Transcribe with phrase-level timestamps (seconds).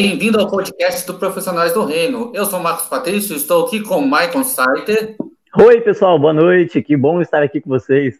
[0.00, 2.30] Bem-vindo ao podcast do Profissionais do Reino.
[2.32, 5.16] Eu sou Marcos Patrício, estou aqui com Michael Saiter.
[5.58, 6.80] Oi, pessoal, boa noite.
[6.80, 8.14] Que bom estar aqui com vocês.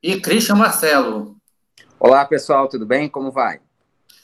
[0.00, 1.34] E Christian Marcelo.
[1.98, 3.08] Olá, pessoal, tudo bem?
[3.08, 3.58] Como vai?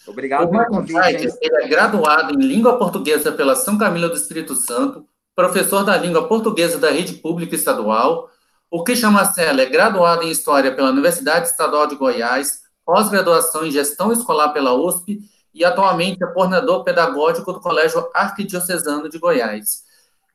[0.07, 0.93] Obrigado o pelo convite.
[0.93, 5.97] Saiter, ele é graduado em Língua Portuguesa pela São Camilo do Espírito Santo, professor da
[5.97, 8.31] Língua Portuguesa da Rede Pública Estadual.
[8.71, 14.13] O Christian Marcelo é graduado em História pela Universidade Estadual de Goiás, pós-graduação em Gestão
[14.13, 15.19] Escolar pela USP
[15.57, 19.85] e atualmente é coordenador pedagógico do Colégio Arquidiocesano de Goiás.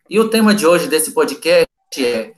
[0.09, 1.67] E o tema de hoje desse podcast
[1.99, 2.33] é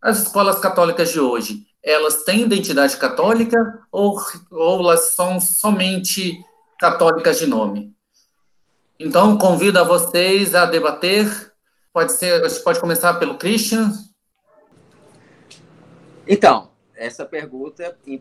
[0.00, 4.20] as escolas católicas de hoje, elas têm identidade católica ou,
[4.52, 6.38] ou elas são somente
[6.78, 7.92] católicas de nome?
[9.00, 11.52] Então, convido a vocês a debater.
[11.92, 13.90] Pode ser, pode começar pelo Christian.
[16.24, 18.16] Então, essa pergunta, em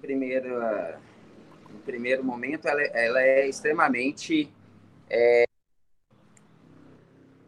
[1.83, 4.51] primeiro primeiro momento, ela, ela é extremamente
[5.09, 5.45] é,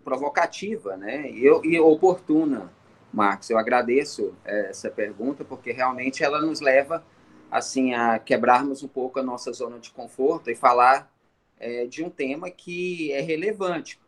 [0.04, 1.30] provocativa né?
[1.30, 2.72] e, e oportuna,
[3.14, 3.50] Marcos.
[3.50, 7.04] Eu agradeço é, essa pergunta, porque realmente ela nos leva
[7.52, 11.12] assim a quebrarmos um pouco a nossa zona de conforto e falar
[11.60, 14.00] é, de um tema que é relevante.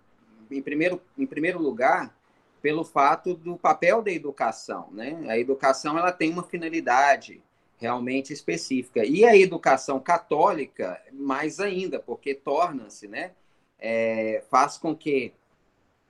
[0.50, 2.16] Em primeiro, em primeiro lugar,
[2.62, 4.90] pelo fato do papel da educação.
[4.92, 5.26] Né?
[5.30, 7.42] A educação ela tem uma finalidade
[7.80, 9.06] realmente específica.
[9.06, 13.32] E a educação católica, mais ainda, porque torna-se, né,
[13.80, 15.34] é, faz com que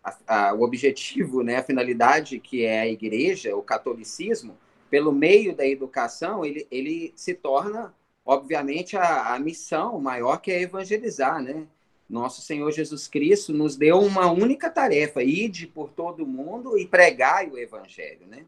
[0.04, 4.58] a, a, o objetivo, né, a finalidade que é a igreja, o catolicismo,
[4.90, 7.94] pelo meio da educação, ele, ele se torna,
[8.26, 11.68] obviamente, a, a missão maior que é evangelizar, né?
[12.10, 17.48] Nosso Senhor Jesus Cristo nos deu uma única tarefa, ide por todo mundo e pregai
[17.48, 18.46] o evangelho, né?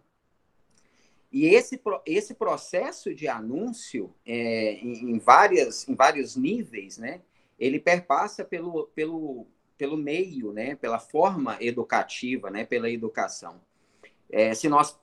[1.31, 7.21] E esse, esse processo de anúncio, é, em, em, várias, em vários níveis, né,
[7.57, 9.47] ele perpassa pelo, pelo,
[9.77, 13.61] pelo meio, né, pela forma educativa, né, pela educação.
[14.29, 14.99] É, se nós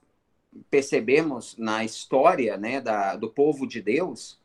[0.70, 4.38] percebemos na história né, da, do povo de Deus,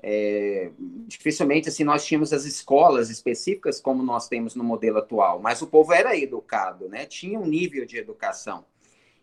[0.00, 0.70] é,
[1.06, 5.66] dificilmente assim nós tínhamos as escolas específicas como nós temos no modelo atual, mas o
[5.66, 8.64] povo era educado, né, tinha um nível de educação.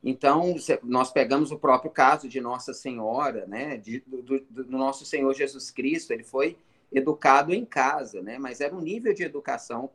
[0.08, 5.34] Então, nós pegamos o próprio caso de Nossa Senhora, né, de, do, do, nosso Senhor
[5.34, 6.56] Jesus Cristo, ele foi
[6.92, 9.90] educado em casa, né, mas era um nível de educação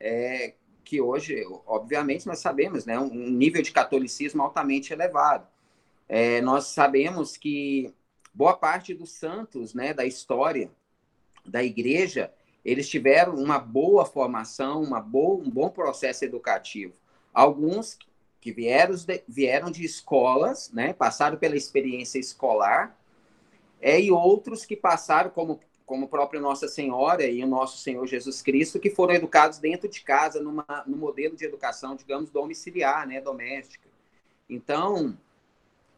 [0.00, 5.46] é, que hoje, obviamente, nós sabemos, né, um nível de catolicismo altamente elevado.
[6.08, 7.94] É, nós sabemos que
[8.34, 10.68] boa parte dos santos, né, da história
[11.46, 12.32] da igreja,
[12.64, 16.94] eles tiveram uma boa formação, uma boa, um bom processo educativo.
[17.32, 17.96] Alguns
[18.44, 22.94] que vieram de, vieram de escolas, né, passaram pela experiência escolar,
[23.80, 28.42] é, e outros que passaram, como, como própria Nossa Senhora e o nosso Senhor Jesus
[28.42, 33.18] Cristo, que foram educados dentro de casa, numa, no modelo de educação, digamos, domiciliar, né,
[33.18, 33.88] doméstica.
[34.46, 35.16] Então,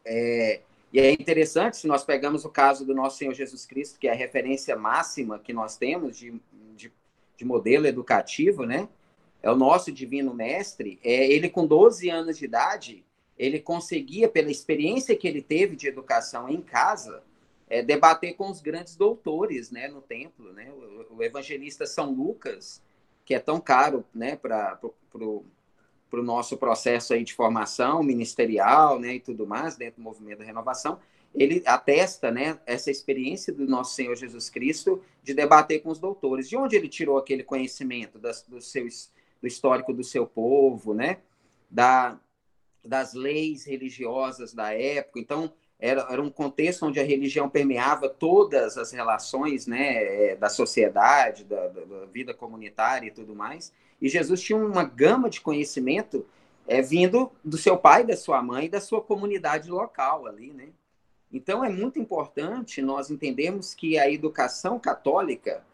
[0.05, 0.61] é,
[0.93, 4.13] e é interessante, se nós pegamos o caso do nosso Senhor Jesus Cristo, que é
[4.13, 6.41] a referência máxima que nós temos de,
[6.77, 6.93] de,
[7.37, 8.89] de modelo educativo, né?
[9.47, 13.05] É o nosso divino mestre, é, ele com 12 anos de idade,
[13.39, 17.23] ele conseguia, pela experiência que ele teve de educação em casa,
[17.69, 20.53] é, debater com os grandes doutores né, no templo.
[20.53, 20.69] Né?
[20.73, 22.83] O, o evangelista São Lucas,
[23.25, 25.45] que é tão caro né, para o
[26.13, 30.99] nosso processo aí de formação ministerial né, e tudo mais, dentro do movimento da renovação,
[31.33, 36.49] ele atesta né, essa experiência do nosso Senhor Jesus Cristo de debater com os doutores.
[36.49, 41.19] De onde ele tirou aquele conhecimento das, dos seus do histórico do seu povo, né?
[41.71, 42.19] Da,
[42.85, 45.19] das leis religiosas da época.
[45.21, 50.49] Então, era, era um contexto onde a religião permeava todas as relações né, é, da
[50.49, 53.73] sociedade, da, da vida comunitária e tudo mais.
[54.01, 56.25] E Jesus tinha uma gama de conhecimento
[56.67, 60.69] é, vindo do seu pai, da sua mãe da sua comunidade local ali, né?
[61.33, 65.65] Então é muito importante nós entendermos que a educação católica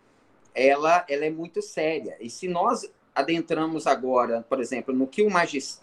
[0.55, 2.17] ela, ela é muito séria.
[2.21, 5.29] E se nós adentramos agora, por exemplo, no que o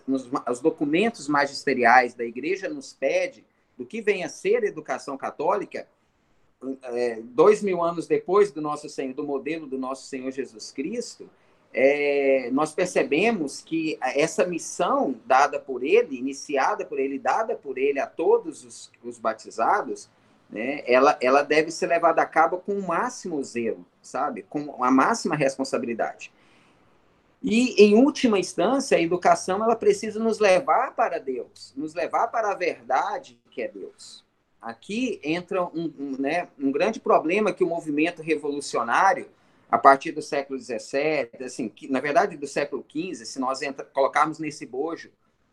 [0.07, 3.43] nos os documentos magisteriais da Igreja nos pede,
[3.77, 5.87] do que vem a ser educação católica,
[6.83, 11.29] é, dois mil anos depois do nosso Senhor, do modelo do nosso Senhor Jesus Cristo,
[11.73, 17.99] é, nós percebemos que essa missão dada por ele, iniciada por ele, dada por ele
[17.99, 20.09] a todos os, os batizados,
[20.49, 24.41] né, ela, ela deve ser levada a cabo com o máximo zelo, sabe?
[24.49, 26.31] Com a máxima responsabilidade.
[27.41, 32.51] E, em última instância, a educação ela precisa nos levar para Deus, nos levar para
[32.51, 34.25] a verdade que é Deus.
[34.61, 39.29] Aqui entra um, um, né, um grande problema que o movimento revolucionário
[39.71, 43.85] a partir do século XVII, assim, que, na verdade do século XV, se nós entra,
[43.85, 45.11] colocarmos nesse bojo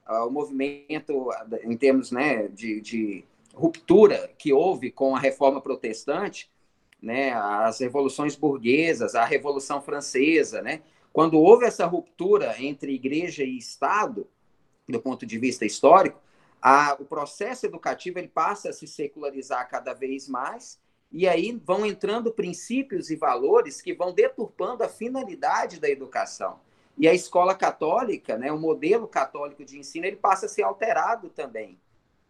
[0.08, 1.30] uh, o movimento
[1.62, 3.24] em termos né, de, de,
[3.54, 6.50] ruptura que houve com a reforma protestante,
[7.00, 10.82] né, as revoluções burguesas, a Revolução Francesa, né,
[11.16, 14.28] quando houve essa ruptura entre igreja e Estado,
[14.86, 16.20] do ponto de vista histórico,
[16.60, 20.78] a, o processo educativo ele passa a se secularizar cada vez mais,
[21.10, 26.60] e aí vão entrando princípios e valores que vão deturpando a finalidade da educação.
[26.98, 31.30] E a escola católica, né, o modelo católico de ensino, ele passa a ser alterado
[31.30, 31.80] também,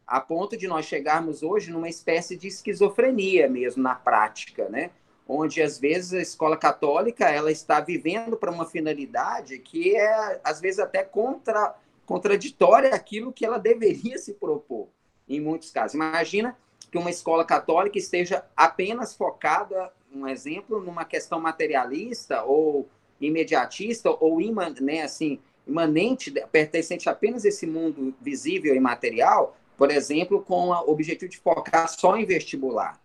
[0.07, 4.93] a ponto de nós chegarmos hoje numa espécie de esquizofrenia mesmo na prática, né?
[5.29, 10.61] Onde às vezes a escola católica ela está vivendo para uma finalidade que é às
[10.61, 11.75] vezes até contra,
[12.05, 14.89] contraditória àquilo que ela deveria se propor
[15.29, 15.95] em muitos casos.
[15.95, 16.57] Imagina
[16.91, 22.89] que uma escola católica esteja apenas focada, um exemplo, numa questão materialista ou
[23.21, 29.91] imediatista ou iman, né, assim, imanente, pertencente apenas a esse mundo visível e material, por
[29.91, 33.01] exemplo, com o objetivo de focar só em vestibular.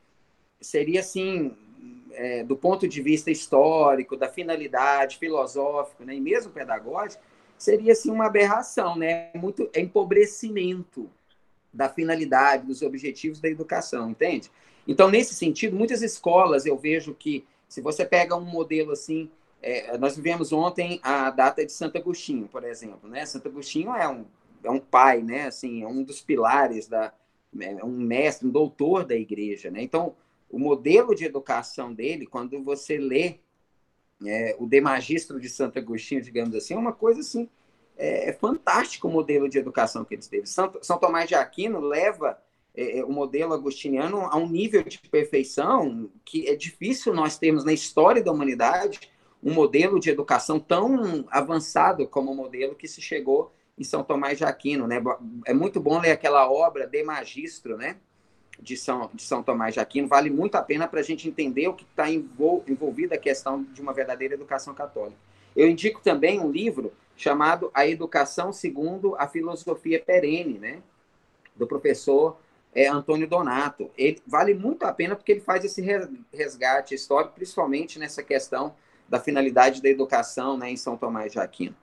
[0.59, 1.57] Seria assim,
[2.13, 7.23] é, do ponto de vista histórico, da finalidade, filosófico, né, e mesmo pedagógico,
[7.57, 9.29] seria assim uma aberração, né?
[9.35, 11.09] Muito empobrecimento
[11.71, 14.49] da finalidade, dos objetivos da educação, entende?
[14.87, 19.29] Então, nesse sentido, muitas escolas eu vejo que se você pega um modelo assim,
[19.61, 23.25] é, nós vivemos ontem a data de Santo Agostinho, por exemplo, né?
[23.25, 24.25] Santo Agostinho é um,
[24.63, 25.47] é um pai, né?
[25.47, 27.13] Assim, é um dos pilares da,
[27.59, 29.83] é um mestre, um doutor da igreja, né?
[29.83, 30.15] Então,
[30.51, 33.39] o modelo de educação dele, quando você lê
[34.25, 37.49] é, o De Magistro de Santo Agostinho, digamos assim, é uma coisa assim,
[37.97, 40.45] é, é fantástico o modelo de educação que ele teve.
[40.47, 42.37] São, São Tomás de Aquino leva
[42.75, 47.63] é, é, o modelo agostiniano a um nível de perfeição que é difícil nós termos
[47.63, 49.09] na história da humanidade
[49.43, 54.37] um modelo de educação tão avançado como o modelo que se chegou em São Tomás
[54.37, 55.01] de Aquino, né?
[55.45, 57.97] É muito bom ler aquela obra de Magistro, né?
[58.61, 61.67] De São, de São Tomás de Aquino, vale muito a pena para a gente entender
[61.67, 65.17] o que está envol, envolvido a questão de uma verdadeira educação católica.
[65.55, 70.81] Eu indico também um livro chamado A Educação Segundo a Filosofia Perene, né?
[71.55, 72.37] do professor
[72.73, 73.91] é, Antônio Donato.
[73.97, 75.81] Ele vale muito a pena porque ele faz esse
[76.33, 78.73] resgate histórico, principalmente nessa questão
[79.07, 81.75] da finalidade da educação né, em São Tomás de Aquino.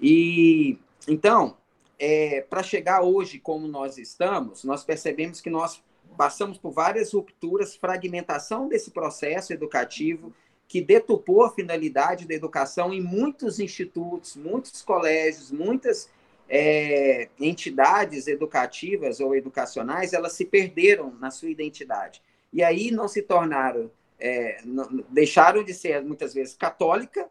[0.00, 0.78] E
[1.08, 1.56] então,
[1.98, 5.82] é, para chegar hoje como nós estamos, nós percebemos que nós
[6.16, 10.32] passamos por várias rupturas, fragmentação desse processo educativo
[10.66, 16.10] que detupou a finalidade da educação em muitos institutos, muitos colégios, muitas
[16.48, 22.22] é, entidades educativas ou educacionais, elas se perderam na sua identidade.
[22.52, 27.28] E aí não se tornaram, é, não, deixaram de ser muitas vezes católica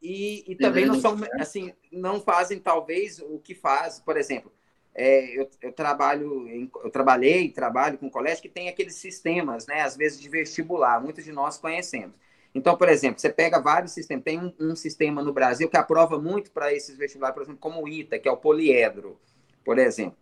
[0.00, 4.52] e, e também não são assim, não fazem talvez o que faz, por exemplo,
[4.98, 9.82] é, eu, eu, trabalho, em, eu trabalhei trabalho com colégio que tem aqueles sistemas, né,
[9.82, 12.16] às vezes de vestibular, muitos de nós conhecemos.
[12.52, 16.18] Então, por exemplo, você pega vários sistemas, tem um, um sistema no Brasil que aprova
[16.18, 19.16] muito para esses vestibulares, por exemplo, como o ITA, que é o poliedro,
[19.64, 20.18] por exemplo.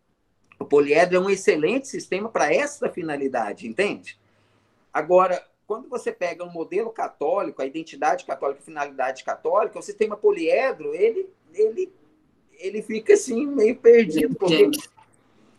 [0.59, 4.19] O poliedro é um excelente sistema para essa finalidade, entende?
[4.93, 10.17] Agora, quando você pega um modelo católico, a identidade católica, a finalidade católica, o sistema
[10.17, 11.91] poliedro, ele, ele
[12.59, 14.35] ele fica assim, meio perdido.
[14.35, 14.71] Porque,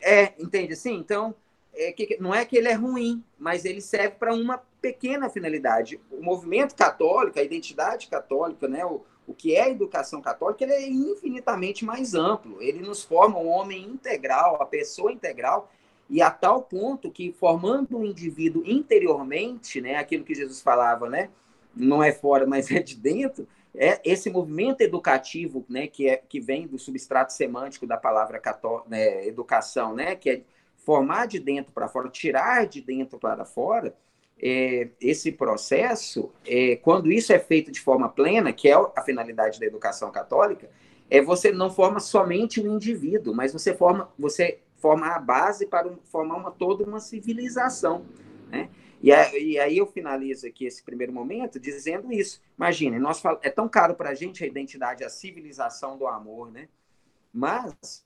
[0.02, 0.96] é, entende assim?
[0.96, 1.34] Então,
[1.74, 6.00] é que, não é que ele é ruim, mas ele serve para uma pequena finalidade.
[6.12, 10.74] O movimento católico, a identidade católica, né, o, o que é a educação católica, ele
[10.74, 12.62] é infinitamente mais amplo.
[12.62, 15.72] Ele nos forma um homem integral, a pessoa integral,
[16.10, 21.30] e a tal ponto que, formando um indivíduo interiormente, né, aquilo que Jesus falava, né,
[21.76, 26.40] não é fora, mas é de dentro, é esse movimento educativo, né, que, é, que
[26.40, 30.42] vem do substrato semântico da palavra cató né, educação, né, que é
[30.78, 33.96] formar de dentro para fora, tirar de dentro para fora,
[34.42, 39.60] é, esse processo, é, quando isso é feito de forma plena, que é a finalidade
[39.60, 40.70] da educação católica,
[41.10, 45.90] é você não forma somente o indivíduo, mas você forma, você forma a base para
[46.06, 48.06] formar uma, toda uma civilização,
[48.50, 48.70] né?
[49.02, 49.12] E,
[49.60, 52.42] aí eu finalizo aqui esse primeiro momento dizendo isso.
[52.58, 53.40] Imagine, nós fal...
[53.44, 56.68] é tão caro para a gente a identidade, a civilização do amor, né?
[57.32, 58.04] Mas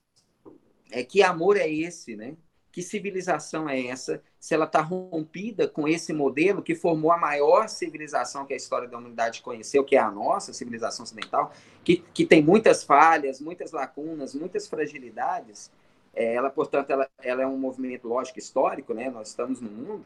[0.90, 2.36] é que amor é esse, né?
[2.70, 4.22] Que civilização é essa?
[4.38, 8.88] Se ela está rompida com esse modelo que formou a maior civilização que a história
[8.88, 11.52] da humanidade conheceu, que é a nossa civilização ocidental,
[11.84, 15.70] que, que tem muitas falhas, muitas lacunas, muitas fragilidades.
[16.14, 19.10] É, ela, portanto, ela, ela é um movimento lógico histórico, né?
[19.10, 20.04] Nós estamos no mundo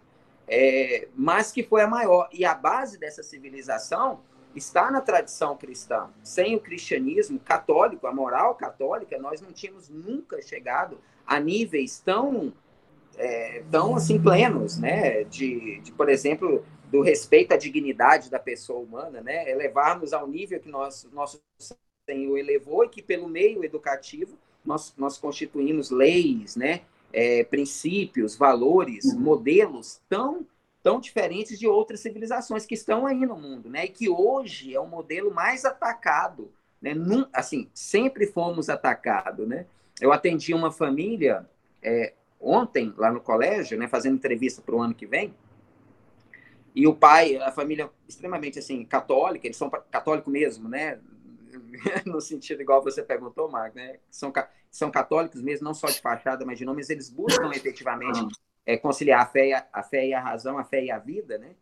[0.49, 2.29] é, mas que foi a maior.
[2.33, 4.21] E a base dessa civilização
[4.55, 6.09] está na tradição cristã.
[6.23, 12.53] Sem o cristianismo católico, a moral católica, nós não tínhamos nunca chegado a níveis tão,
[13.17, 15.25] é, tão assim plenos, né?
[15.25, 19.51] De, de, por exemplo, do respeito à dignidade da pessoa humana, né?
[19.51, 21.41] Elevarmos ao nível que nós, nosso
[22.09, 26.83] Senhor elevou e que pelo meio educativo nós, nós constituímos leis, né?
[27.19, 29.21] É, princípios, valores, uhum.
[29.21, 30.47] modelos tão
[30.83, 33.87] tão diferentes de outras civilizações que estão aí no mundo, né?
[33.87, 36.95] E que hoje é o modelo mais atacado, né?
[36.95, 39.67] Num, assim, sempre fomos atacados, né?
[40.01, 41.45] Eu atendi uma família
[41.83, 43.89] é, ontem lá no colégio, né?
[43.89, 45.35] Fazendo entrevista para o ano que vem.
[46.73, 51.01] E o pai, a família extremamente assim católica, eles são católico mesmo, né?
[52.07, 53.97] no sentido igual você perguntou, Marco, né?
[54.09, 54.33] São,
[54.77, 58.27] são católicos mesmo, não só de fachada, mas de nome, mas eles buscam efetivamente
[58.67, 60.99] é, conciliar a fé, e a, a fé e a razão, a fé e a
[60.99, 61.53] vida, né?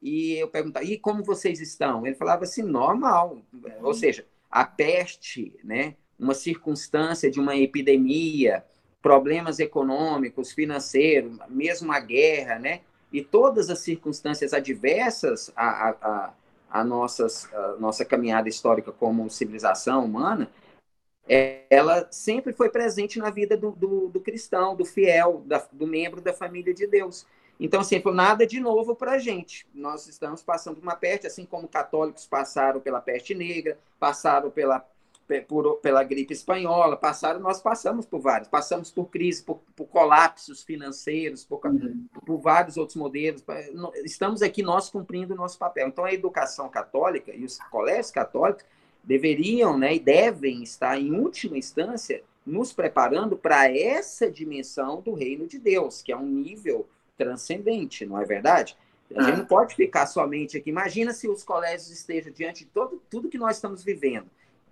[0.00, 2.06] E eu perguntava, e como vocês estão?
[2.06, 3.42] Ele falava assim, normal.
[3.80, 3.94] Ou uhum.
[3.94, 5.96] seja, a peste, né?
[6.18, 8.64] Uma circunstância de uma epidemia,
[9.02, 12.80] problemas econômicos, financeiros, mesmo a guerra, né?
[13.12, 16.32] E todas as circunstâncias adversas à, à,
[16.70, 17.48] à, nossas,
[17.78, 20.50] nossa caminhada histórica como civilização humana,
[21.28, 26.20] ela sempre foi presente na vida do, do, do cristão, do fiel, da, do membro
[26.20, 27.26] da família de Deus.
[27.60, 29.66] Então, assim, foi nada de novo para a gente.
[29.72, 34.84] Nós estamos passando por uma peste, assim como católicos passaram pela peste negra, passaram pela,
[35.46, 38.48] por, pela gripe espanhola, passaram, nós passamos por vários.
[38.48, 42.04] Passamos por crise, por, por colapsos financeiros, por, uhum.
[42.26, 43.44] por, vários outros modelos.
[44.04, 45.86] Estamos aqui nós cumprindo o nosso papel.
[45.86, 48.64] Então, a educação católica e os colégios católicos
[49.02, 55.46] deveriam né, e devem estar, em última instância, nos preparando para essa dimensão do reino
[55.46, 58.76] de Deus, que é um nível transcendente, não é verdade?
[59.14, 60.70] A gente não pode ficar somente aqui.
[60.70, 64.26] Imagina se os colégios estejam diante de todo, tudo que nós estamos vivendo,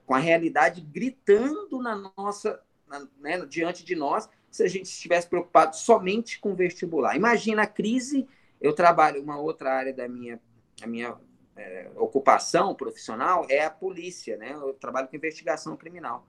[0.06, 5.28] com a realidade gritando na nossa, na, né, diante de nós, se a gente estivesse
[5.28, 7.14] preocupado somente com vestibular.
[7.14, 8.26] Imagina a crise.
[8.60, 10.40] Eu trabalho uma outra área da minha,
[10.82, 11.16] a minha
[11.57, 14.52] é, ocupação profissional é a polícia, né?
[14.52, 16.26] Eu trabalho com investigação criminal.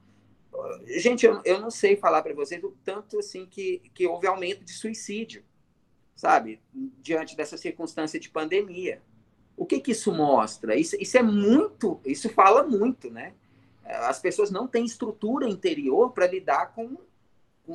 [0.86, 4.64] Gente, eu, eu não sei falar para vocês o tanto assim que, que houve aumento
[4.64, 5.44] de suicídio,
[6.16, 6.62] sabe?
[6.74, 9.02] Diante dessa circunstância de pandemia.
[9.56, 10.76] O que, que isso mostra?
[10.76, 13.34] Isso, isso é muito, isso fala muito, né?
[13.84, 16.98] As pessoas não têm estrutura interior para lidar com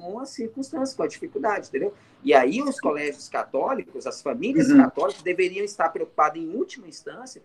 [0.00, 1.94] com as circunstâncias, com a dificuldade, entendeu?
[2.22, 4.78] E aí os colégios católicos, as famílias uhum.
[4.78, 7.42] católicas deveriam estar preocupadas em última instância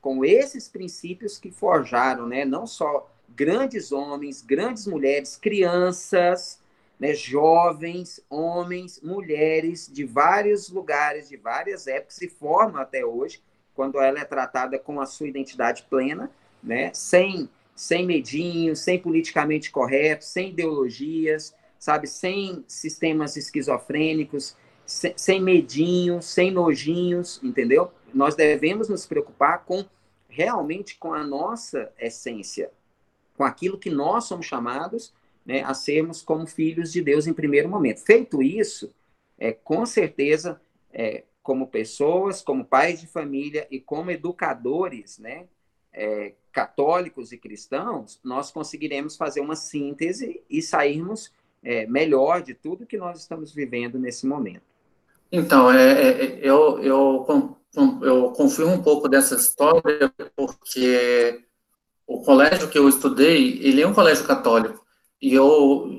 [0.00, 6.60] com esses princípios que forjaram, né, não só grandes homens, grandes mulheres, crianças,
[7.00, 13.42] né, jovens, homens, mulheres de vários lugares, de várias épocas, se formam até hoje,
[13.74, 16.30] quando ela é tratada com a sua identidade plena,
[16.62, 26.24] né, sem, sem medinho, sem politicamente correto, sem ideologias, sabe, sem sistemas esquizofrênicos, sem, medinhos,
[26.24, 27.92] sem nojinhos, entendeu?
[28.12, 29.84] Nós devemos nos preocupar com
[30.28, 32.70] realmente com a nossa essência,
[33.36, 35.12] com aquilo que nós somos chamados
[35.44, 38.00] né, a sermos como filhos de Deus em primeiro momento.
[38.00, 38.92] Feito isso,
[39.38, 40.60] é, com certeza,
[40.90, 45.46] é, como pessoas, como pais de família e como educadores, né,
[45.92, 51.30] é, católicos e cristãos, nós conseguiremos fazer uma síntese e sairmos
[51.64, 54.62] é, melhor de tudo que nós estamos vivendo nesse momento.
[55.32, 57.58] Então, é, é, eu, eu,
[58.02, 61.40] eu confio um pouco dessa história porque
[62.06, 64.84] o colégio que eu estudei, ele é um colégio católico.
[65.20, 65.90] E, eu,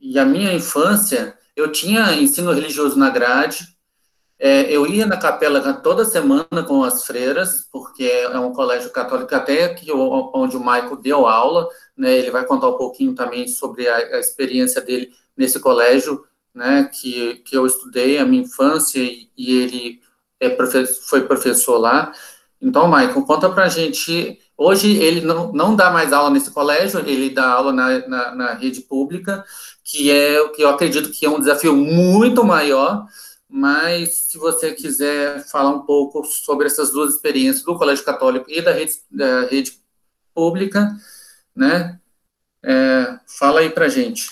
[0.00, 3.73] e a minha infância, eu tinha ensino religioso na grade,
[4.38, 9.34] é, eu ia na capela toda semana com as freiras, porque é um colégio católico
[9.34, 13.88] até que onde o Maico deu aula, né, ele vai contar um pouquinho também sobre
[13.88, 16.24] a, a experiência dele nesse colégio,
[16.54, 20.00] né, que, que eu estudei a minha infância e, e ele
[20.40, 22.12] é profe foi professor lá.
[22.60, 24.38] Então, Maicon, conta pra gente.
[24.56, 28.54] Hoje ele não, não dá mais aula nesse colégio, ele dá aula na, na, na
[28.54, 29.44] rede pública,
[29.82, 33.06] que é o que eu acredito que é um desafio muito maior,
[33.54, 38.60] mas se você quiser falar um pouco sobre essas duas experiências do Colégio Católico e
[38.60, 39.74] da rede, da rede
[40.34, 40.90] pública,
[41.54, 42.00] né,
[42.64, 44.26] é, fala aí pra gente.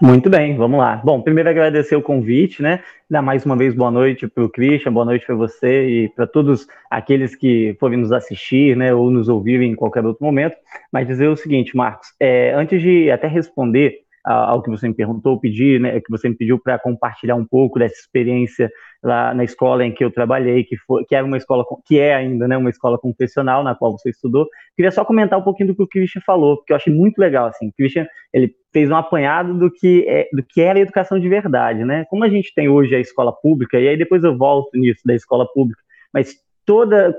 [0.00, 0.94] Muito bem, vamos lá.
[1.04, 2.84] Bom, primeiro agradecer o convite, né?
[3.10, 6.24] Dar mais uma vez boa noite para o Christian, boa noite para você e para
[6.24, 10.56] todos aqueles que forem nos assistir, né, ou nos ouvir em qualquer outro momento.
[10.92, 15.40] Mas dizer o seguinte, Marcos, é, antes de até responder ao que você me perguntou,
[15.40, 18.70] pedir, né, que você me pediu para compartilhar um pouco dessa experiência
[19.02, 22.14] lá na escola em que eu trabalhei, que foi, que era uma escola, que é
[22.14, 24.46] ainda, né, uma escola confessional na qual você estudou.
[24.76, 27.46] Queria só comentar um pouquinho do que o Christian falou, porque eu achei muito legal,
[27.46, 31.18] assim, o Christian, ele fez um apanhado do que, é, do que era a educação
[31.18, 34.36] de verdade, né, como a gente tem hoje a escola pública, e aí depois eu
[34.36, 35.80] volto nisso da escola pública,
[36.12, 36.34] mas
[36.66, 37.16] toda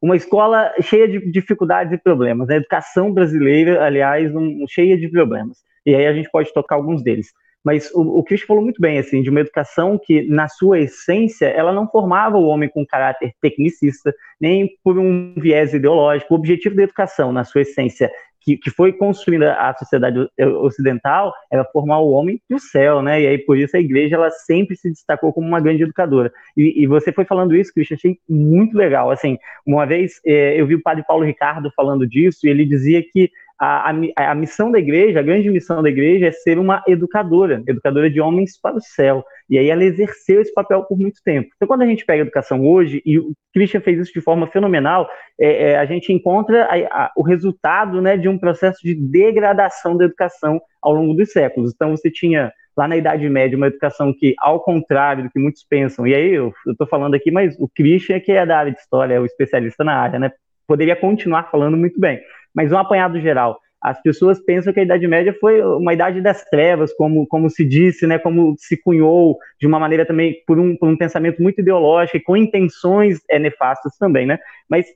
[0.00, 2.48] uma escola cheia de dificuldades e problemas.
[2.48, 5.58] A educação brasileira, aliás, um, cheia de problemas.
[5.86, 7.28] E aí a gente pode tocar alguns deles.
[7.64, 11.46] Mas o, o Chris falou muito bem, assim, de uma educação que, na sua essência,
[11.46, 16.32] ela não formava o homem com caráter tecnicista, nem por um viés ideológico.
[16.32, 18.08] O objetivo da educação, na sua essência,
[18.46, 23.20] que, que foi construindo a sociedade ocidental era formar o homem do céu, né?
[23.20, 26.32] E aí por isso a igreja ela sempre se destacou como uma grande educadora.
[26.56, 29.10] E, e você foi falando isso, Cristian, achei muito legal.
[29.10, 33.02] Assim, uma vez é, eu vi o padre Paulo Ricardo falando disso e ele dizia
[33.02, 36.82] que a, a, a, missão da igreja, a grande missão da igreja é ser uma
[36.86, 39.24] educadora, educadora de homens para o céu.
[39.48, 41.48] E aí ela exerceu esse papel por muito tempo.
[41.56, 44.46] Então, quando a gente pega a educação hoje, e o Christian fez isso de forma
[44.46, 45.08] fenomenal,
[45.40, 50.04] é, é, a gente encontra a, o resultado né, de um processo de degradação da
[50.04, 51.72] educação ao longo dos séculos.
[51.74, 55.64] Então, você tinha lá na Idade Média uma educação que, ao contrário do que muitos
[55.64, 58.78] pensam, e aí eu estou falando aqui, mas o Christian, que é da área de
[58.78, 60.30] história, é o especialista na área, né?
[60.66, 62.20] Poderia continuar falando muito bem
[62.56, 63.60] mas um apanhado geral.
[63.80, 67.64] As pessoas pensam que a Idade Média foi uma idade das trevas, como, como se
[67.64, 71.60] disse, né, como se cunhou de uma maneira também por um, por um pensamento muito
[71.60, 74.38] ideológico e com intenções é, nefastas também, né?
[74.68, 74.86] Mas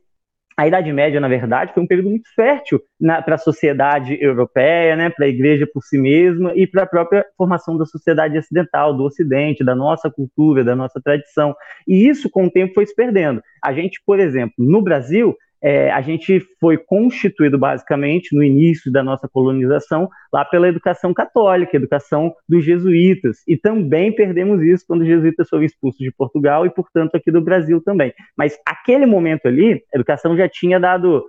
[0.57, 2.83] a Idade Média, na verdade, foi um período muito fértil
[3.25, 7.25] para a sociedade europeia, né, para a igreja por si mesma e para a própria
[7.37, 11.55] formação da sociedade ocidental, do Ocidente, da nossa cultura, da nossa tradição.
[11.87, 13.43] E isso, com o tempo, foi se perdendo.
[13.62, 19.02] A gente, por exemplo, no Brasil, é, a gente foi constituído basicamente no início da
[19.02, 25.07] nossa colonização lá pela educação católica, educação dos jesuítas, e também perdemos isso quando os
[25.07, 28.12] jesuítas foram expulsos de Portugal e, portanto, aqui do Brasil também.
[28.37, 31.27] Mas aquele momento ali, a educação já tinha dado,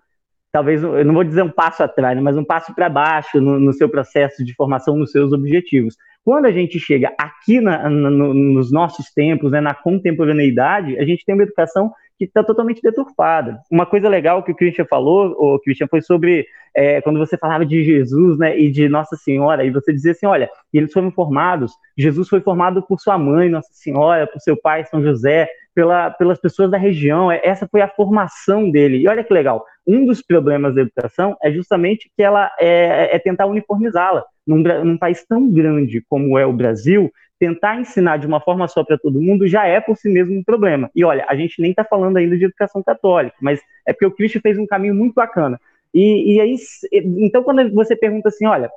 [0.52, 3.74] talvez, eu não vou dizer um passo atrás, mas um passo para baixo no, no,
[3.74, 5.96] seu processo de formação, nos seus objetivos.
[6.24, 11.26] Quando a gente chega aqui na, no, nos nossos tempos, né, na contemporaneidade, a gente
[11.26, 11.92] tem uma educação
[12.22, 13.60] que está totalmente deturpada.
[13.72, 17.66] Uma coisa legal que o Christian falou, o Christian, foi sobre é, quando você falava
[17.66, 21.74] de Jesus né, e de Nossa Senhora, e você dizia assim: olha, eles foram formados,
[21.98, 26.40] Jesus foi formado por sua mãe, Nossa Senhora, por seu pai, São José, pela, pelas
[26.40, 28.98] pessoas da região, é, essa foi a formação dele.
[28.98, 33.18] E olha que legal, um dos problemas da educação é justamente que ela é, é
[33.18, 34.24] tentar uniformizá-la.
[34.46, 38.84] Num, num país tão grande como é o Brasil, tentar ensinar de uma forma só
[38.84, 40.92] para todo mundo já é por si mesmo um problema.
[40.96, 44.12] E olha, a gente nem está falando ainda de educação católica, mas é porque o
[44.12, 45.60] Cristo fez um caminho muito bacana.
[45.92, 46.56] E, e aí,
[46.94, 48.70] então, quando você pergunta assim, olha,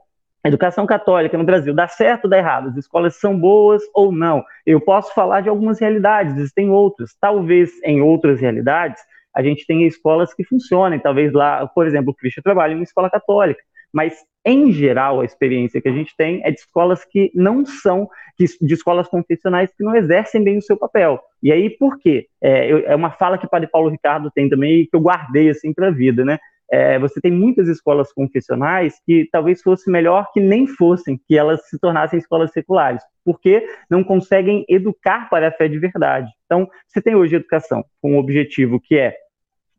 [0.42, 2.70] educação católica no Brasil dá certo ou dá errado?
[2.70, 4.42] As escolas são boas ou não?
[4.64, 7.14] Eu posso falar de algumas realidades, existem outras.
[7.20, 8.98] Talvez em outras realidades
[9.34, 10.98] a gente tenha escolas que funcionem.
[10.98, 13.60] Talvez lá, por exemplo, o Cristo trabalha em uma escola católica
[13.94, 18.08] mas em geral a experiência que a gente tem é de escolas que não são,
[18.38, 21.20] de escolas confessionais que não exercem bem o seu papel.
[21.42, 22.26] E aí por quê?
[22.42, 25.48] É, é uma fala que o padre Paulo Ricardo tem também e que eu guardei
[25.48, 26.38] assim para a vida, né?
[26.70, 31.68] É, você tem muitas escolas confessionais que talvez fosse melhor que nem fossem, que elas
[31.68, 36.30] se tornassem escolas seculares, porque não conseguem educar para a fé de verdade.
[36.46, 39.14] Então, você tem hoje educação com um objetivo que é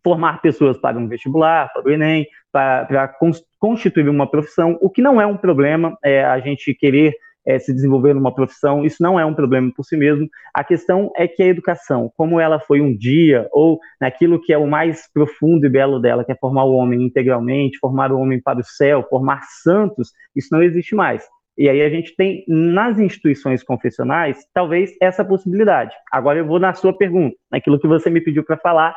[0.06, 3.12] formar pessoas para um vestibular, para o Enem, para,
[3.60, 7.12] constituir uma profissão, o que não é um problema, é, a gente querer
[7.44, 10.28] é, se desenvolver numa profissão, isso não é um problema por si mesmo.
[10.54, 14.58] A questão é que a educação, como ela foi um dia, ou naquilo que é
[14.60, 18.40] o mais profundo e belo dela, que é formar o homem integralmente, formar o homem
[18.40, 21.24] para o céu, formar santos, isso não existe mais.
[21.58, 25.96] E aí a gente tem nas instituições confessionais, talvez essa possibilidade.
[26.12, 28.96] Agora eu vou na sua pergunta, naquilo que você me pediu para falar,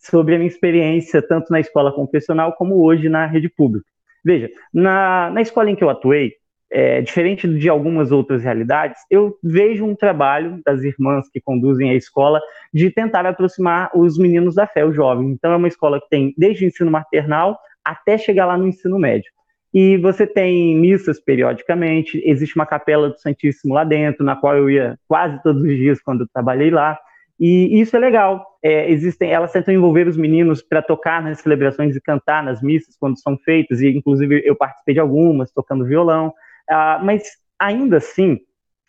[0.00, 3.86] sobre a minha experiência tanto na escola confessional como hoje na rede pública.
[4.24, 6.32] Veja, na, na escola em que eu atuei,
[6.70, 11.94] é, diferente de algumas outras realidades, eu vejo um trabalho das irmãs que conduzem a
[11.94, 12.40] escola
[12.72, 15.30] de tentar aproximar os meninos da fé, os jovens.
[15.30, 18.98] Então, é uma escola que tem desde o ensino maternal até chegar lá no ensino
[18.98, 19.30] médio.
[19.72, 24.70] E você tem missas periodicamente, existe uma capela do Santíssimo lá dentro, na qual eu
[24.70, 26.98] ia quase todos os dias quando eu trabalhei lá.
[27.38, 28.44] E isso é legal.
[28.62, 32.96] É, existem, elas tentam envolver os meninos para tocar nas celebrações e cantar nas missas
[32.98, 36.32] quando são feitas, e inclusive eu participei de algumas, tocando violão.
[36.68, 37.22] Ah, mas
[37.58, 38.38] ainda assim,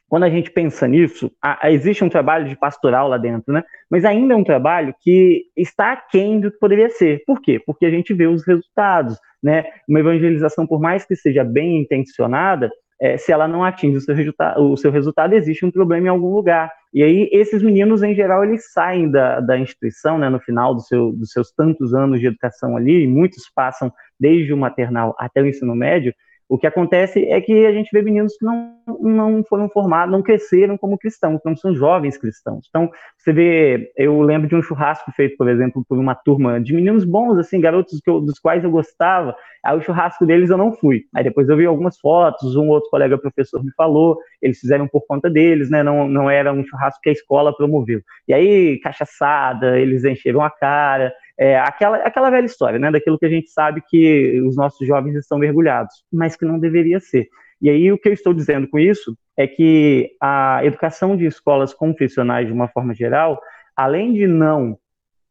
[0.10, 1.32] quando a gente pensa nisso,
[1.66, 3.64] existe um trabalho de pastoral lá dentro, né?
[3.90, 7.24] Mas ainda é um trabalho que está aquém do que poderia ser.
[7.28, 7.62] Por quê?
[7.64, 9.66] Porque a gente vê os resultados, né?
[9.88, 14.16] Uma evangelização, por mais que seja bem intencionada, é, se ela não atinge o seu,
[14.58, 16.72] o seu resultado, existe um problema em algum lugar.
[16.94, 20.82] E aí, esses meninos, em geral, eles saem da, da instituição, né, no final do
[20.82, 25.42] seu, dos seus tantos anos de educação ali, e muitos passam desde o maternal até
[25.42, 26.14] o ensino médio,
[26.50, 30.24] o que acontece é que a gente vê meninos que não, não foram formados, não
[30.24, 32.66] cresceram como cristãos, não são jovens cristãos.
[32.68, 36.74] Então, você vê, eu lembro de um churrasco feito, por exemplo, por uma turma de
[36.74, 39.36] meninos bons, assim, garotos eu, dos quais eu gostava.
[39.64, 41.04] Aí o churrasco deles eu não fui.
[41.16, 45.06] Aí depois eu vi algumas fotos, um outro colega professor me falou, eles fizeram por
[45.06, 45.84] conta deles, né?
[45.84, 48.02] Não, não era um churrasco que a escola promoveu.
[48.28, 52.92] E aí, cachaçada, eles encheram a cara, é, aquela, aquela velha história, né?
[52.92, 57.00] Daquilo que a gente sabe que os nossos jovens estão mergulhados, mas que não deveria
[57.00, 57.28] ser.
[57.62, 61.74] E aí o que eu estou dizendo com isso é que a educação de escolas
[61.74, 63.40] confessionais, de uma forma geral,
[63.74, 64.78] além de não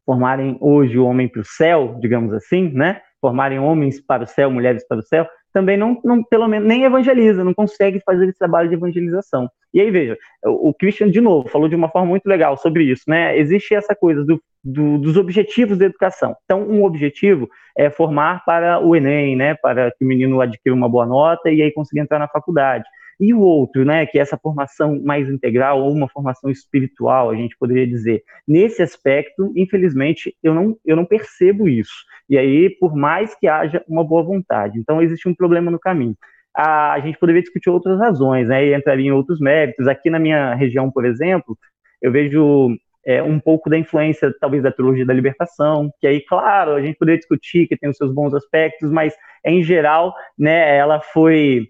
[0.07, 3.03] formarem hoje o homem para o céu, digamos assim, né?
[3.21, 6.85] Formarem homens para o céu, mulheres para o céu, também não, não, pelo menos, nem
[6.85, 9.51] evangeliza, não consegue fazer esse trabalho de evangelização.
[9.73, 13.03] E aí, veja, o, Christian, de novo, falou de uma forma muito legal sobre isso,
[13.07, 13.37] né?
[13.39, 16.35] Existe essa coisa do, do, dos objetivos da educação.
[16.45, 19.55] Então, um objetivo é formar para o Enem, né?
[19.55, 22.85] Para que o menino adquira uma boa nota e aí consiga entrar na faculdade.
[23.21, 27.35] E o outro, né, que é essa formação mais integral ou uma formação espiritual, a
[27.35, 28.23] gente poderia dizer.
[28.47, 32.05] Nesse aspecto, infelizmente, eu não, eu não percebo isso.
[32.31, 34.79] E aí, por mais que haja uma boa vontade.
[34.79, 36.17] Então, existe um problema no caminho.
[36.61, 39.87] A, a gente poderia discutir outras razões, né, e entraria em outros méritos.
[39.87, 41.57] Aqui na minha região, por exemplo,
[42.03, 46.73] eu vejo é, um pouco da influência, talvez, da teologia da libertação, que aí, claro,
[46.73, 49.15] a gente poderia discutir que tem os seus bons aspectos, mas,
[49.47, 51.69] em geral, né, ela foi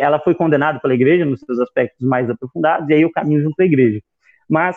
[0.00, 3.60] ela foi condenada pela igreja nos seus aspectos mais aprofundados, e aí o caminho junto
[3.60, 4.00] à igreja.
[4.48, 4.76] Mas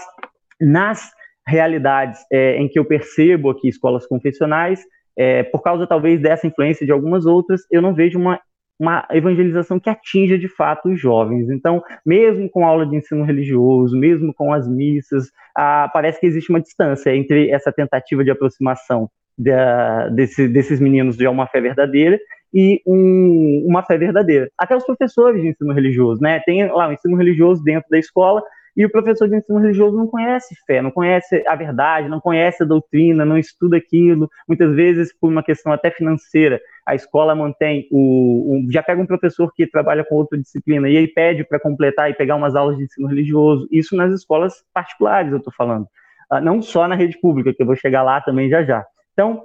[0.62, 1.10] nas
[1.48, 4.82] realidades é, em que eu percebo aqui escolas confessionais,
[5.18, 8.40] é, por causa talvez dessa influência de algumas outras, eu não vejo uma,
[8.80, 11.50] uma evangelização que atinja de fato os jovens.
[11.50, 16.50] Então, mesmo com aula de ensino religioso, mesmo com as missas, ah, parece que existe
[16.50, 22.20] uma distância entre essa tentativa de aproximação da, desse, desses meninos de uma fé verdadeira
[22.54, 24.50] e um, uma fé verdadeira.
[24.58, 26.40] Até os professores de ensino religioso, né?
[26.46, 28.42] Tem lá o ensino religioso dentro da escola
[28.76, 32.64] e o professor de ensino religioso não conhece fé, não conhece a verdade, não conhece
[32.64, 34.30] a doutrina, não estuda aquilo.
[34.48, 39.06] Muitas vezes, por uma questão até financeira, a escola mantém o, o já pega um
[39.06, 42.78] professor que trabalha com outra disciplina e aí pede para completar e pegar umas aulas
[42.78, 43.68] de ensino religioso.
[43.72, 45.88] Isso nas escolas particulares, eu estou falando,
[46.32, 48.86] uh, não só na rede pública, que eu vou chegar lá também já já.
[49.14, 49.44] Então,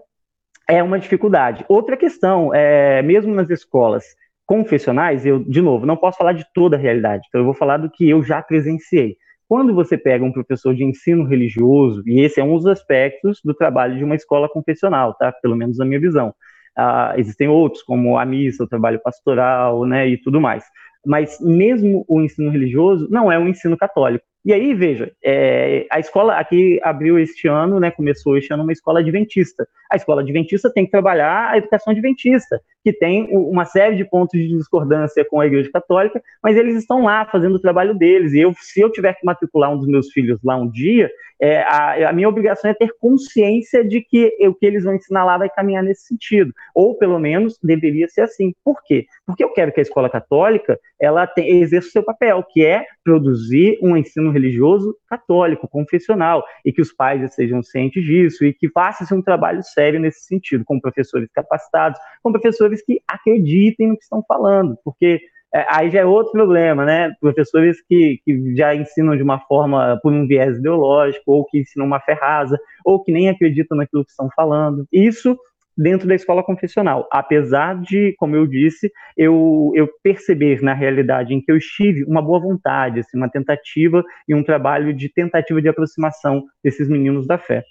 [0.68, 1.64] é uma dificuldade.
[1.68, 4.04] Outra questão, é, mesmo nas escolas
[4.50, 7.76] confessionais, eu, de novo, não posso falar de toda a realidade, então eu vou falar
[7.76, 9.14] do que eu já presenciei.
[9.48, 13.54] Quando você pega um professor de ensino religioso, e esse é um dos aspectos do
[13.54, 15.32] trabalho de uma escola confessional, tá?
[15.40, 16.34] Pelo menos na minha visão.
[16.76, 20.64] Ah, existem outros, como a missa, o trabalho pastoral, né, e tudo mais.
[21.06, 24.24] Mas mesmo o ensino religioso não é um ensino católico.
[24.44, 28.72] E aí, veja, é, a escola aqui abriu este ano, né, começou este ano uma
[28.72, 29.64] escola adventista.
[29.92, 34.38] A escola adventista tem que trabalhar a educação adventista, que tem uma série de pontos
[34.38, 38.32] de discordância com a Igreja Católica, mas eles estão lá fazendo o trabalho deles.
[38.32, 41.62] E eu, se eu tiver que matricular um dos meus filhos lá um dia, é,
[41.62, 45.38] a, a, minha obrigação é ter consciência de que o que eles vão ensinar lá
[45.38, 48.54] vai caminhar nesse sentido, ou pelo menos deveria ser assim.
[48.62, 49.06] Por quê?
[49.24, 52.84] Porque eu quero que a escola católica ela tem, exerça o seu papel, que é
[53.02, 58.68] produzir um ensino religioso católico, confessional, e que os pais sejam cientes disso e que
[58.68, 64.02] faça-se um trabalho sério nesse sentido, com professores capacitados, com professores que acreditem no que
[64.02, 65.20] estão falando, porque
[65.52, 67.12] é, aí já é outro problema, né?
[67.20, 71.86] Professores que, que já ensinam de uma forma por um viés ideológico, ou que ensinam
[71.86, 74.86] uma ferrasa, ou que nem acreditam naquilo que estão falando.
[74.92, 75.36] Isso
[75.76, 77.08] dentro da escola confessional.
[77.10, 82.20] Apesar de, como eu disse, eu, eu perceber na realidade em que eu estive uma
[82.20, 87.38] boa vontade, assim, uma tentativa e um trabalho de tentativa de aproximação desses meninos da
[87.38, 87.64] fé.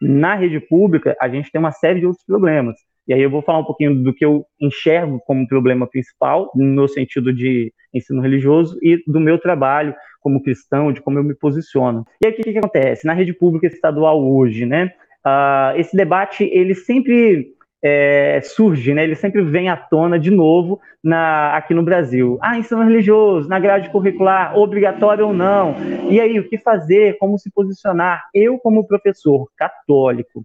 [0.00, 2.76] Na rede pública, a gente tem uma série de outros problemas.
[3.08, 6.86] E aí eu vou falar um pouquinho do que eu enxergo como problema principal, no
[6.86, 12.04] sentido de ensino religioso, e do meu trabalho como cristão, de como eu me posiciono.
[12.22, 13.06] E aí o que, que acontece?
[13.06, 14.92] Na rede pública estadual hoje, né,
[15.26, 20.78] uh, esse debate, ele sempre é, surge, né, ele sempre vem à tona de novo
[21.02, 22.38] na, aqui no Brasil.
[22.42, 25.76] Ah, ensino religioso, na grade curricular, obrigatório ou não?
[26.10, 27.16] E aí, o que fazer?
[27.18, 28.24] Como se posicionar?
[28.34, 30.44] Eu, como professor católico,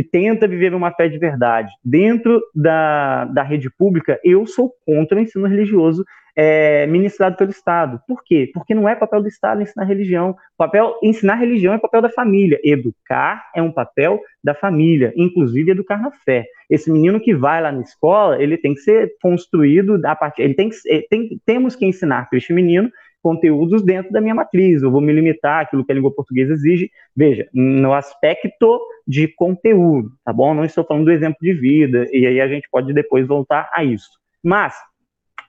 [0.00, 5.18] que tenta viver uma fé de verdade dentro da, da rede pública, eu sou contra
[5.18, 8.00] o ensino religioso é, ministrado pelo Estado.
[8.08, 8.50] Por quê?
[8.54, 10.34] Porque não é papel do Estado ensinar religião.
[10.56, 12.58] Papel ensinar religião é papel da família.
[12.64, 16.46] Educar é um papel da família, inclusive educar na fé.
[16.70, 20.54] Esse menino que vai lá na escola, ele tem que ser construído a partir, ele
[20.54, 20.76] tem que,
[21.10, 22.90] tem, temos que ensinar para este menino
[23.22, 24.82] conteúdos dentro da minha matriz.
[24.82, 26.90] Eu vou me limitar àquilo que a língua portuguesa exige.
[27.16, 30.54] Veja, no aspecto de conteúdo, tá bom?
[30.54, 33.84] Não estou falando do exemplo de vida, e aí a gente pode depois voltar a
[33.84, 34.10] isso.
[34.42, 34.74] Mas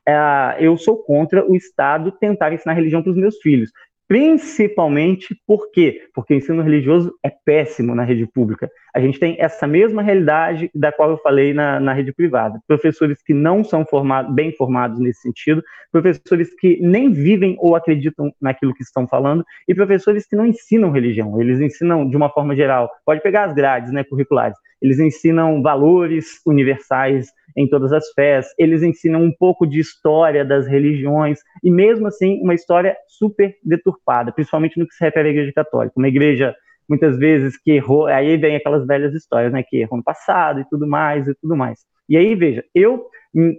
[0.07, 3.71] uh, eu sou contra o Estado tentar ensinar religião para os meus filhos.
[4.07, 6.01] Principalmente por quê?
[6.13, 8.69] Porque o ensino religioso é péssimo na rede pública.
[8.93, 12.59] A gente tem essa mesma realidade da qual eu falei na, na rede privada.
[12.67, 18.33] Professores que não são formados, bem formados nesse sentido, professores que nem vivem ou acreditam
[18.41, 21.39] naquilo que estão falando, e professores que não ensinam religião.
[21.41, 22.89] Eles ensinam de uma forma geral.
[23.05, 24.57] Pode pegar as grades né, curriculares.
[24.81, 30.67] Eles ensinam valores universais, em todas as fés, eles ensinam um pouco de história das
[30.67, 35.53] religiões, e mesmo assim, uma história super deturpada, principalmente no que se refere à Igreja
[35.53, 35.93] Católica.
[35.97, 36.55] Uma igreja,
[36.91, 40.65] muitas vezes, que errou, aí vem aquelas velhas histórias, né, que errou no passado e
[40.69, 41.79] tudo mais, e tudo mais.
[42.09, 43.05] E aí, veja, eu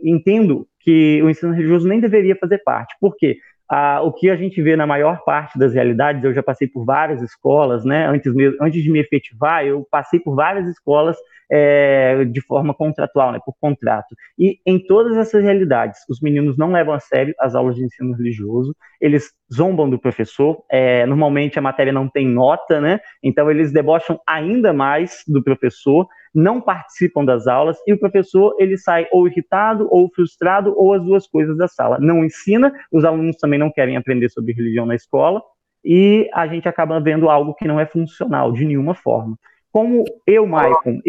[0.05, 2.95] entendo que o ensino religioso nem deveria fazer parte.
[3.01, 3.39] Por quê?
[3.69, 6.85] Ah, o que a gente vê na maior parte das realidades, eu já passei por
[6.85, 8.07] várias escolas, né?
[8.07, 11.17] Antes, antes de me efetivar, eu passei por várias escolas
[11.55, 14.17] é, de forma contratual, né, por contrato.
[14.39, 18.15] E em todas essas realidades, os meninos não levam a sério as aulas de ensino
[18.15, 23.71] religioso, eles zombam do professor, é, normalmente a matéria não tem nota, né, então eles
[23.71, 29.27] debocham ainda mais do professor, não participam das aulas e o professor ele sai ou
[29.27, 31.99] irritado ou frustrado ou as duas coisas da sala.
[32.01, 35.43] Não ensina, os alunos também não querem aprender sobre religião na escola
[35.85, 39.37] e a gente acaba vendo algo que não é funcional de nenhuma forma.
[39.71, 41.01] Como eu, Maicon,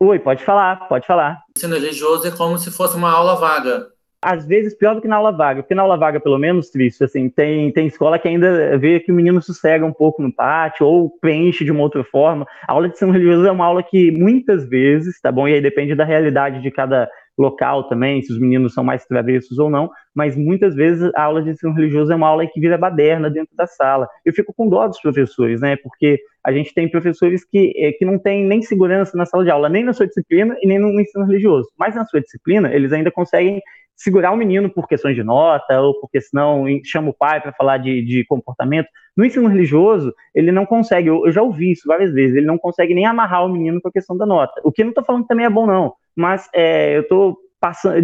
[0.00, 1.42] Oi, pode falar, pode falar.
[1.48, 3.88] O ensino religioso é como se fosse uma aula vaga.
[4.20, 7.04] Às vezes pior do que na aula vaga, porque na aula vaga, pelo menos, triste,
[7.04, 10.86] assim, tem, tem escola que ainda vê que o menino sossega um pouco no pátio
[10.86, 12.44] ou preenche de uma outra forma.
[12.66, 15.46] A aula de ensino religioso é uma aula que muitas vezes, tá bom?
[15.46, 19.58] E aí depende da realidade de cada local também, se os meninos são mais travessos
[19.58, 22.76] ou não, mas muitas vezes a aula de ensino religioso é uma aula que vira
[22.76, 24.08] baderna dentro da sala.
[24.24, 25.76] Eu fico com dó dos professores, né?
[25.76, 29.50] Porque a gente tem professores que, eh, que não têm nem segurança na sala de
[29.50, 31.68] aula, nem na sua disciplina e nem no ensino religioso.
[31.78, 33.62] Mas na sua disciplina, eles ainda conseguem
[33.98, 37.78] segurar o menino por questões de nota, ou porque senão chama o pai para falar
[37.78, 38.88] de, de, comportamento.
[39.16, 42.56] No ensino religioso, ele não consegue, eu, eu, já ouvi isso várias vezes, ele não
[42.56, 44.60] consegue nem amarrar o menino com a questão da nota.
[44.62, 47.36] O que eu não estou falando também é bom, não, mas é, eu estou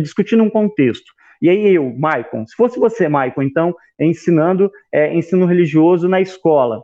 [0.02, 1.12] discutindo um contexto.
[1.40, 6.82] E aí eu, Maicon, se fosse você, Maicon, então, ensinando é, ensino religioso na escola,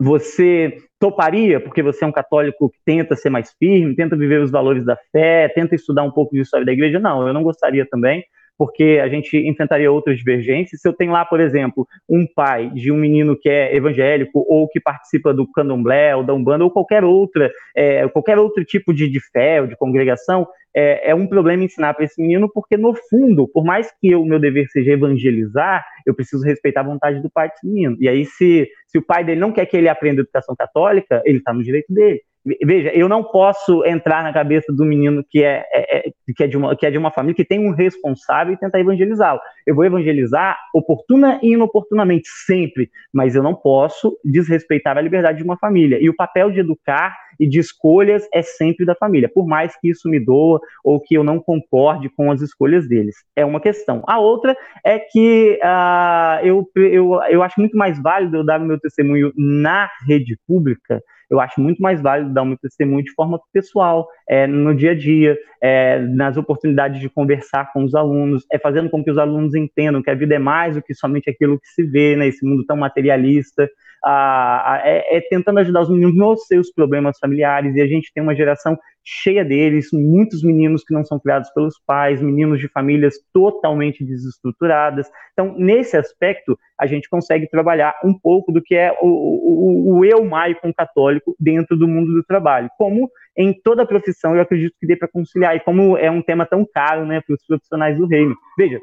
[0.00, 4.50] você toparia, porque você é um católico que tenta ser mais firme, tenta viver os
[4.50, 6.98] valores da fé, tenta estudar um pouco de história da igreja?
[6.98, 8.24] Não, eu não gostaria também,
[8.58, 10.80] porque a gente enfrentaria outras divergências.
[10.80, 14.68] Se eu tenho lá, por exemplo, um pai de um menino que é evangélico ou
[14.68, 19.08] que participa do candomblé ou da umbanda ou qualquer outra, é, qualquer outro tipo de,
[19.08, 22.94] de fé ou de congregação, é, é um problema ensinar para esse menino, porque no
[23.08, 27.30] fundo, por mais que o meu dever seja evangelizar, eu preciso respeitar a vontade do
[27.30, 27.96] pai desse menino.
[28.00, 31.38] E aí, se, se o pai dele não quer que ele aprenda educação católica, ele
[31.38, 32.22] está no direito dele.
[32.64, 36.46] Veja, eu não posso entrar na cabeça do menino que é, é, é, que, é
[36.46, 39.40] de uma, que é de uma família que tem um responsável e tentar evangelizá-lo.
[39.66, 45.44] Eu vou evangelizar oportuna e inoportunamente, sempre, mas eu não posso desrespeitar a liberdade de
[45.44, 45.98] uma família.
[46.00, 49.90] E o papel de educar e de escolhas é sempre da família, por mais que
[49.90, 53.16] isso me doa ou que eu não concorde com as escolhas deles.
[53.36, 54.02] É uma questão.
[54.06, 58.78] A outra é que uh, eu, eu, eu acho muito mais válido eu dar meu
[58.78, 64.08] testemunho na rede pública eu acho muito mais válido dar um testemunho de forma pessoal,
[64.28, 68.88] é, no dia a dia, é, nas oportunidades de conversar com os alunos, é fazendo
[68.88, 71.68] com que os alunos entendam que a vida é mais do que somente aquilo que
[71.68, 73.68] se vê, né, esse mundo tão materialista,
[74.06, 78.34] é, é, tentando ajudar os meninos nos seus problemas familiares, e a gente tem uma
[78.34, 84.04] geração cheia deles, muitos meninos que não são criados pelos pais, meninos de famílias totalmente
[84.04, 85.10] desestruturadas.
[85.32, 90.04] Então, nesse aspecto, a gente consegue trabalhar um pouco do que é o, o, o
[90.04, 92.68] eu maicon católico dentro do mundo do trabalho.
[92.76, 96.44] Como em toda profissão, eu acredito que dê para conciliar, e como é um tema
[96.44, 98.36] tão caro né, para os profissionais do reino.
[98.58, 98.78] Veja,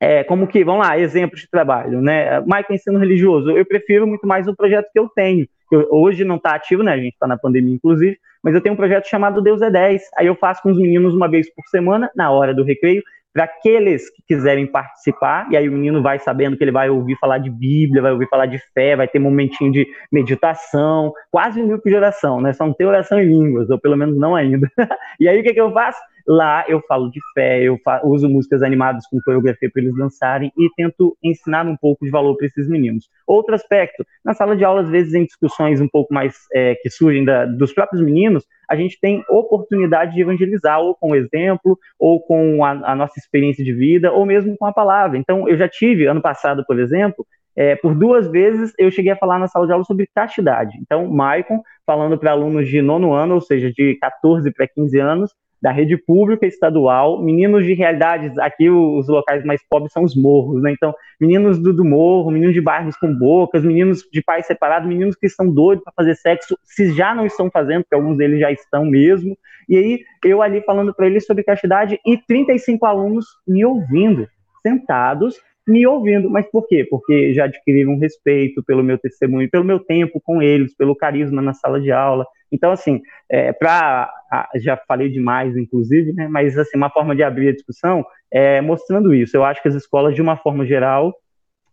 [0.00, 2.40] é, como que, vamos lá, exemplos de trabalho, né?
[2.40, 5.46] Michael ensino religioso, eu prefiro muito mais o projeto que eu tenho.
[5.70, 6.92] Eu, hoje não está ativo, né?
[6.92, 10.02] A gente está na pandemia, inclusive, mas eu tenho um projeto chamado Deus é 10.
[10.16, 13.02] Aí eu faço com os meninos uma vez por semana, na hora do recreio,
[13.36, 17.18] para aqueles que quiserem participar, e aí o menino vai sabendo que ele vai ouvir
[17.18, 21.68] falar de Bíblia, vai ouvir falar de fé, vai ter momentinho de meditação, quase um
[21.68, 22.54] grupo de oração, né?
[22.54, 24.66] Só não tem oração em línguas, ou pelo menos não ainda.
[25.20, 26.00] e aí o que, que eu faço?
[26.26, 30.68] Lá eu falo de fé, eu uso músicas animadas com coreografia para eles dançarem e
[30.76, 33.08] tento ensinar um pouco de valor para esses meninos.
[33.26, 36.90] Outro aspecto, na sala de aula, às vezes, em discussões um pouco mais é, que
[36.90, 42.20] surgem da, dos próprios meninos, a gente tem oportunidade de evangelizar, ou com exemplo, ou
[42.20, 45.16] com a, a nossa experiência de vida, ou mesmo com a palavra.
[45.16, 47.24] Então, eu já tive, ano passado, por exemplo,
[47.56, 50.76] é, por duas vezes eu cheguei a falar na sala de aula sobre castidade.
[50.82, 55.34] Então, Maicon, falando para alunos de nono ano, ou seja, de 14 para 15 anos,
[55.66, 60.62] da rede pública estadual, meninos de realidades, aqui os locais mais pobres são os morros,
[60.62, 60.70] né?
[60.70, 65.16] Então, meninos do, do morro, meninos de bairros com bocas, meninos de pais separados, meninos
[65.16, 68.52] que estão doidos para fazer sexo, se já não estão fazendo, porque alguns deles já
[68.52, 69.36] estão mesmo.
[69.68, 74.28] E aí, eu ali falando para eles sobre castidade e 35 alunos me ouvindo,
[74.62, 75.34] sentados,
[75.66, 76.30] me ouvindo.
[76.30, 76.86] Mas por quê?
[76.88, 81.54] Porque já adquiriram respeito pelo meu testemunho, pelo meu tempo com eles, pelo carisma na
[81.54, 82.24] sala de aula.
[82.50, 84.10] Então, assim, é, para
[84.56, 89.14] já falei demais, inclusive, né, mas assim, uma forma de abrir a discussão é mostrando
[89.14, 89.36] isso.
[89.36, 91.14] Eu acho que as escolas, de uma forma geral,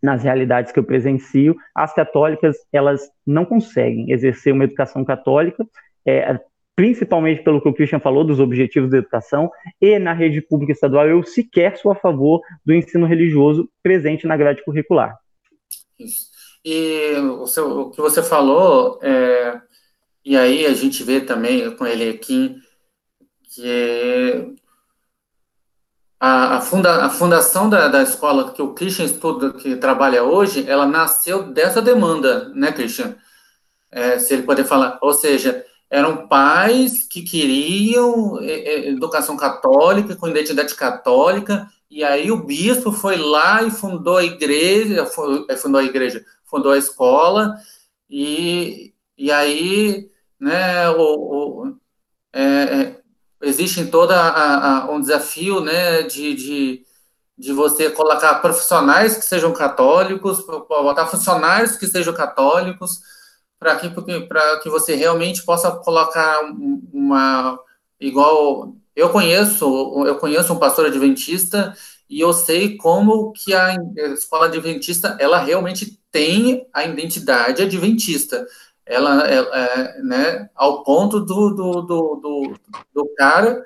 [0.02, 5.66] nas realidades que eu presencio, as católicas elas não conseguem exercer uma educação católica,
[6.06, 6.38] é,
[6.76, 11.08] principalmente pelo que o Christian falou dos objetivos da educação, e na rede pública estadual
[11.08, 15.16] eu sequer sou a favor do ensino religioso presente na grade curricular.
[15.98, 16.34] Isso.
[16.64, 19.60] E o, seu, o que você falou, é,
[20.24, 22.56] e aí a gente vê também com ele aqui,
[23.42, 24.54] que
[26.18, 30.64] a, a, funda, a fundação da, da escola que o Christian estuda, que trabalha hoje,
[30.68, 33.14] ela nasceu dessa demanda, né, Christian?
[33.90, 40.16] É, se ele poder falar, ou seja, eram pais que queriam é, é, educação católica,
[40.16, 45.06] com identidade católica, e aí o bispo foi lá e fundou a igreja,
[45.48, 47.54] é, fundou a igreja, fundou a escola,
[48.10, 50.10] e, e aí,
[50.44, 51.76] né, o, o
[52.34, 52.96] é,
[53.40, 56.82] existe toda um desafio, né, de, de,
[57.38, 63.00] de você colocar profissionais que sejam católicos, botar funcionários que sejam católicos,
[63.58, 63.88] para que,
[64.62, 66.40] que você realmente possa colocar
[66.92, 67.58] uma
[67.98, 69.64] igual eu conheço
[70.06, 71.74] eu conheço um pastor adventista
[72.10, 73.74] e eu sei como que a
[74.12, 78.44] escola adventista ela realmente tem a identidade adventista
[78.86, 82.54] ela, ela é, né ao ponto do, do, do, do,
[82.94, 83.62] do cara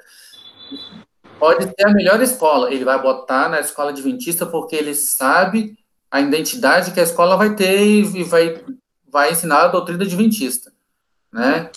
[1.39, 5.77] pode ser a melhor escola ele vai botar na escola adventista porque ele sabe
[6.11, 8.63] a identidade que a escola vai ter e vai
[9.11, 10.71] vai ensinar a doutrina adventista,
[11.33, 11.71] né?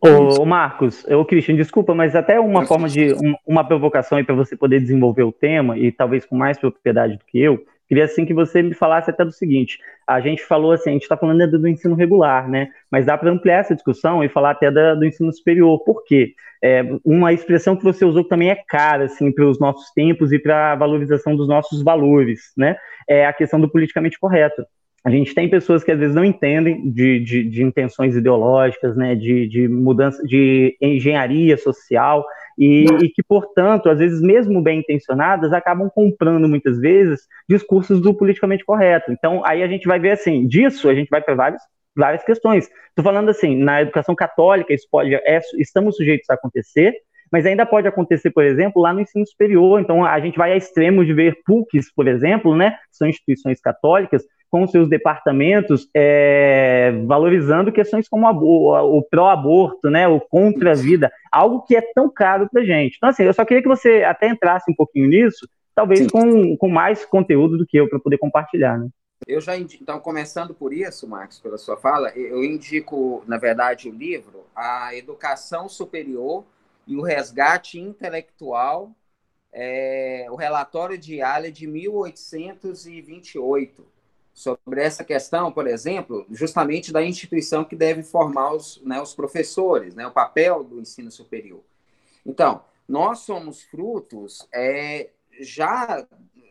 [0.00, 4.34] Ô, Marcos, o Christian, desculpa, mas até uma forma de um, uma provocação aí para
[4.34, 8.24] você poder desenvolver o tema e talvez com mais propriedade do que eu, queria assim
[8.24, 9.78] que você me falasse até do seguinte:
[10.08, 12.70] a gente falou assim, a gente está falando do, do, ensino regular, né?
[12.90, 15.78] Mas dá para ampliar essa discussão e falar até da, do ensino superior.
[15.84, 16.32] Por quê?
[16.64, 20.32] É, uma expressão que você usou que também é cara assim para os nossos tempos
[20.32, 22.76] e para a valorização dos nossos valores, né?
[23.06, 24.64] É a questão do politicamente correto
[25.04, 29.16] a gente tem pessoas que às vezes não entendem de, de, de intenções ideológicas, né,
[29.16, 32.24] de, de, mudança, de engenharia social,
[32.58, 38.14] e, e, que, portanto, às vezes, mesmo bem intencionadas, acabam comprando muitas vezes discursos do
[38.14, 39.12] politicamente correto.
[39.12, 41.62] Então, aí a gente vai ver assim, disso a gente vai para várias,
[41.96, 42.70] várias questões.
[42.88, 46.94] Estou falando assim, na educação católica, isso pode, é, estamos sujeitos a acontecer,
[47.30, 49.80] mas ainda pode acontecer, por exemplo, lá no ensino superior.
[49.80, 53.60] Então, a gente vai a extremos de ver PUCs, por exemplo, né, que são instituições
[53.60, 61.10] católicas, com seus departamentos é, valorizando questões como a, o, o pró-aborto, né, o contra-vida,
[61.32, 62.98] algo que é tão caro para gente.
[62.98, 66.68] Então, assim, eu só queria que você até entrasse um pouquinho nisso, talvez com, com
[66.68, 68.90] mais conteúdo do que eu, para poder compartilhar, né?
[69.26, 73.88] Eu já indico, então, começando por isso, Marcos, pela sua fala, eu indico, na verdade,
[73.88, 76.44] o livro A Educação Superior
[76.86, 78.90] e o Resgate Intelectual,
[79.50, 83.90] é, o relatório de Alha de 1828
[84.32, 89.94] sobre essa questão, por exemplo, justamente da instituição que deve formar os, né, os professores,
[89.94, 91.62] né, o papel do ensino superior.
[92.24, 96.06] Então, nós somos frutos, é, já,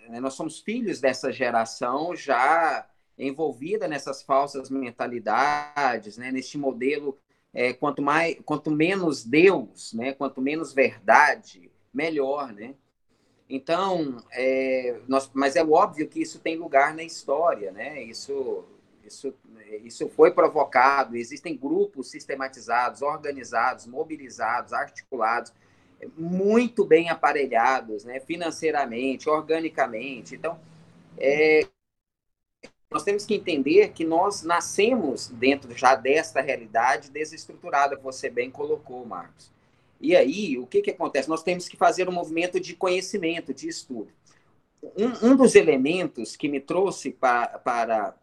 [0.09, 7.17] né, nós somos filhos dessa geração já envolvida nessas falsas mentalidades, né, neste modelo,
[7.53, 12.75] é, quanto, mais, quanto menos Deus, né, quanto menos verdade, melhor, né?
[13.53, 18.01] Então, é, nós, mas é óbvio que isso tem lugar na história, né?
[18.01, 18.63] Isso,
[19.05, 19.33] isso,
[19.83, 21.17] isso foi provocado.
[21.17, 25.51] Existem grupos sistematizados, organizados, mobilizados, articulados,
[26.17, 28.21] muito bem aparelhados, né?
[28.21, 30.33] Financeiramente, organicamente.
[30.33, 30.57] Então,
[31.17, 31.67] é,
[32.89, 39.05] nós temos que entender que nós nascemos dentro já desta realidade desestruturada, você bem colocou,
[39.05, 39.51] Marcos.
[40.01, 41.29] E aí, o que, que acontece?
[41.29, 44.09] Nós temos que fazer um movimento de conhecimento, de estudo.
[44.81, 48.15] Um, um dos elementos que me trouxe pa, para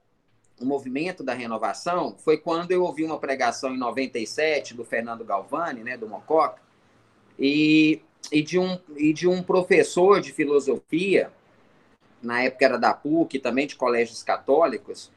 [0.61, 5.85] o movimento da renovação foi quando eu ouvi uma pregação em 97 do Fernando Galvani,
[5.85, 6.61] né, do Mococa,
[7.39, 8.03] e,
[8.33, 11.33] e, de um, e de um professor de filosofia,
[12.21, 15.13] na época era da PUC, também de colégios católicos,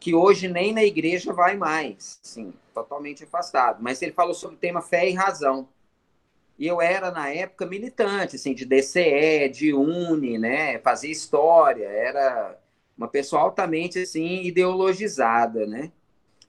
[0.00, 3.82] que hoje nem na igreja vai mais, sim, totalmente afastado.
[3.82, 5.68] Mas ele falou sobre o tema fé e razão.
[6.58, 10.78] E eu era, na época, militante, assim, de DCE, de UNE, né?
[10.78, 12.58] Fazia história, era
[12.96, 15.92] uma pessoa altamente, assim, ideologizada, né?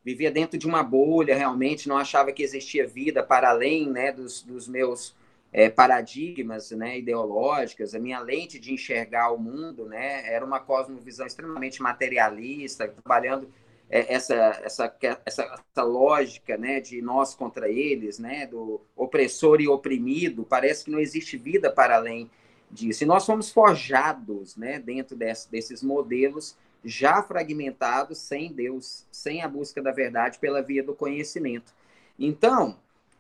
[0.04, 4.42] Vivia dentro de uma bolha, realmente, não achava que existia vida para além, né, dos,
[4.42, 5.14] dos meus
[5.52, 7.94] é, paradigmas, né, ideológicas.
[7.94, 13.52] A minha lente de enxergar o mundo, né, era uma cosmovisão extremamente materialista, trabalhando
[13.90, 20.44] essa, essa, essa, essa, lógica né, de nós contra eles, né, do opressor e oprimido,
[20.44, 22.30] parece que não existe vida para além
[22.70, 23.04] disso.
[23.04, 29.48] E nós fomos forjados né, dentro desse, desses modelos já fragmentados, sem Deus, sem a
[29.48, 31.74] busca da verdade pela via do conhecimento.
[32.20, 32.78] Então,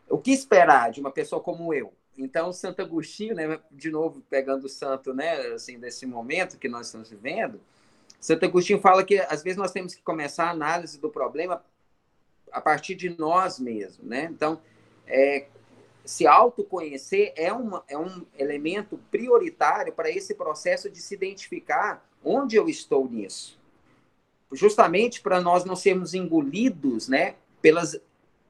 [0.09, 1.93] o que esperar de uma pessoa como eu?
[2.17, 6.87] Então, Santo Agostinho, né, de novo pegando o santo, né, assim, desse momento que nós
[6.87, 7.61] estamos vivendo,
[8.19, 11.63] Santo Agostinho fala que às vezes nós temos que começar a análise do problema
[12.51, 14.29] a partir de nós mesmos, né?
[14.31, 14.59] Então,
[15.05, 15.47] é,
[16.07, 22.55] se autoconhecer é, uma, é um elemento prioritário para esse processo de se identificar onde
[22.55, 23.59] eu estou nisso.
[24.51, 27.99] Justamente para nós não sermos engolidos, né, pelas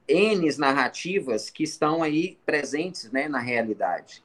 [0.06, 4.22] N narrativas que estão aí presentes, né, na realidade.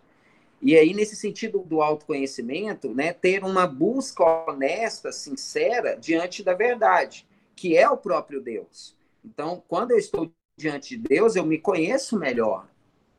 [0.66, 7.28] E aí, nesse sentido do autoconhecimento, né, ter uma busca honesta, sincera, diante da verdade,
[7.53, 8.95] que é o próprio Deus.
[9.26, 12.66] Então, quando eu estou diante de Deus, eu me conheço melhor,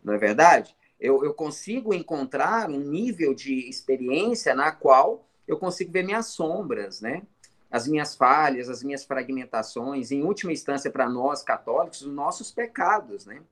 [0.02, 0.74] não é verdade?
[0.98, 7.02] Eu, eu consigo encontrar um nível de experiência na qual eu consigo ver minhas sombras,
[7.02, 7.24] né?
[7.70, 13.26] As minhas falhas, as minhas fragmentações, em última instância, para nós católicos, os nossos pecados,
[13.26, 13.42] né?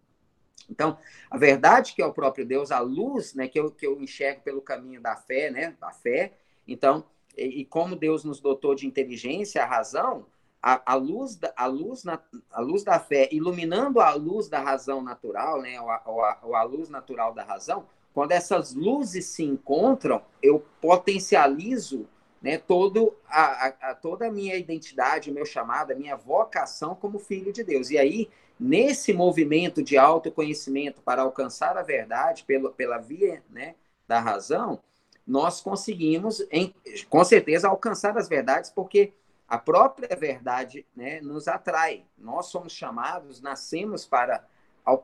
[0.70, 0.96] Então,
[1.30, 4.42] a verdade que é o próprio Deus, a luz, né, que eu, que eu enxergo
[4.42, 6.32] pelo caminho da fé, né, da fé.
[6.66, 7.04] Então,
[7.36, 10.26] e, e como Deus nos dotou de inteligência, a razão,
[10.62, 14.60] a, a, luz da, a, luz na, a luz da fé iluminando a luz da
[14.60, 18.74] razão natural, né, ou a, ou a, ou a luz natural da razão, quando essas
[18.74, 22.06] luzes se encontram, eu potencializo
[22.43, 27.18] né, todo a, a, toda a minha identidade, o meu chamado, a minha vocação como
[27.18, 27.90] filho de Deus.
[27.90, 28.28] E aí
[28.62, 33.74] nesse movimento de autoconhecimento para alcançar a verdade pelo, pela via né,
[34.07, 34.80] da razão,
[35.26, 36.74] nós conseguimos, em,
[37.09, 39.12] com certeza, alcançar as verdades, porque
[39.49, 42.05] a própria verdade né, nos atrai.
[42.16, 44.45] Nós somos chamados, nascemos para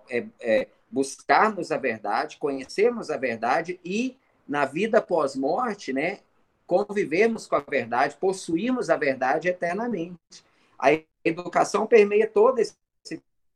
[0.08, 4.16] é, é, buscarmos a verdade, conhecermos a verdade e,
[4.46, 6.20] na vida pós-morte, né,
[6.68, 10.44] convivermos com a verdade, possuirmos a verdade eternamente.
[10.78, 10.90] A
[11.24, 12.76] educação permeia todo esse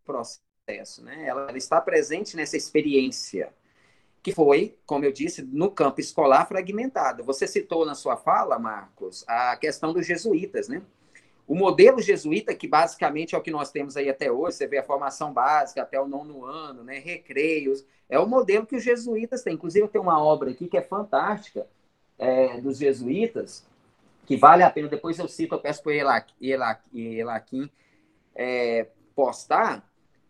[0.02, 1.26] processo, né?
[1.26, 3.52] Ela, ela está presente nessa experiência
[4.22, 7.22] que foi, como eu disse, no campo escolar fragmentado.
[7.24, 10.80] Você citou na sua fala, Marcos, a questão dos jesuítas, né?
[11.46, 14.78] O modelo jesuíta, que basicamente é o que nós temos aí até hoje, você vê
[14.78, 16.98] a formação básica até o nono ano, né?
[16.98, 19.54] recreios, é o modelo que os jesuítas têm.
[19.54, 21.66] Inclusive, tem uma obra aqui que é fantástica
[22.22, 23.66] é, dos jesuítas,
[24.24, 27.68] que vale a pena, depois eu cito, eu peço para o Elaquim
[28.32, 29.84] é, postar,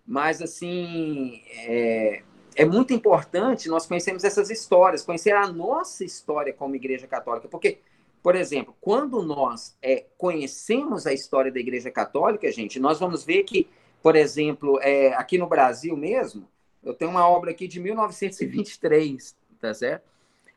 [0.06, 2.22] mas assim é,
[2.56, 7.80] é, muito importante nós conhecermos essas histórias, conhecer a nossa história como Igreja Católica, porque,
[8.22, 13.42] por exemplo, quando nós é, conhecemos a história da Igreja Católica, gente, nós vamos ver
[13.42, 13.68] que,
[14.02, 16.48] por exemplo, é, aqui no Brasil mesmo,
[16.82, 20.11] eu tenho uma obra aqui de 1923, tá certo?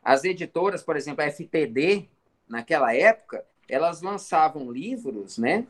[0.05, 2.07] As editoras, por exemplo, a FTD,
[2.47, 5.65] naquela época, elas lançavam livros, né?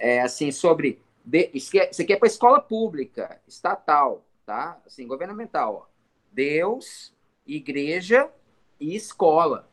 [0.00, 4.80] É, assim, sobre de, isso, aqui é para escola pública, estatal, tá?
[4.86, 5.74] Assim, governamental.
[5.74, 5.96] Ó.
[6.32, 7.12] Deus,
[7.46, 8.30] igreja
[8.78, 9.68] e escola.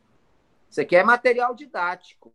[0.69, 2.33] Isso aqui é material didático.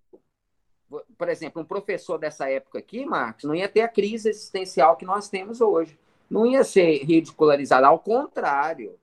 [1.19, 5.05] Por exemplo, um professor dessa época aqui, Marcos, não ia ter a crise existencial que
[5.05, 5.99] nós temos hoje.
[6.31, 8.99] Não ia ser ridicularizado, ao contrário.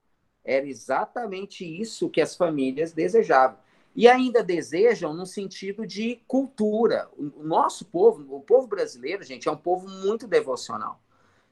[0.46, 3.58] Era exatamente isso que as famílias desejavam
[3.96, 7.08] e ainda desejam no sentido de cultura.
[7.18, 11.00] O nosso povo, o povo brasileiro, gente, é um povo muito devocional.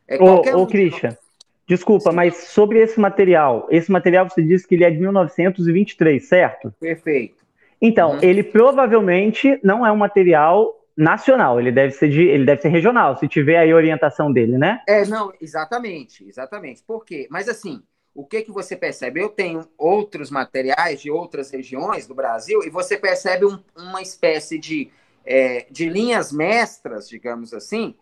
[0.07, 0.65] É ô, ô um...
[0.67, 1.17] Christian,
[1.65, 2.15] desculpa, Sim.
[2.15, 6.73] mas sobre esse material, esse material você disse que ele é de 1923, certo?
[6.79, 7.43] Perfeito.
[7.81, 8.19] Então, uhum.
[8.21, 13.17] ele provavelmente não é um material nacional, ele deve ser de, ele deve ser regional,
[13.17, 14.81] se tiver aí a orientação dele, né?
[14.87, 16.83] É, não, exatamente, exatamente.
[16.83, 17.27] Por quê?
[17.31, 17.81] Mas assim,
[18.15, 19.19] o que, que você percebe?
[19.19, 24.59] Eu tenho outros materiais de outras regiões do Brasil e você percebe um, uma espécie
[24.59, 24.91] de,
[25.25, 27.95] é, de linhas mestras, digamos assim,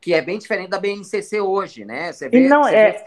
[0.00, 2.12] que é bem diferente da BNCC hoje, né?
[2.12, 3.04] Você vê, e não, é, vê...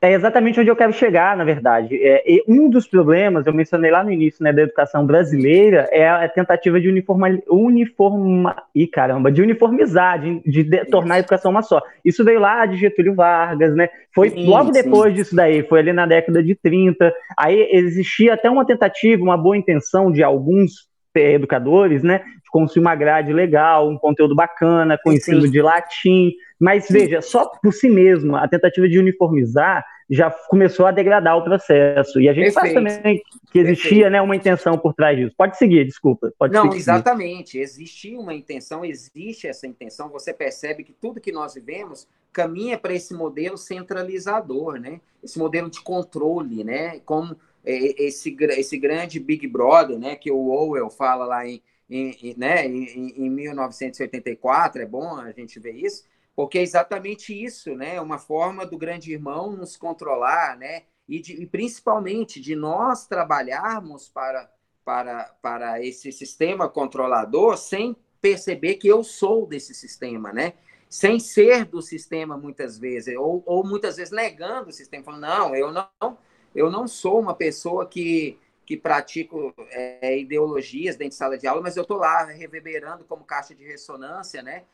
[0.00, 1.98] É exatamente onde eu quero chegar, na verdade.
[2.00, 6.28] É, um dos problemas, eu mencionei lá no início, né, da educação brasileira, é a
[6.28, 11.82] tentativa de uniforma, uniforma, e caramba, de uniformizar, de, de tornar a educação uma só.
[12.04, 13.88] Isso veio lá de Getúlio Vargas, né?
[14.14, 14.82] Foi sim, logo sim.
[14.82, 17.12] depois disso daí, foi ali na década de 30.
[17.36, 22.94] Aí existia até uma tentativa, uma boa intenção de alguns educadores, né, de construir uma
[22.94, 28.36] grade legal, um conteúdo bacana, com ensino de latim, mas veja, só por si mesmo,
[28.36, 32.18] a tentativa de uniformizar já começou a degradar o processo.
[32.18, 32.74] E a gente Perfeito.
[32.74, 33.22] sabe também
[33.52, 35.34] que existia né, uma intenção por trás disso.
[35.36, 36.32] Pode seguir, desculpa.
[36.38, 36.76] Pode Não, seguir.
[36.78, 37.58] exatamente.
[37.58, 40.08] Existia uma intenção, existe essa intenção.
[40.08, 44.98] Você percebe que tudo que nós vivemos caminha para esse modelo centralizador, né?
[45.22, 47.00] Esse modelo de controle, né?
[47.04, 50.16] Como é, esse, esse grande Big Brother, né?
[50.16, 55.58] Que o Orwell fala lá em, em, né, em, em 1984, é bom a gente
[55.58, 56.04] ver isso
[56.38, 57.96] porque é exatamente isso, né?
[57.96, 60.84] É uma forma do grande irmão nos controlar, né?
[61.08, 64.48] E, de, e principalmente de nós trabalharmos para,
[64.84, 70.52] para, para esse sistema controlador sem perceber que eu sou desse sistema, né?
[70.88, 75.56] Sem ser do sistema muitas vezes, ou, ou muitas vezes negando o sistema, falando, não,
[75.56, 76.18] eu não,
[76.54, 78.38] eu não sou uma pessoa que,
[78.68, 83.24] que pratico é, ideologias dentro de sala de aula, mas eu estou lá reverberando como
[83.24, 84.64] caixa de ressonância, né?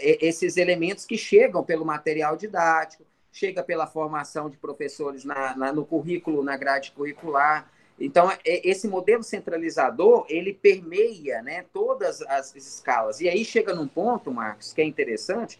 [0.00, 5.84] esses elementos que chegam pelo material didático, chega pela formação de professores na, na, no
[5.84, 7.68] currículo, na grade curricular.
[7.98, 13.20] Então, esse modelo centralizador, ele permeia né, todas as escalas.
[13.20, 15.58] E aí chega num ponto, Marcos, que é interessante,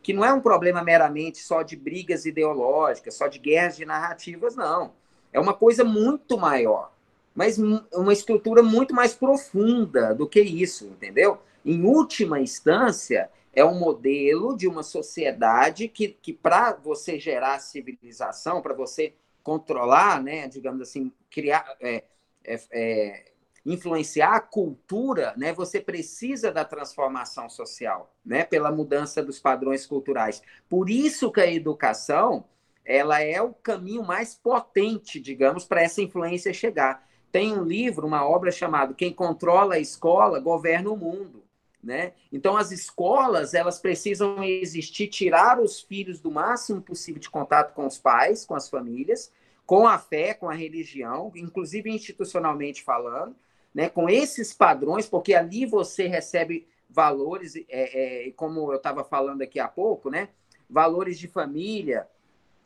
[0.00, 4.54] que não é um problema meramente só de brigas ideológicas, só de guerras de narrativas,
[4.54, 4.92] não.
[5.32, 6.91] É uma coisa muito maior,
[7.34, 11.38] mas uma estrutura muito mais profunda do que isso, entendeu?
[11.64, 18.62] Em última instância, é um modelo de uma sociedade que, que para você gerar civilização,
[18.62, 22.04] para você controlar, né, digamos assim, criar, é,
[22.44, 23.24] é, é,
[23.64, 30.42] influenciar a cultura, né, você precisa da transformação social, né, pela mudança dos padrões culturais.
[30.68, 32.44] Por isso que a educação
[32.84, 37.06] ela é o caminho mais potente, digamos, para essa influência chegar.
[37.32, 41.42] Tem um livro, uma obra chamada Quem Controla a Escola Governa o Mundo.
[41.82, 42.12] Né?
[42.30, 47.86] Então, as escolas elas precisam existir, tirar os filhos do máximo possível de contato com
[47.86, 49.32] os pais, com as famílias,
[49.66, 53.34] com a fé, com a religião, inclusive institucionalmente falando,
[53.74, 53.88] né?
[53.88, 59.58] com esses padrões, porque ali você recebe valores, é, é, como eu estava falando aqui
[59.58, 60.28] há pouco, né?
[60.68, 62.06] valores de família,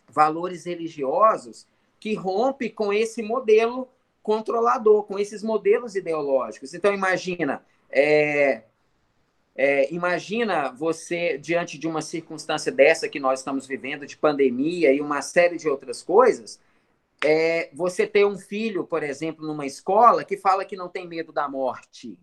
[0.08, 1.66] valores religiosos,
[1.98, 3.88] que rompe com esse modelo
[4.26, 6.74] controlador, com esses modelos ideológicos.
[6.74, 7.64] Então, imagina.
[7.88, 8.64] É,
[9.54, 15.00] é, imagina você, diante de uma circunstância dessa que nós estamos vivendo, de pandemia e
[15.00, 16.60] uma série de outras coisas,
[17.24, 21.32] é, você ter um filho, por exemplo, numa escola que fala que não tem medo
[21.32, 22.18] da morte.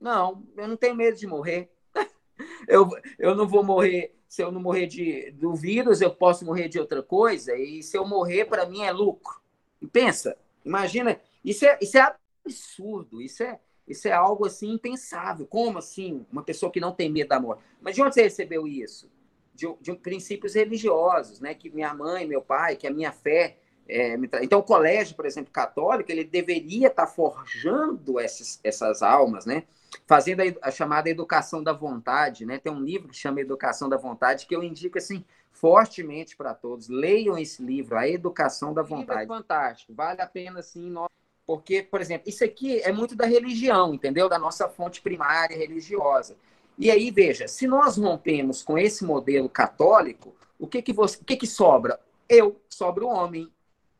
[0.00, 1.70] Não, eu não tenho medo de morrer.
[2.66, 2.88] eu,
[3.20, 4.16] eu não vou morrer.
[4.26, 7.56] Se eu não morrer de, do vírus, eu posso morrer de outra coisa.
[7.56, 9.40] E se eu morrer, para mim é lucro.
[9.80, 13.20] E pensa, imagina, isso é, isso é absurdo.
[13.20, 15.46] Isso é, isso é algo assim impensável.
[15.46, 16.26] Como assim?
[16.30, 17.62] Uma pessoa que não tem medo da morte.
[17.80, 19.10] Mas de onde você recebeu isso?
[19.54, 21.54] De, de princípios religiosos, né?
[21.54, 23.58] Que minha mãe, meu pai, que a minha fé.
[23.88, 24.14] É.
[24.42, 29.64] Então, o colégio, por exemplo, católico, ele deveria estar forjando essas, essas almas, né?
[30.06, 32.58] Fazendo a, a, chamada educação da vontade, né?
[32.58, 36.88] Tem um livro que chama Educação da Vontade que eu indico assim fortemente para todos.
[36.88, 39.24] Leiam esse livro, A Educação da Vontade.
[39.24, 40.90] É fantástico, vale a pena sim.
[40.90, 41.10] Nós
[41.50, 44.28] porque, por exemplo, isso aqui é muito da religião, entendeu?
[44.28, 46.36] Da nossa fonte primária religiosa.
[46.78, 51.24] E aí, veja, se nós rompemos com esse modelo católico, o que que, você, o
[51.24, 51.98] que, que sobra?
[52.28, 53.52] Eu, sobra o homem.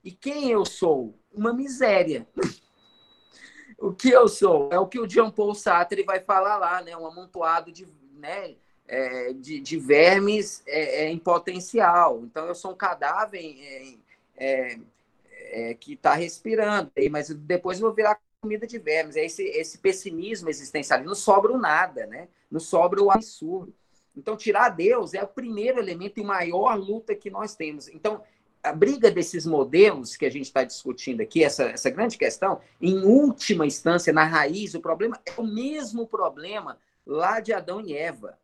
[0.05, 1.19] E quem eu sou?
[1.33, 2.25] Uma miséria.
[3.77, 4.69] o que eu sou?
[4.71, 6.97] É o que o Jean Paul Sartre vai falar lá, né?
[6.97, 8.55] Um amontoado de, né?
[8.93, 12.23] É, de, de, vermes é, é, em potencial.
[12.25, 13.41] Então, eu sou um cadáver
[14.37, 14.79] é,
[15.53, 19.17] é que está respirando, mas depois eu vou virar comida de vermes.
[19.17, 21.05] É esse, esse pessimismo existencial.
[21.05, 22.29] Não sobra o nada, né?
[22.51, 23.73] Não sobra o absurdo.
[24.17, 27.89] Então, tirar Deus é o primeiro elemento e maior luta que nós temos.
[27.89, 28.23] Então,
[28.63, 32.99] a briga desses modelos que a gente está discutindo aqui, essa, essa grande questão, em
[33.05, 38.39] última instância, na raiz, o problema é o mesmo problema lá de Adão e Eva.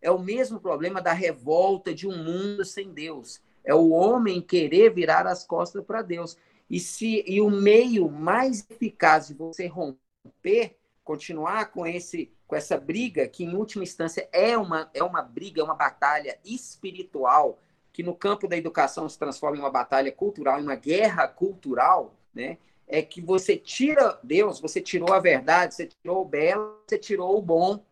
[0.00, 4.94] É o mesmo problema da revolta de um mundo sem Deus É o homem querer
[4.94, 6.36] virar as costas para Deus.
[6.68, 12.78] E, se, e o meio mais eficaz de você romper, continuar com, esse, com essa
[12.78, 17.58] briga, que em última instância é uma, é uma briga, é uma batalha espiritual,
[17.92, 22.14] que no campo da educação se transforma em uma batalha cultural, em uma guerra cultural,
[22.32, 22.58] né?
[22.90, 27.38] é que você tira Deus, você tirou a verdade, você tirou o belo, você tirou
[27.38, 27.82] o bom.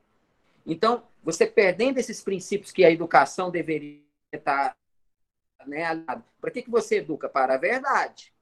[0.67, 4.01] Então, você perdendo esses princípios que a educação deveria
[4.33, 4.75] estar
[5.67, 5.85] né,
[6.41, 7.29] Para que, que você educa?
[7.29, 8.33] Para a verdade.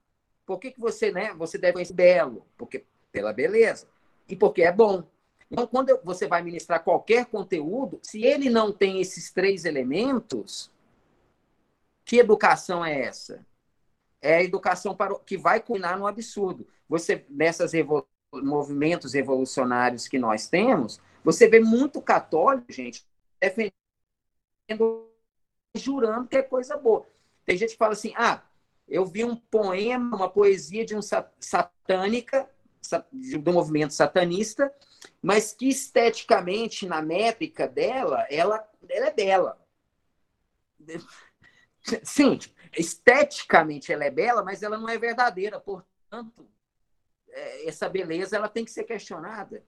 [0.45, 2.47] Por que, que você, né, você deve conhecer belo?
[2.57, 3.89] Porque pela beleza.
[4.29, 5.03] E porque é bom.
[5.51, 10.71] Então, quando você vai ministrar qualquer conteúdo, se ele não tem esses três elementos,
[12.05, 13.45] que educação é essa?
[14.21, 16.65] É a educação para, que vai culminar no absurdo.
[16.87, 23.05] Você, nessas evolu movimentos evolucionários que nós temos, você vê muito católico, gente,
[23.37, 23.73] defendendo,
[25.75, 27.05] jurando que é coisa boa.
[27.45, 28.41] Tem gente que fala assim, ah,
[28.87, 32.49] eu vi um poema, uma poesia de um satânica,
[33.41, 34.73] do movimento satanista,
[35.21, 39.61] mas que esteticamente, na métrica dela, ela, ela é bela.
[42.05, 42.39] Sim,
[42.71, 45.59] esteticamente ela é bela, mas ela não é verdadeira.
[45.59, 46.47] Portanto,
[47.27, 49.61] é, essa beleza ela tem que ser questionada.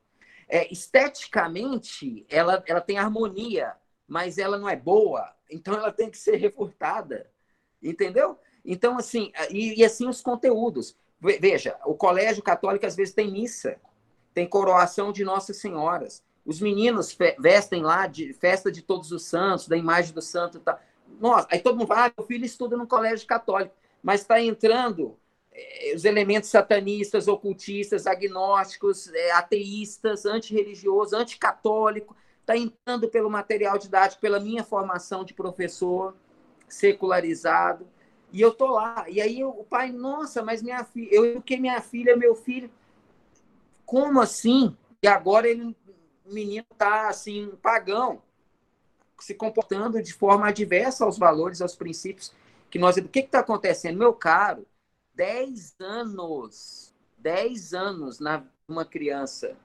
[0.50, 3.76] É, esteticamente, ela, ela tem harmonia,
[4.08, 7.30] mas ela não é boa, então ela tem que ser refutada.
[7.82, 8.38] Entendeu?
[8.66, 10.97] Então, assim, e, e, assim os conteúdos.
[11.22, 13.78] Veja, o colégio católico às vezes tem missa,
[14.34, 16.24] tem coroação de Nossas Senhoras.
[16.45, 20.60] Os meninos vestem lá de festa de todos os santos, da imagem do santo.
[20.60, 20.80] Tá.
[21.20, 25.18] Nossa, aí todo mundo fala, ah, meu filho estuda no colégio católico, mas está entrando
[25.95, 34.39] os elementos satanistas, ocultistas, agnósticos, eh, ateístas, antirreligiosos, anticatólico, está entrando pelo material didático, pela
[34.39, 36.16] minha formação de professor
[36.68, 37.88] secularizado.
[38.32, 39.05] E eu tô lá.
[39.07, 42.70] E aí o pai, nossa, mas minha filha, eu eduquei minha filha, meu filho.
[43.86, 44.76] Como assim?
[45.01, 45.76] E agora ele,
[46.26, 48.22] o menino tá assim, pagão,
[49.20, 52.34] se comportando de forma adversa aos valores, aos princípios
[52.70, 52.97] que nós.
[52.97, 53.97] O que está acontecendo?
[53.97, 54.66] Meu caro,
[55.20, 59.57] 10 anos, 10 anos na uma criança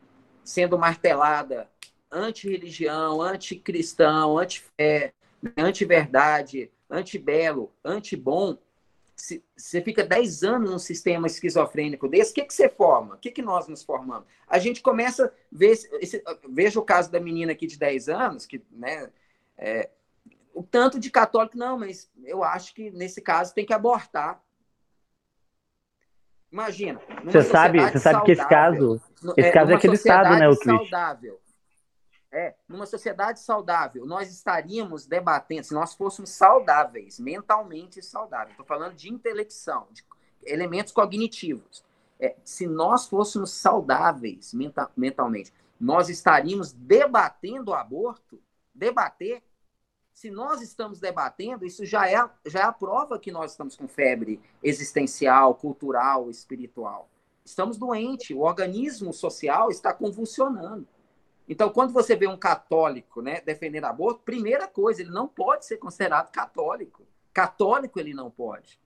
[0.43, 1.71] sendo martelada
[2.11, 5.15] anti-religião, anti-cristão, anti-fé,
[5.57, 8.59] anti-verdade, anti-belo, anti-bom,
[9.15, 13.15] você fica 10 anos num sistema esquizofrênico desse, o que, que você forma?
[13.15, 14.27] O que, que nós nos formamos?
[14.49, 18.45] A gente começa a ver, esse, veja o caso da menina aqui de 10 anos,
[18.45, 19.09] que, né,
[19.57, 19.89] é,
[20.53, 24.43] o tanto de católico, não, mas eu acho que nesse caso tem que abortar.
[26.55, 27.01] Imagina.
[27.25, 29.03] Você sabe, você sabe que esse caso,
[29.37, 31.41] esse é, caso é aquele estado, né, o saudável,
[32.31, 38.95] é, numa sociedade saudável, nós estaríamos debatendo, se nós fôssemos saudáveis, mentalmente saudáveis, estou falando
[38.95, 40.05] de intelecção, de
[40.45, 41.85] elementos cognitivos.
[42.21, 48.41] É, se nós fôssemos saudáveis mental, mentalmente, nós estaríamos debatendo o aborto,
[48.73, 49.43] debater.
[50.15, 52.15] Se nós estamos debatendo, isso já é,
[52.47, 57.11] já é a prova que nós estamos com febre existencial, cultural, espiritual.
[57.45, 60.87] Estamos doentes, o organismo social está convulsionando.
[61.49, 65.79] Então, quando você vê um católico né, defendendo aborto, primeira coisa, ele não pode ser
[65.79, 67.05] considerado católico.
[67.33, 68.81] Católico ele não pode.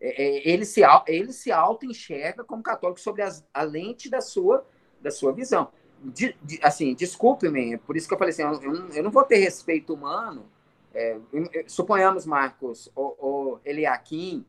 [0.00, 4.64] É, é, ele se, ele se auto-enxerga como católico sobre as, a lente da sua,
[5.00, 5.72] da sua visão.
[6.00, 9.36] De, de, assim, desculpe-me, por isso que eu falei assim, eu, eu não vou ter
[9.36, 10.51] respeito humano.
[10.94, 11.18] É,
[11.66, 14.44] suponhamos, Marcos, ou, ou Eliakim,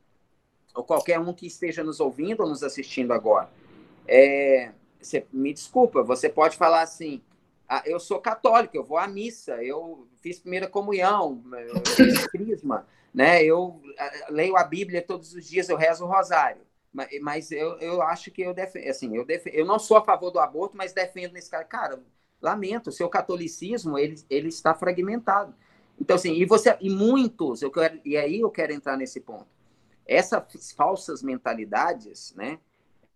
[0.75, 3.49] ou qualquer um que esteja nos ouvindo ou nos assistindo agora.
[4.07, 7.21] É, você, me desculpa, você pode falar assim,
[7.67, 12.87] ah, eu sou católico, eu vou à missa, eu fiz primeira comunhão, eu fiz crisma,
[13.13, 13.43] né?
[13.43, 13.81] Eu
[14.29, 16.61] leio a Bíblia todos os dias, eu rezo o rosário.
[16.91, 20.03] Mas, mas eu, eu acho que eu defendo, assim, eu, defendo, eu não sou a
[20.03, 21.63] favor do aborto, mas defendo nesse cara.
[21.63, 22.03] Cara,
[22.41, 25.55] lamento, o seu catolicismo, ele, ele está fragmentado.
[26.03, 29.47] Então, assim, e você, e muitos, eu quero, e aí eu quero entrar nesse ponto.
[30.05, 32.59] Essas falsas mentalidades, né?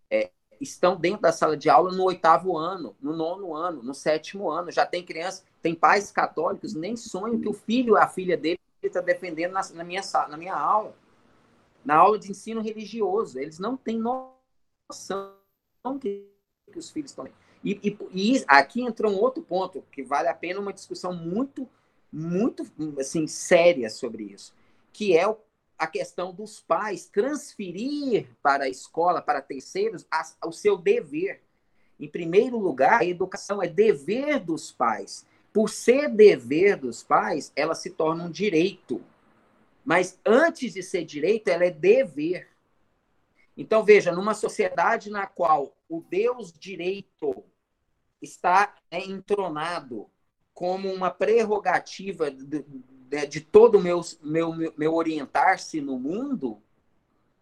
[0.09, 0.31] É,
[0.61, 4.71] estão dentro da sala de aula no oitavo ano, no nono ano, no sétimo ano.
[4.71, 9.01] Já tem criança, tem pais católicos, nem sonham que o filho, a filha dele, está
[9.01, 10.95] defendendo na, na, minha, na minha aula.
[11.83, 13.38] Na aula de ensino religioso.
[13.38, 15.33] Eles não têm noção
[15.99, 16.25] que,
[16.71, 17.27] que os filhos estão.
[17.61, 21.67] E, e, e aqui entrou um outro ponto que vale a pena uma discussão muito,
[22.12, 22.66] muito
[22.99, 24.53] assim, séria sobre isso,
[24.91, 25.26] que é
[25.78, 31.41] a questão dos pais transferir para a escola, para terceiros, a, o seu dever.
[31.99, 35.26] Em primeiro lugar, a educação é dever dos pais.
[35.53, 39.03] Por ser dever dos pais, ela se torna um direito.
[39.86, 42.47] Mas antes de ser direito, ela é dever.
[43.55, 47.43] Então, veja, numa sociedade na qual o Deus direito
[48.22, 50.10] está né, entronado
[50.58, 56.60] como uma prerrogativa de, de, de todo o meu, meu, meu orientar-se no mundo,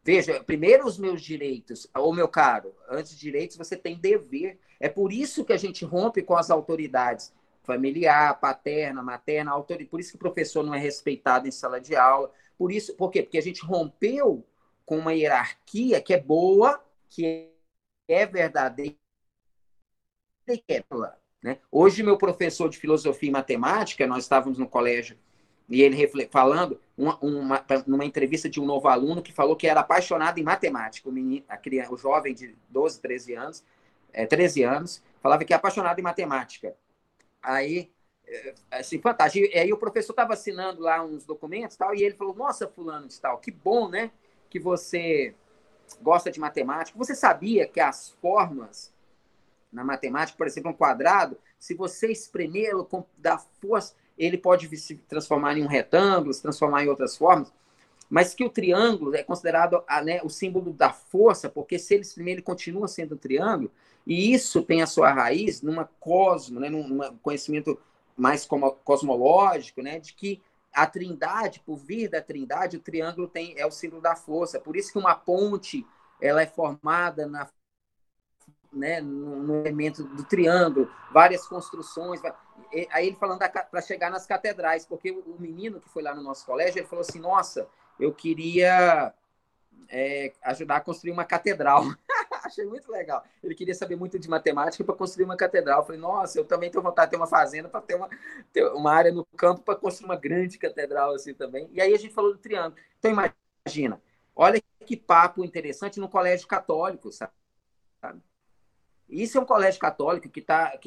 [0.03, 4.59] veja, primeiro os meus direitos, ô meu caro, antes de direitos você tem dever.
[4.81, 9.89] É por isso que a gente rompe com as autoridades familiar, paterna, materna, autoridade.
[9.89, 12.29] Por isso que o professor não é respeitado em sala de aula.
[12.57, 13.23] Por isso, por quê?
[13.23, 14.45] Porque a gente rompeu
[14.85, 17.49] com uma hierarquia que é boa, que
[18.09, 18.97] é verdadeira
[20.49, 20.83] e que é
[21.45, 21.59] né?
[21.71, 25.15] Hoje, meu professor de filosofia e matemática, nós estávamos no colégio
[25.69, 29.81] e ele falando uma, uma, numa entrevista de um novo aluno que falou que era
[29.81, 33.63] apaixonado em matemática, o, menino, a criança, o jovem de 12, 13 anos,
[34.11, 36.75] é, 13 anos, falava que é apaixonado em matemática.
[37.43, 37.91] Aí,
[38.27, 39.45] é, assim, fantástico.
[39.45, 43.07] E aí o professor estava assinando lá uns documentos tal, e ele falou, nossa, fulano
[43.07, 44.09] de tal, que bom, né?
[44.49, 45.35] que você
[46.01, 48.94] gosta de matemática, você sabia que as formas
[49.75, 54.95] na matemática, por exemplo, um quadrado, se você espremê-lo com da força, ele pode se
[54.95, 57.53] transformar em um retângulo, se transformar em outras formas,
[58.09, 62.03] mas que o triângulo é considerado a, né, o símbolo da força, porque se ele
[62.03, 63.69] espremer, ele continua sendo um triângulo,
[64.07, 67.77] e isso tem a sua raiz numa cosmo, né, num, num conhecimento
[68.15, 68.47] mais
[68.83, 73.71] cosmológico, né, de que a trindade, por vir da trindade, o triângulo tem é o
[73.71, 74.59] símbolo da força.
[74.59, 75.85] Por isso que uma ponte
[76.19, 77.47] ela é formada na,
[78.71, 82.21] né, no, no elemento do triângulo, várias construções.
[82.91, 86.45] Aí ele falando para chegar nas catedrais, porque o, menino que foi lá no nosso
[86.45, 87.67] colégio, ele falou assim, nossa,
[87.99, 89.13] eu queria
[89.89, 91.83] é, ajudar a construir uma catedral.
[92.43, 93.23] Achei muito legal.
[93.43, 95.79] Ele queria saber muito de matemática para construir uma catedral.
[95.79, 98.09] Eu falei, nossa, eu também tenho vontade de ter uma fazenda para ter uma,
[98.53, 101.67] ter uma área no campo para construir uma grande catedral assim também.
[101.71, 102.75] E aí a gente falou do triângulo.
[102.99, 103.99] Então imagina,
[104.35, 107.33] olha que papo interessante no colégio católico, sabe?
[109.09, 110.77] Isso é um colégio católico que está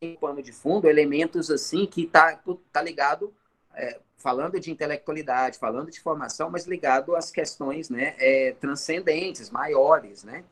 [0.00, 2.40] em pano de fundo elementos assim que está
[2.72, 3.34] tá ligado
[3.74, 10.24] é, falando de intelectualidade, falando de formação, mas ligado às questões né, é, transcendentes, maiores.
[10.24, 10.44] Né?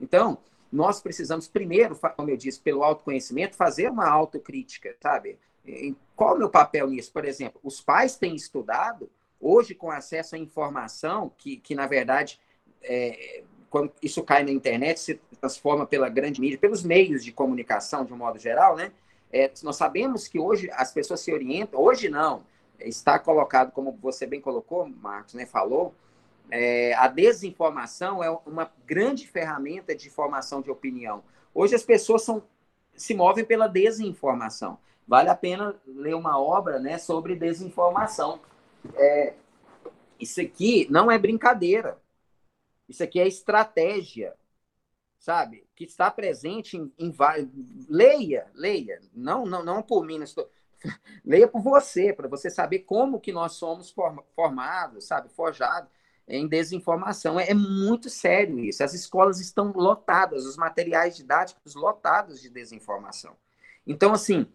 [0.00, 0.38] Então,
[0.72, 5.38] nós precisamos primeiro, como eu disse, pelo autoconhecimento, fazer uma autocrítica, sabe?
[6.14, 7.12] Qual é o meu papel nisso?
[7.12, 9.10] Por exemplo, os pais têm estudado,
[9.40, 12.40] hoje com acesso à informação, que, que na verdade,
[12.82, 18.04] é, quando isso cai na internet, se transforma pela grande mídia, pelos meios de comunicação,
[18.04, 18.92] de um modo geral, né?
[19.30, 22.42] É, nós sabemos que hoje as pessoas se orientam, hoje não,
[22.80, 25.94] está colocado, como você bem colocou, Marcos, né, falou,
[26.50, 31.22] é, a desinformação é uma grande ferramenta de formação de opinião.
[31.54, 32.42] Hoje as pessoas são,
[32.94, 34.78] se movem pela desinformação.
[35.06, 38.40] Vale a pena ler uma obra né, sobre desinformação.
[38.94, 39.34] É,
[40.18, 41.98] isso aqui não é brincadeira.
[42.88, 44.34] Isso aqui é estratégia,
[45.18, 45.66] sabe?
[45.76, 47.14] Que está presente em, em.
[47.88, 49.00] Leia, leia.
[49.12, 50.18] Não, não, não por mim.
[50.18, 50.50] Não estou...
[51.24, 53.92] Leia por você, para você saber como que nós somos
[54.34, 55.90] formados, sabe, forjados
[56.28, 57.40] em desinformação.
[57.40, 58.84] É, é, muito sério isso.
[58.84, 63.36] As escolas estão lotadas, os materiais didáticos lotados de desinformação.
[63.86, 64.46] Então, assim,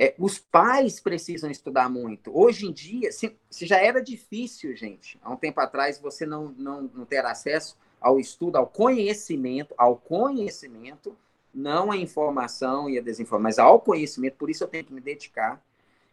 [0.00, 2.30] é, os pais precisam estudar muito.
[2.32, 6.54] Hoje em dia, se, se, já era difícil, gente, há um tempo atrás, você não,
[6.56, 11.18] não, não ter acesso ao estudo, ao conhecimento, ao conhecimento,
[11.52, 15.00] não a informação e a desinformação, mas ao conhecimento, por isso eu tenho que me
[15.00, 15.60] dedicar.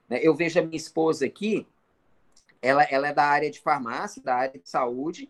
[0.09, 0.19] Né?
[0.23, 1.67] Eu vejo a minha esposa aqui,
[2.63, 5.29] ela, ela é da área de farmácia, da área de saúde,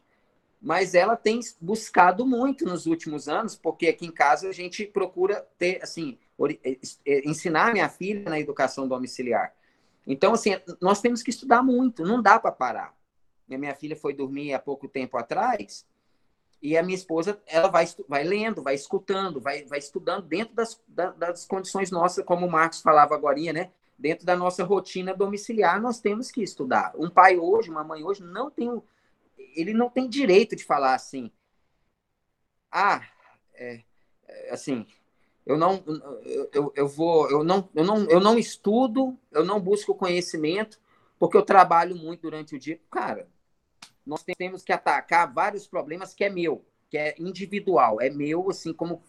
[0.61, 5.45] mas ela tem buscado muito nos últimos anos, porque aqui em casa a gente procura
[5.59, 6.17] ter, assim,
[7.23, 9.53] ensinar minha filha na educação domiciliar.
[10.05, 12.95] Então, assim, nós temos que estudar muito, não dá para parar.
[13.47, 15.85] Minha filha foi dormir há pouco tempo atrás,
[16.61, 20.81] e a minha esposa, ela vai, vai lendo, vai escutando, vai, vai estudando dentro das,
[20.87, 23.71] das condições nossas, como o Marcos falava agora, né?
[23.97, 26.91] Dentro da nossa rotina domiciliar, nós temos que estudar.
[26.97, 28.81] Um pai hoje, uma mãe hoje, não tem,
[29.55, 31.31] ele não tem direito de falar assim,
[32.71, 33.07] ah,
[33.53, 33.83] é,
[34.27, 34.87] é, assim,
[35.45, 35.83] eu não,
[36.51, 40.79] eu, eu vou, eu não, eu não, eu não estudo, eu não busco conhecimento,
[41.19, 42.79] porque eu trabalho muito durante o dia.
[42.89, 43.27] Cara,
[44.05, 48.73] nós temos que atacar vários problemas que é meu, que é individual, é meu, assim,
[48.73, 49.01] como,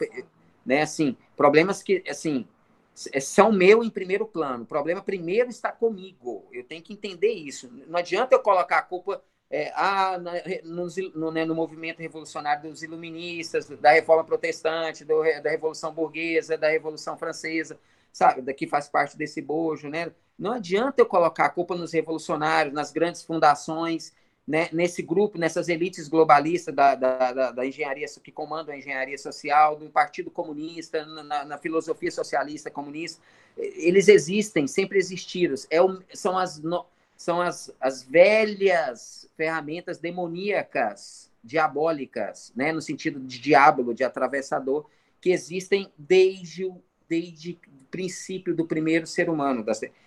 [0.64, 2.46] né, assim, problemas que, assim,
[2.94, 4.64] são meu em primeiro plano.
[4.64, 6.46] O problema primeiro está comigo.
[6.50, 7.70] Eu tenho que entender isso.
[7.86, 10.18] Não adianta eu colocar a culpa é, ah,
[10.64, 16.58] no, no, né, no, movimento revolucionário dos iluministas, da reforma protestante, do, da revolução burguesa,
[16.58, 17.78] da revolução francesa,
[18.12, 20.10] sabe, daqui faz parte desse bojo, né?
[20.38, 24.12] Não adianta eu colocar a culpa nos revolucionários, nas grandes fundações,
[24.46, 29.18] né, nesse grupo, nessas elites globalistas da, da, da, da, engenharia que comandam a engenharia
[29.18, 33.20] social, do Partido Comunista, na, na filosofia socialista comunista,
[33.56, 35.54] eles existem, sempre existiram.
[35.68, 35.78] É
[36.14, 36.86] são as, no,
[37.16, 44.86] são as, as velhas ferramentas demoníacas, diabólicas, né, no sentido de diabo, de atravessador,
[45.20, 47.58] que existem desde o desde
[47.90, 49.64] princípio do primeiro ser humano.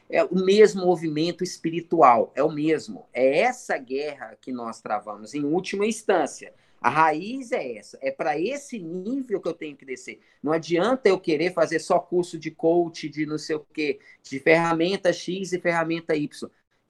[0.10, 3.08] É o mesmo movimento espiritual, é o mesmo.
[3.14, 6.54] É essa guerra que nós travamos, em última instância.
[6.82, 10.22] A raiz é essa, é para esse nível que eu tenho que descer.
[10.42, 14.40] Não adianta eu querer fazer só curso de coach, de não sei o quê, de
[14.40, 16.50] ferramenta X e ferramenta Y.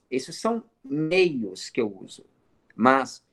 [0.10, 2.26] Esses são meios que eu uso.
[2.76, 3.24] Mas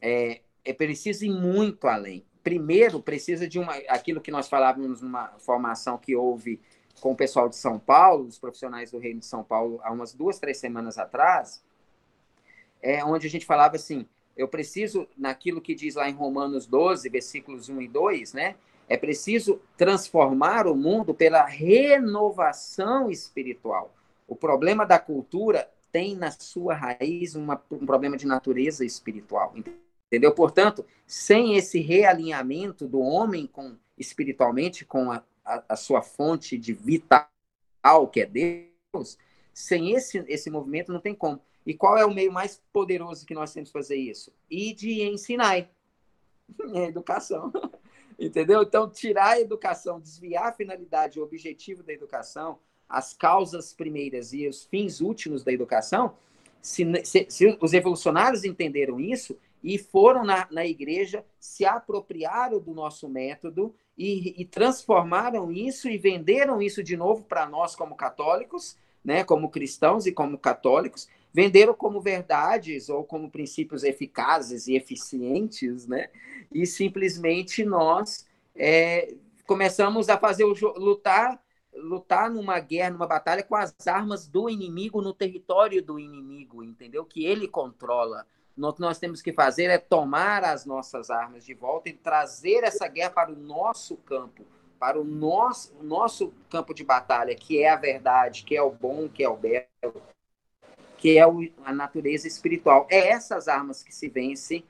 [0.00, 5.28] é, é preciso ir muito além primeiro precisa de uma aquilo que nós falávamos numa
[5.38, 6.60] formação que houve
[7.00, 10.12] com o pessoal de São Paulo, os profissionais do Reino de São Paulo, há umas
[10.12, 11.62] duas, três semanas atrás,
[12.82, 14.06] é onde a gente falava assim,
[14.36, 18.56] eu preciso, naquilo que diz lá em Romanos 12, versículos 1 e 2, né?
[18.88, 23.94] É preciso transformar o mundo pela renovação espiritual.
[24.26, 29.54] O problema da cultura tem na sua raiz uma, um problema de natureza espiritual.
[30.06, 30.34] Entendeu?
[30.34, 36.72] Portanto, sem esse realinhamento do homem com espiritualmente com a, a, a sua fonte de
[36.72, 37.28] vital,
[38.10, 39.18] que é Deus,
[39.52, 41.40] sem esse, esse movimento não tem como.
[41.66, 44.32] E qual é o meio mais poderoso que nós temos fazer isso?
[44.50, 45.68] E de ensinar.
[46.74, 47.52] É educação.
[48.18, 48.60] Entendeu?
[48.62, 52.58] Então, tirar a educação, desviar a finalidade, o objetivo da educação,
[52.90, 56.14] as causas primeiras e os fins últimos da educação,
[56.60, 62.72] se, se, se os evolucionários entenderam isso, e foram na, na igreja, se apropriaram do
[62.72, 68.76] nosso método e, e transformaram isso e venderam isso de novo para nós como católicos,
[69.04, 75.86] né, como cristãos e como católicos, venderam como verdades ou como princípios eficazes e eficientes,
[75.86, 76.08] né?
[76.52, 79.14] E simplesmente nós é,
[79.46, 81.40] começamos a fazer o lutar
[81.74, 87.04] lutar numa guerra, numa batalha com as armas do inimigo no território do inimigo, entendeu?
[87.04, 88.26] Que ele controla.
[88.56, 92.64] O que nós temos que fazer é tomar as nossas armas de volta e trazer
[92.64, 94.44] essa guerra para o nosso campo,
[94.78, 99.08] para o nosso, nosso campo de batalha, que é a verdade, que é o bom,
[99.08, 99.66] que é o belo,
[100.98, 102.86] que é o, a natureza espiritual.
[102.90, 104.64] É essas armas que se vence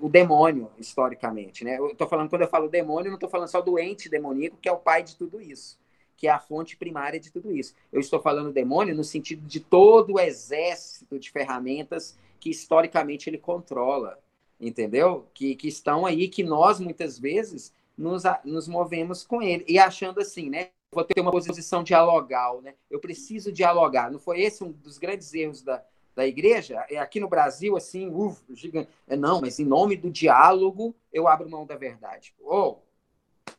[0.00, 1.64] o demônio, historicamente.
[1.64, 1.78] Né?
[1.78, 4.68] Eu estou falando, quando eu falo demônio, não estou falando só do ente demoníaco, que
[4.68, 5.78] é o pai de tudo isso,
[6.18, 7.74] que é a fonte primária de tudo isso.
[7.92, 13.38] Eu estou falando demônio no sentido de todo o exército de ferramentas que historicamente ele
[13.38, 14.18] controla,
[14.60, 15.28] entendeu?
[15.32, 19.64] Que, que estão aí, que nós muitas vezes nos, nos movemos com ele.
[19.68, 20.70] E achando assim, né?
[20.90, 22.74] Vou ter uma posição dialogal, né?
[22.90, 24.10] Eu preciso dialogar.
[24.10, 25.84] Não foi esse um dos grandes erros da,
[26.16, 26.84] da igreja?
[26.90, 28.88] É aqui no Brasil, assim, uf, gigante.
[29.06, 32.34] É, não, mas em nome do diálogo, eu abro mão da verdade.
[32.40, 32.88] Ou, oh,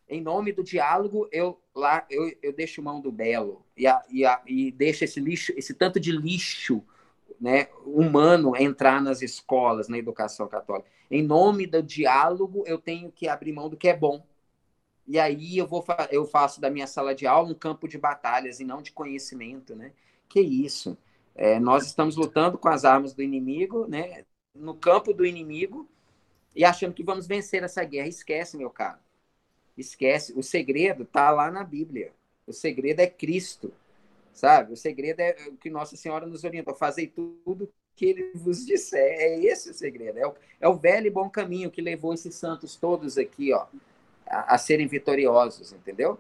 [0.10, 4.26] em nome do diálogo, eu lá eu, eu deixo mão do belo e, a, e,
[4.26, 6.84] a, e deixo esse lixo, esse tanto de lixo
[7.40, 10.90] né, humano entrar nas escolas, na educação católica.
[11.10, 14.24] Em nome do diálogo, eu tenho que abrir mão do que é bom.
[15.08, 18.60] E aí eu vou eu faço da minha sala de aula um campo de batalhas
[18.60, 19.92] e não de conhecimento, né?
[20.28, 20.98] Que isso?
[21.34, 24.26] É, nós estamos lutando com as armas do inimigo, né?
[24.54, 25.90] No campo do inimigo
[26.56, 28.08] e achando que vamos vencer essa guerra.
[28.08, 29.00] Esquece, meu caro.
[29.82, 30.34] Esquece.
[30.38, 32.12] O segredo está lá na Bíblia.
[32.46, 33.74] O segredo é Cristo
[34.40, 34.74] sabe?
[34.74, 39.20] O segredo é o que Nossa Senhora nos orientou, fazer tudo que ele vos disser.
[39.20, 42.36] É esse o segredo, é o, é o velho e bom caminho que levou esses
[42.36, 43.66] santos todos aqui, ó,
[44.26, 46.18] a, a serem vitoriosos, entendeu?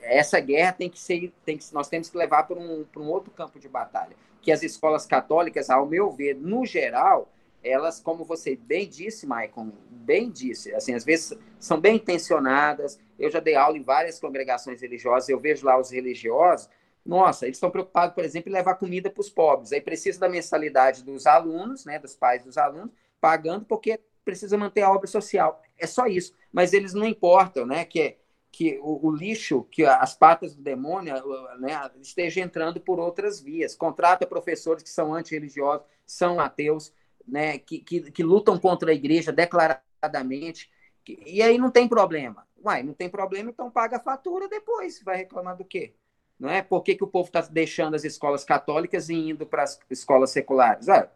[0.00, 3.32] Essa guerra tem que ser, tem que, nós temos que levar para um, um outro
[3.32, 7.31] campo de batalha, que as escolas católicas, ao meu ver, no geral,
[7.62, 12.98] elas, como você bem disse, Maicon, bem disse, assim, às vezes são bem intencionadas.
[13.18, 16.68] Eu já dei aula em várias congregações religiosas, eu vejo lá os religiosos,
[17.04, 19.72] nossa, eles estão preocupados, por exemplo, em levar comida para os pobres.
[19.72, 24.82] Aí precisa da mensalidade dos alunos, né, dos pais dos alunos, pagando porque precisa manter
[24.82, 25.60] a obra social.
[25.76, 26.32] É só isso.
[26.52, 28.16] Mas eles não importam, né, que
[28.52, 31.14] que o, o lixo, que as patas do demônio,
[31.58, 33.74] né, esteja entrando por outras vias.
[33.74, 36.92] Contrata professores que são antirreligiosos, são ateus,
[37.26, 40.70] né, que, que, que lutam contra a igreja declaradamente.
[41.06, 42.46] e aí não tem problema.
[42.64, 45.02] Uai, não tem problema, então paga a fatura depois.
[45.02, 45.94] Vai reclamar do quê?
[46.38, 46.62] Não é?
[46.62, 50.30] Por que, que o povo está deixando as escolas católicas e indo para as escolas
[50.30, 50.88] seculares?
[50.88, 51.10] Ah,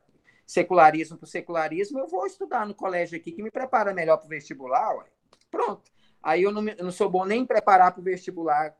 [0.46, 4.28] secularismo por secularismo, eu vou estudar no colégio aqui que me prepara melhor para o
[4.28, 4.96] vestibular.
[4.96, 5.04] Ué.
[5.50, 5.90] Pronto.
[6.22, 8.76] Aí eu não, eu não sou bom nem em preparar para o vestibular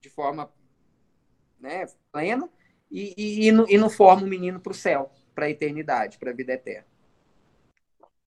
[0.00, 0.50] de forma
[1.58, 2.48] né, plena
[2.90, 6.18] e, e, e, não, e não forma o menino para o céu, para a eternidade,
[6.18, 6.84] para a vida eterna.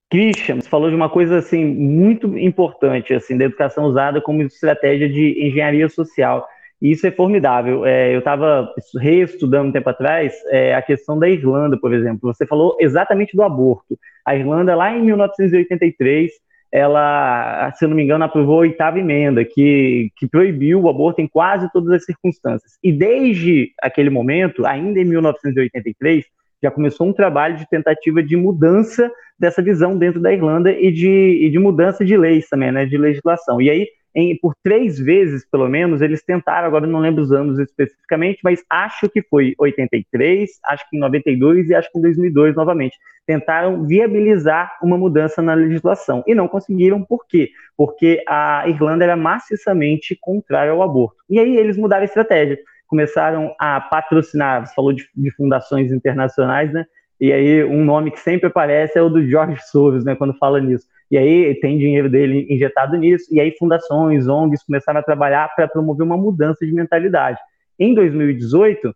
[0.10, 5.10] Christian, você falou de uma coisa assim muito importante assim da educação usada como estratégia
[5.10, 6.48] de engenharia social.
[6.80, 7.86] E isso é formidável.
[7.86, 12.32] É, eu estava reestudando um tempo atrás é, a questão da Irlanda, por exemplo.
[12.32, 13.98] Você falou exatamente do aborto.
[14.26, 16.32] A Irlanda, lá em 1983,
[16.74, 21.22] ela, se eu não me engano, aprovou a oitava emenda, que, que proibiu o aborto
[21.22, 22.78] em quase todas as circunstâncias.
[22.84, 26.26] E desde aquele momento, ainda em 1983,
[26.64, 31.46] já começou um trabalho de tentativa de mudança dessa visão dentro da Irlanda e de,
[31.46, 33.62] e de mudança de leis também, né, de legislação.
[33.62, 37.60] E aí, em, por três vezes, pelo menos, eles tentaram, agora não lembro os anos
[37.60, 42.56] especificamente, mas acho que foi 83, acho que em 92 e acho que em 2002
[42.56, 42.98] novamente.
[43.26, 47.50] Tentaram viabilizar uma mudança na legislação e não conseguiram, por quê?
[47.76, 51.18] Porque a Irlanda era maciçamente contrária ao aborto.
[51.30, 52.58] E aí eles mudaram a estratégia
[52.94, 56.86] começaram a patrocinar, você falou de, de, fundações internacionais, né?
[57.20, 60.16] E aí um nome que sempre aparece é o do George Soros, né?
[60.16, 60.86] Quando fala nisso.
[61.10, 65.68] E aí tem dinheiro dele injetado nisso, e aí fundações, ONGs começaram a trabalhar para
[65.68, 67.40] promover uma mudança de mentalidade.
[67.80, 68.94] Em 2018,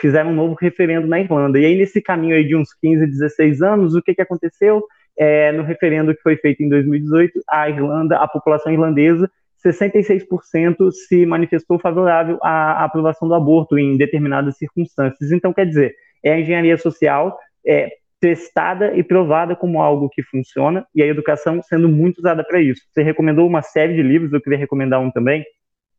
[0.00, 1.58] fizeram um novo referendo na Irlanda.
[1.58, 4.80] E aí, nesse caminho aí de uns 15, 16 anos, o que, que aconteceu?
[5.18, 9.28] É, no referendo que foi feito em 2018, a Irlanda, a população irlandesa
[9.64, 15.32] 66% se manifestou favorável à aprovação do aborto em determinadas circunstâncias.
[15.32, 17.90] Então, quer dizer, é a engenharia social é,
[18.20, 22.82] testada e provada como algo que funciona, e a educação sendo muito usada para isso.
[22.90, 25.44] Você recomendou uma série de livros, eu queria recomendar um também,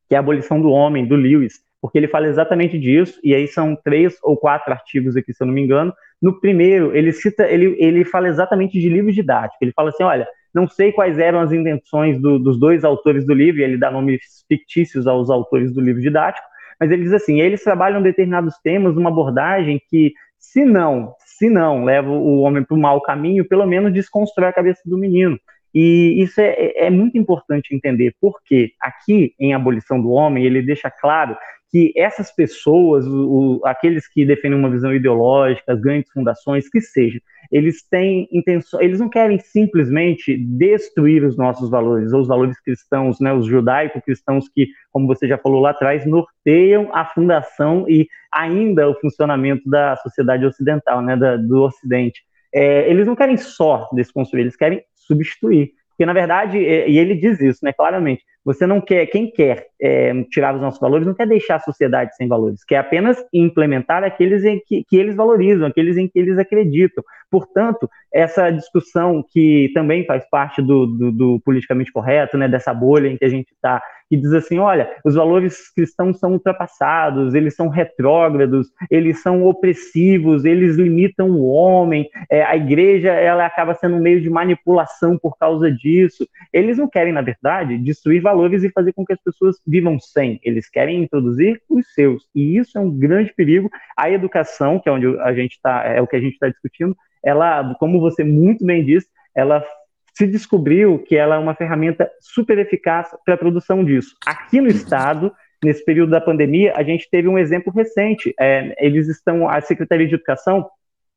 [0.07, 3.47] que é A Abolição do Homem, do Lewis, porque ele fala exatamente disso, e aí
[3.47, 5.93] são três ou quatro artigos aqui, se eu não me engano.
[6.19, 9.57] No primeiro, ele cita, ele, ele fala exatamente de livros didáticos.
[9.61, 13.33] Ele fala assim: olha, não sei quais eram as intenções do, dos dois autores do
[13.33, 16.47] livro, ele dá nomes fictícios aos autores do livro didático,
[16.79, 21.83] mas ele diz assim: eles trabalham determinados temas numa abordagem que, se não, se não
[21.83, 25.37] leva o homem para o mau caminho, pelo menos desconstrói a cabeça do menino.
[25.73, 30.89] E isso é, é, muito importante entender, porque aqui em Abolição do Homem ele deixa
[30.89, 31.35] claro
[31.75, 37.19] que essas pessoas, o, aqueles que defendem uma visão ideológica, as grandes fundações, que seja,
[37.51, 43.19] eles têm intenção, eles não querem simplesmente destruir os nossos valores, ou os valores cristãos,
[43.19, 48.89] né, os judaico-cristãos que, como você já falou lá atrás, norteiam a fundação e ainda
[48.89, 52.21] o funcionamento da sociedade ocidental, né, da, do Ocidente.
[52.53, 55.73] É, eles não querem só desconstruir, eles querem substituir.
[55.89, 60.13] Porque, na verdade, e ele diz isso, né, claramente, você não quer, quem quer é,
[60.25, 64.45] tirar os nossos valores, não quer deixar a sociedade sem valores, quer apenas implementar aqueles
[64.45, 67.03] em que, que eles valorizam, aqueles em que eles acreditam.
[67.29, 73.07] Portanto, essa discussão que também faz parte do, do, do politicamente correto, né, dessa bolha
[73.07, 77.55] em que a gente está, que diz assim, olha, os valores cristãos são ultrapassados, eles
[77.55, 83.95] são retrógrados, eles são opressivos, eles limitam o homem, é, a igreja ela acaba sendo
[83.95, 86.27] um meio de manipulação por causa disso.
[86.53, 90.39] Eles não querem, na verdade, destruir valores e fazer com que as pessoas vivam sem.
[90.43, 92.23] Eles querem introduzir os seus.
[92.33, 93.69] E isso é um grande perigo.
[93.97, 96.95] A educação, que é onde a gente está, é o que a gente está discutindo,
[97.25, 99.65] ela, como você muito bem disse, ela
[100.13, 104.15] se descobriu que ela é uma ferramenta super eficaz para a produção disso.
[104.25, 108.33] Aqui no estado, nesse período da pandemia, a gente teve um exemplo recente.
[108.39, 110.69] É, eles estão, a Secretaria de Educação,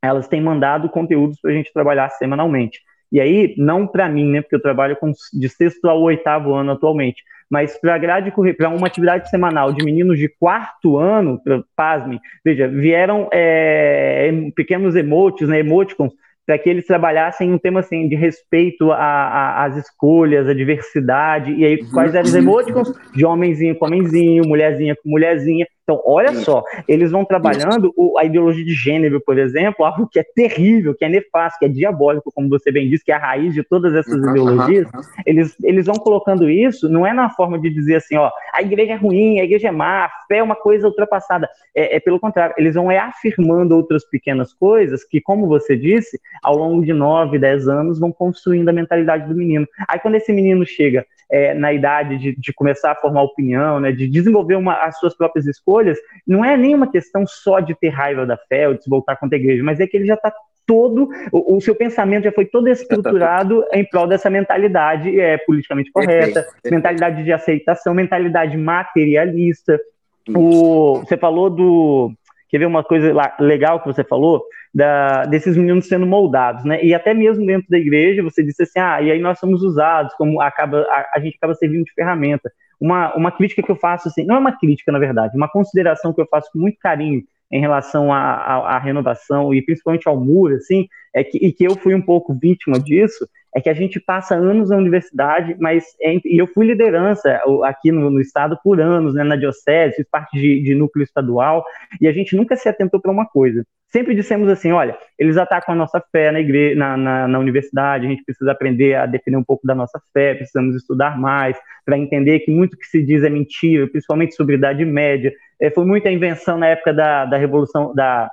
[0.03, 2.81] elas têm mandado conteúdos para a gente trabalhar semanalmente.
[3.13, 6.73] E aí, não para mim, né, porque eu trabalho com, de sexto ao oitavo ano
[6.73, 11.41] atualmente, mas para grade para uma atividade semanal de meninos de quarto ano,
[11.75, 16.13] pasmem, veja, vieram é, pequenos emotes, né, emoticons,
[16.47, 21.79] para que eles trabalhassem um tema assim de respeito às escolhas, à diversidade, e aí
[21.91, 22.41] quais eram os uhum.
[22.41, 22.93] emoticons?
[23.15, 28.25] De homenzinho com homenzinho, mulherzinha com mulherzinha, então, olha só, eles vão trabalhando o, a
[28.27, 32.31] ideologia de gênero, por exemplo, algo que é terrível, que é nefasto, que é diabólico,
[32.31, 34.87] como você bem disse, que é a raiz de todas essas uhum, ideologias.
[34.93, 35.01] Uhum.
[35.25, 38.93] Eles, eles vão colocando isso, não é na forma de dizer assim, ó, a igreja
[38.93, 41.49] é ruim, a igreja é má, a fé é uma coisa ultrapassada.
[41.75, 46.21] É, é pelo contrário, eles vão é afirmando outras pequenas coisas que, como você disse,
[46.43, 49.67] ao longo de nove, dez anos, vão construindo a mentalidade do menino.
[49.89, 53.93] Aí, quando esse menino chega é, na idade de, de, começar a formar opinião, né,
[53.93, 58.25] de desenvolver uma, as suas próprias escolhas, não é nenhuma questão só de ter raiva
[58.25, 60.33] da fé ou de se voltar contra a igreja, mas é que ele já está
[60.69, 65.91] todo, o, o, seu pensamento já foi todo estruturado em prol dessa mentalidade é, politicamente
[65.91, 69.81] correta, mentalidade de aceitação, mentalidade materialista.
[70.29, 72.13] O, você falou do.
[72.49, 74.45] Quer ver uma coisa legal que você falou?
[74.75, 76.83] Da, desses meninos sendo moldados, né?
[76.85, 80.15] E até mesmo dentro da igreja, você disse assim, ah, e aí nós somos usados,
[80.15, 84.09] como acaba, a, a gente acaba servindo de ferramenta uma, uma crítica que eu faço,
[84.09, 87.23] assim, não é uma crítica, na verdade, uma consideração que eu faço com muito carinho
[87.51, 91.95] em relação à renovação e principalmente ao muro, assim, é que, e que eu fui
[91.95, 93.27] um pouco vítima disso,
[93.59, 97.91] é que a gente passa anos na universidade, mas é, e eu fui liderança aqui
[97.91, 101.65] no, no, estado por anos, né, na diocese, fiz parte de, de núcleo estadual,
[102.01, 103.65] e a gente nunca se atentou para uma coisa.
[103.89, 108.07] Sempre dissemos assim, olha, eles atacam a nossa fé na, igreja, na, na, na universidade,
[108.07, 111.99] a gente precisa aprender a definir um pouco da nossa fé, precisamos estudar mais, para
[111.99, 115.33] entender que muito que se diz é mentira, principalmente sobre Idade Média.
[115.61, 118.31] É, foi muita invenção na época da, da Revolução, da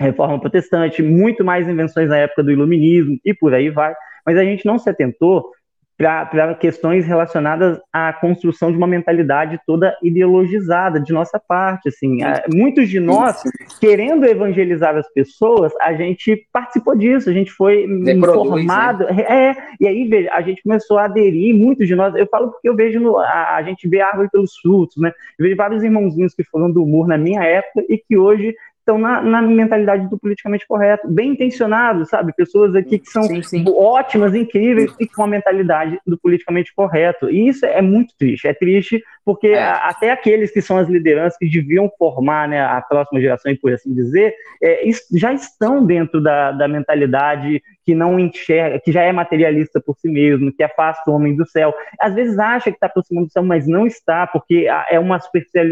[0.00, 3.94] Reforma Protestante, muito mais invenções na época do Iluminismo, e por aí vai
[4.28, 5.50] mas a gente não se atentou
[5.96, 12.18] para questões relacionadas à construção de uma mentalidade toda ideologizada de nossa parte, assim,
[12.54, 13.42] muitos de nós
[13.80, 19.22] querendo evangelizar as pessoas, a gente participou disso, a gente foi informado, né?
[19.28, 22.68] é, e aí veja, a gente começou a aderir, muitos de nós, eu falo porque
[22.68, 25.10] eu vejo no, a, a, gente vê a árvore pelos frutos, né?
[25.38, 28.54] Eu vejo vários irmãozinhos que foram do humor na minha época e que hoje
[28.88, 32.32] estão na, na, mentalidade do politicamente correto, bem intencionados, sabe?
[32.32, 33.64] Pessoas aqui que são sim, sim.
[33.68, 37.28] ótimas, incríveis e com a mentalidade do politicamente correto.
[37.28, 38.48] E isso é muito triste.
[38.48, 39.62] É triste porque é.
[39.62, 43.92] até aqueles que são as lideranças que deviam formar né, a próxima geração, por assim
[43.92, 49.80] dizer, é, já estão dentro da, da mentalidade que não enxerga, que já é materialista
[49.80, 51.72] por si mesmo, que afasta o homem do céu.
[51.98, 55.18] Às vezes acha que está aproximando do céu, mas não está, porque é uma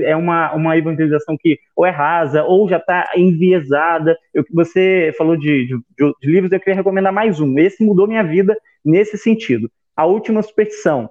[0.03, 4.17] é uma, uma evangelização que ou é rasa, ou já está enviesada.
[4.33, 7.59] Eu, você falou de, de, de livros, eu queria recomendar mais um.
[7.59, 9.71] Esse mudou minha vida nesse sentido.
[9.95, 11.11] A Última Superstição,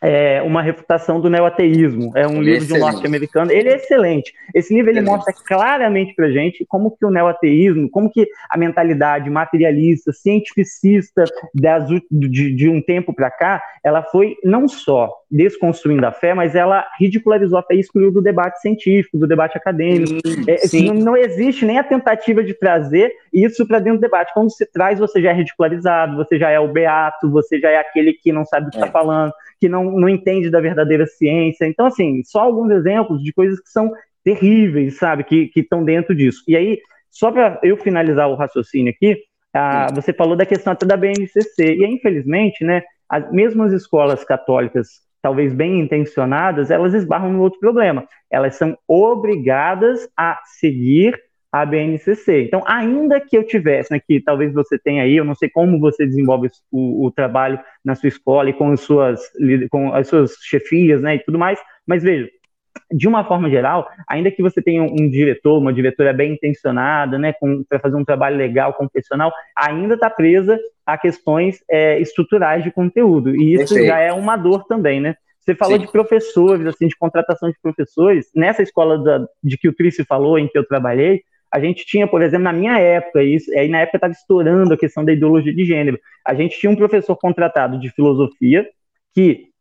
[0.00, 2.12] é, uma refutação do neoateísmo.
[2.16, 3.52] É um ele livro é de um norte-americano.
[3.52, 4.32] Ele é excelente.
[4.54, 9.30] Esse livro ele mostra claramente para gente como que o neoateísmo, como que a mentalidade
[9.30, 11.24] materialista, cientificista
[11.54, 16.54] das, de, de um tempo para cá, ela foi não só desconstruindo a fé, mas
[16.54, 20.20] ela ridicularizou a fé e excluiu do debate científico, do debate acadêmico.
[20.26, 20.86] Sim, é, sim.
[20.88, 24.34] Não, não, existe nem a tentativa de trazer isso para dentro do debate.
[24.34, 27.78] Quando se traz, você já é ridicularizado, você já é o beato, você já é
[27.78, 28.90] aquele que não sabe o que está é.
[28.90, 31.66] falando que não, não entende da verdadeira ciência.
[31.66, 33.90] Então, assim, só alguns exemplos de coisas que são
[34.22, 36.42] terríveis, sabe, que estão dentro disso.
[36.46, 36.78] E aí,
[37.10, 39.16] só para eu finalizar o raciocínio aqui,
[39.54, 45.02] ah, você falou da questão até da BNCC, e infelizmente, né, as mesmas escolas católicas,
[45.22, 48.06] talvez bem intencionadas, elas esbarram no outro problema.
[48.30, 51.18] Elas são obrigadas a seguir
[51.52, 52.44] a BNCC.
[52.44, 55.78] Então, ainda que eu tivesse, né, que talvez você tenha aí, eu não sei como
[55.78, 59.20] você desenvolve o, o trabalho na sua escola e com as suas,
[59.70, 62.26] com as suas chefias, né, e tudo mais, mas veja,
[62.90, 67.34] de uma forma geral, ainda que você tenha um diretor, uma diretora bem intencionada, né,
[67.68, 73.34] para fazer um trabalho legal, confessional, ainda está presa a questões é, estruturais de conteúdo,
[73.34, 75.14] e isso já é uma dor também, né?
[75.40, 75.86] Você falou Sim.
[75.86, 78.30] de professores, assim, de contratação de professores.
[78.34, 81.22] Nessa escola da, de que o Trício falou, em que eu trabalhei,
[81.52, 84.76] a gente tinha, por exemplo, na minha época, isso, aí na época estava estourando a
[84.76, 85.98] questão da ideologia de gênero.
[86.24, 88.66] A gente tinha um professor contratado de filosofia
[89.12, 89.51] que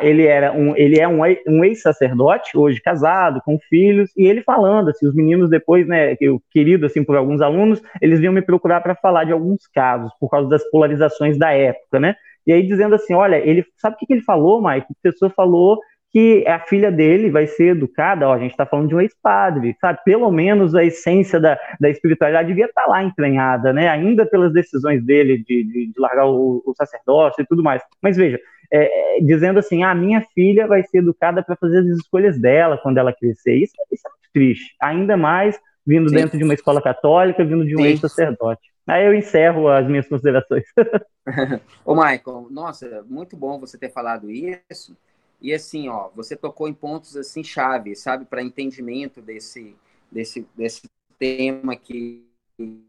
[0.00, 4.90] ele era um, ele é um, um ex-sacerdote, hoje casado, com filhos, e ele falando,
[4.90, 8.80] assim, os meninos depois, né, eu querido, assim, por alguns alunos, eles vinham me procurar
[8.80, 12.14] para falar de alguns casos, por causa das polarizações da época, né,
[12.46, 14.86] e aí dizendo assim, olha, ele, sabe o que, que ele falou, Mike?
[14.90, 15.78] O professor falou
[16.10, 19.76] que a filha dele vai ser educada, ó, a gente está falando de um ex-padre,
[19.80, 20.00] sabe?
[20.04, 23.88] Pelo menos a essência da, da espiritualidade devia estar tá lá entranhada, né?
[23.88, 27.80] Ainda pelas decisões dele de, de, de largar o, o, sacerdócio e tudo mais.
[28.02, 28.40] Mas veja,
[28.72, 32.38] é, é dizendo assim, a ah, minha filha vai ser educada para fazer as escolhas
[32.38, 33.54] dela quando ela crescer.
[33.54, 34.74] Isso, isso é muito triste.
[34.80, 36.16] Ainda mais vindo Sim.
[36.16, 38.70] dentro de uma escola católica, vindo de um ex-sacerdote.
[38.86, 40.64] Aí eu encerro as minhas considerações.
[41.84, 44.96] Ô, Michael, nossa, muito bom você ter falado isso.
[45.40, 49.74] E assim, ó, você tocou em pontos assim chave, sabe, para entendimento desse,
[50.10, 50.82] desse, desse
[51.18, 52.26] tema que,
[52.56, 52.84] que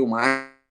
[0.00, 0.63] o Marcos,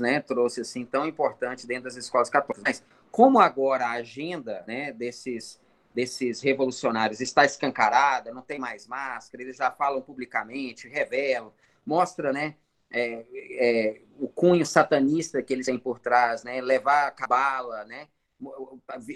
[0.00, 2.62] né, trouxe assim tão importante dentro das escolas católicas.
[2.64, 5.60] Mas como agora a agenda, né, desses
[5.94, 11.52] desses revolucionários está escancarada, não tem mais máscara, eles já falam publicamente, revelam,
[11.84, 12.54] mostra, né,
[12.90, 18.06] é, é, o cunho satanista que eles têm por trás, né, levar a cabala, né,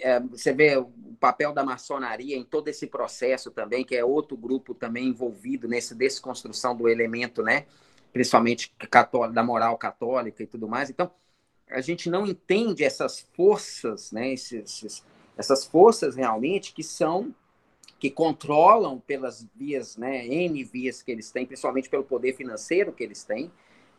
[0.00, 0.90] é, você vê o
[1.20, 5.94] papel da maçonaria em todo esse processo também, que é outro grupo também envolvido nessa
[5.94, 7.66] desconstrução do elemento, né?
[8.12, 8.74] Principalmente
[9.32, 10.90] da moral católica e tudo mais.
[10.90, 11.10] Então,
[11.70, 14.32] a gente não entende essas forças, né?
[14.32, 15.02] Esses,
[15.36, 17.34] essas forças realmente que são
[17.98, 23.04] que controlam pelas vias, né, N vias que eles têm, principalmente pelo poder financeiro que
[23.04, 23.48] eles têm,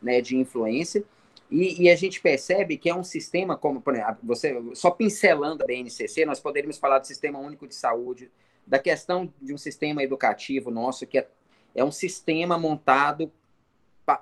[0.02, 1.02] né, de influência,
[1.50, 5.62] e, e, a gente percebe que é um sistema como, por exemplo, você só pincelando
[5.62, 8.30] a BNCC, nós poderíamos falar do Sistema Único de Saúde,
[8.66, 11.28] da questão de um sistema educativo nosso que é,
[11.74, 13.32] é um sistema montado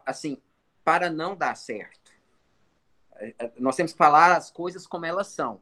[0.04, 0.40] assim
[0.84, 2.10] para não dar certo.
[3.14, 5.60] É, é, nós temos que falar as coisas como elas são.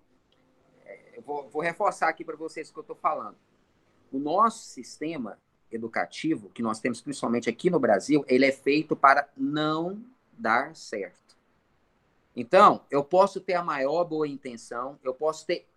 [0.85, 3.37] É, eu vou, vou reforçar aqui para vocês o que eu estou falando.
[4.11, 5.39] O nosso sistema
[5.71, 10.03] educativo, que nós temos principalmente aqui no Brasil, ele é feito para não
[10.33, 11.37] dar certo.
[12.35, 15.69] Então, eu posso ter a maior boa intenção, eu posso ter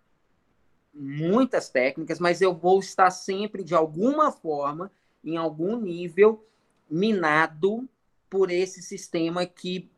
[0.92, 4.90] muitas técnicas, mas eu vou estar sempre, de alguma forma,
[5.22, 6.46] em algum nível,
[6.88, 7.88] minado
[8.34, 9.88] por esse sistema que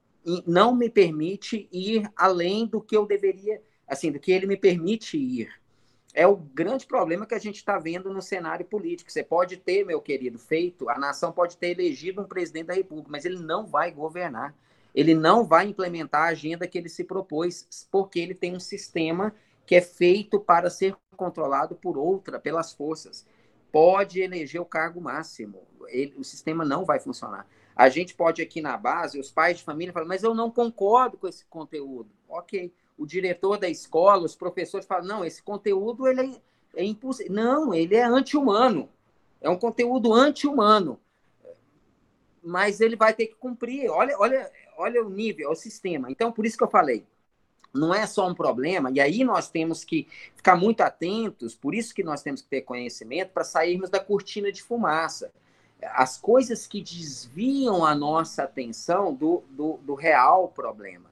[0.46, 5.16] não me permite ir além do que eu deveria, assim, do que ele me permite
[5.16, 5.48] ir.
[6.12, 9.10] É o grande problema que a gente está vendo no cenário político.
[9.10, 13.10] Você pode ter, meu querido, feito, a nação pode ter elegido um presidente da República,
[13.10, 14.54] mas ele não vai governar.
[14.94, 19.34] Ele não vai implementar a agenda que ele se propôs, porque ele tem um sistema
[19.64, 23.26] que é feito para ser controlado por outra, pelas forças.
[23.72, 27.46] Pode eleger o cargo máximo, ele, o sistema não vai funcionar.
[27.76, 31.18] A gente pode aqui na base, os pais de família falam, mas eu não concordo
[31.18, 32.10] com esse conteúdo.
[32.26, 32.72] Ok.
[32.96, 36.40] O diretor da escola, os professores falam, não, esse conteúdo ele
[36.74, 37.32] é, é impossível.
[37.34, 38.88] Não, ele é anti-humano.
[39.42, 40.98] É um conteúdo anti-humano.
[42.42, 43.90] Mas ele vai ter que cumprir.
[43.90, 46.10] Olha, olha, olha o nível, o sistema.
[46.10, 47.04] Então, por isso que eu falei,
[47.74, 51.94] não é só um problema, e aí nós temos que ficar muito atentos, por isso
[51.94, 55.30] que nós temos que ter conhecimento para sairmos da cortina de fumaça.
[55.82, 61.10] As coisas que desviam a nossa atenção do, do, do real problema.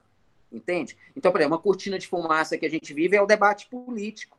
[0.51, 0.97] Entende?
[1.15, 4.37] Então, por exemplo, uma cortina de fumaça que a gente vive é o debate político.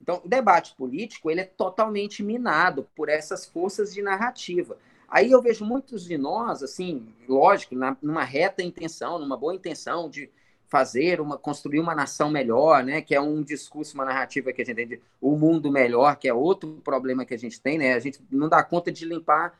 [0.00, 4.76] Então, o debate político ele é totalmente minado por essas forças de narrativa.
[5.08, 10.08] Aí eu vejo muitos de nós, assim, lógico, na, numa reta intenção, numa boa intenção
[10.08, 10.30] de
[10.72, 13.02] fazer uma construir uma nação melhor, né?
[13.02, 16.26] Que é um discurso, uma narrativa que a gente tem de o mundo melhor, que
[16.26, 17.92] é outro problema que a gente tem, né?
[17.92, 19.52] A gente não dá conta de limpar,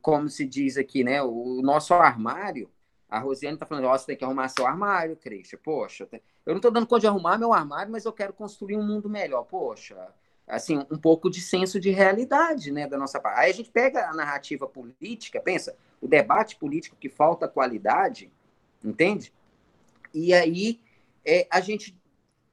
[0.00, 1.20] como se diz aqui, né?
[1.20, 2.70] O nosso armário.
[3.10, 5.58] A Rosiane está falando, ó, você tem que arrumar seu armário, Christian.
[5.60, 6.08] Poxa,
[6.46, 9.10] eu não estou dando conta de arrumar meu armário, mas eu quero construir um mundo
[9.10, 9.42] melhor.
[9.42, 9.96] Poxa,
[10.46, 13.40] assim, um pouco de senso de realidade, né, da nossa parte.
[13.40, 18.30] Aí a gente pega a narrativa política, pensa, o debate político que falta qualidade,
[18.84, 19.32] entende?
[20.14, 20.80] E aí
[21.24, 21.96] é, a gente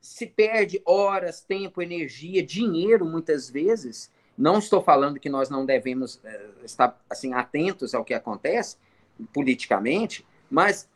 [0.01, 4.11] se perde horas, tempo, energia, dinheiro, muitas vezes.
[4.37, 8.77] Não estou falando que nós não devemos é, estar assim atentos ao que acontece
[9.33, 10.89] politicamente, mas,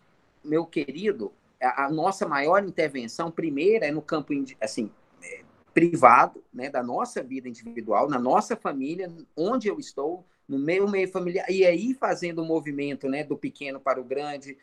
[0.43, 4.89] meu querido, a, a nossa maior intervenção primeira é no campo assim
[5.21, 5.41] é,
[5.73, 11.07] privado, né, da nossa vida individual, na nossa família, onde eu estou, no meio meio
[11.07, 14.57] familiar, e aí fazendo o movimento né, do pequeno para o grande,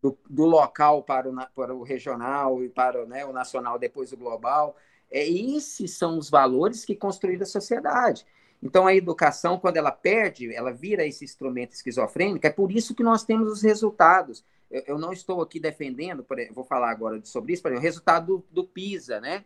[0.00, 4.16] do, do local para o, para o regional e para né, o nacional, depois o
[4.16, 4.76] global.
[5.10, 8.24] É, esses são os valores que construíram a sociedade.
[8.62, 13.02] Então, a educação, quando ela perde, ela vira esse instrumento esquizofrênico, é por isso que
[13.02, 14.42] nós temos os resultados.
[14.70, 18.62] Eu, eu não estou aqui defendendo, vou falar agora sobre isso, por o resultado do,
[18.62, 19.44] do PISA, né?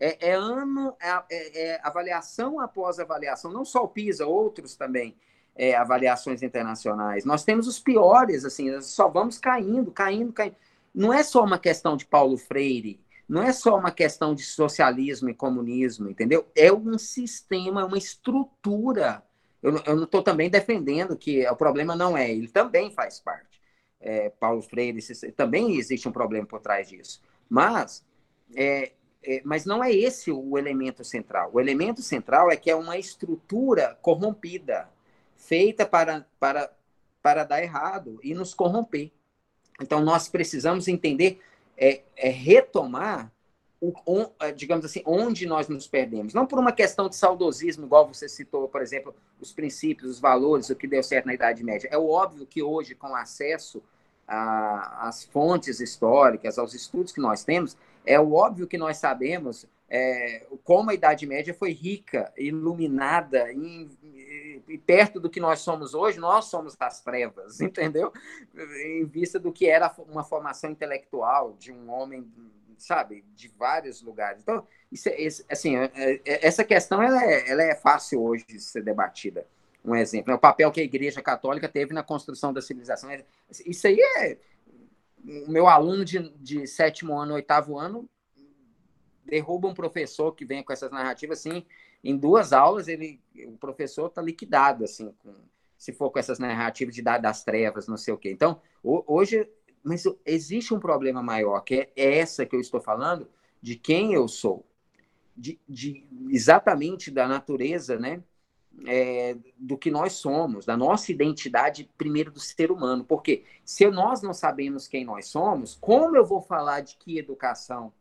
[0.00, 5.16] É, é ano, é, é, é, avaliação após avaliação, não só o PISA, outros também,
[5.56, 7.24] é, avaliações internacionais.
[7.24, 10.56] Nós temos os piores, assim, só vamos caindo, caindo, caindo.
[10.94, 15.28] Não é só uma questão de Paulo Freire, não é só uma questão de socialismo
[15.28, 16.46] e comunismo, entendeu?
[16.56, 19.22] É um sistema, uma estrutura.
[19.62, 23.60] Eu, eu não estou também defendendo que o problema não é, ele também faz parte.
[24.00, 25.00] É, Paulo Freire,
[25.32, 27.20] também existe um problema por trás disso.
[27.50, 28.04] Mas
[28.56, 28.92] é,
[29.22, 31.50] é, mas não é esse o elemento central.
[31.52, 34.88] O elemento central é que é uma estrutura corrompida,
[35.36, 36.70] feita para, para,
[37.22, 39.10] para dar errado e nos corromper.
[39.80, 41.40] Então, nós precisamos entender,
[41.76, 43.32] é, é retomar,
[43.80, 43.92] o,
[44.56, 46.34] digamos assim, onde nós nos perdemos.
[46.34, 50.68] Não por uma questão de saudosismo, igual você citou, por exemplo, os princípios, os valores,
[50.68, 51.88] o que deu certo na Idade Média.
[51.90, 53.80] É óbvio que hoje, com acesso
[54.26, 57.76] às fontes históricas, aos estudos que nós temos,
[58.08, 63.88] é óbvio que nós sabemos é, como a Idade Média foi rica, iluminada, e,
[64.66, 68.12] e, perto do que nós somos hoje, nós somos das trevas, entendeu?
[68.84, 72.26] Em vista do que era uma formação intelectual de um homem,
[72.78, 74.42] sabe, de vários lugares.
[74.42, 78.60] Então, isso, é, assim, é, é, essa questão ela é, ela é fácil hoje de
[78.60, 79.46] ser debatida.
[79.84, 83.10] Um exemplo, o papel que a Igreja Católica teve na construção da civilização.
[83.64, 84.36] Isso aí é
[85.24, 88.08] o meu aluno de, de sétimo ano, oitavo ano,
[89.24, 91.64] derruba um professor que vem com essas narrativas, assim,
[92.02, 95.34] em duas aulas, ele, o professor está liquidado, assim, com,
[95.76, 98.30] se for com essas narrativas de dar das trevas, não sei o quê.
[98.30, 99.48] Então, hoje,
[99.82, 103.28] mas existe um problema maior, que é essa que eu estou falando,
[103.60, 104.64] de quem eu sou,
[105.36, 108.22] de, de exatamente da natureza, né,
[108.86, 113.04] é, do que nós somos, da nossa identidade, primeiro do ser humano.
[113.04, 117.92] Porque se nós não sabemos quem nós somos, como eu vou falar de que educação?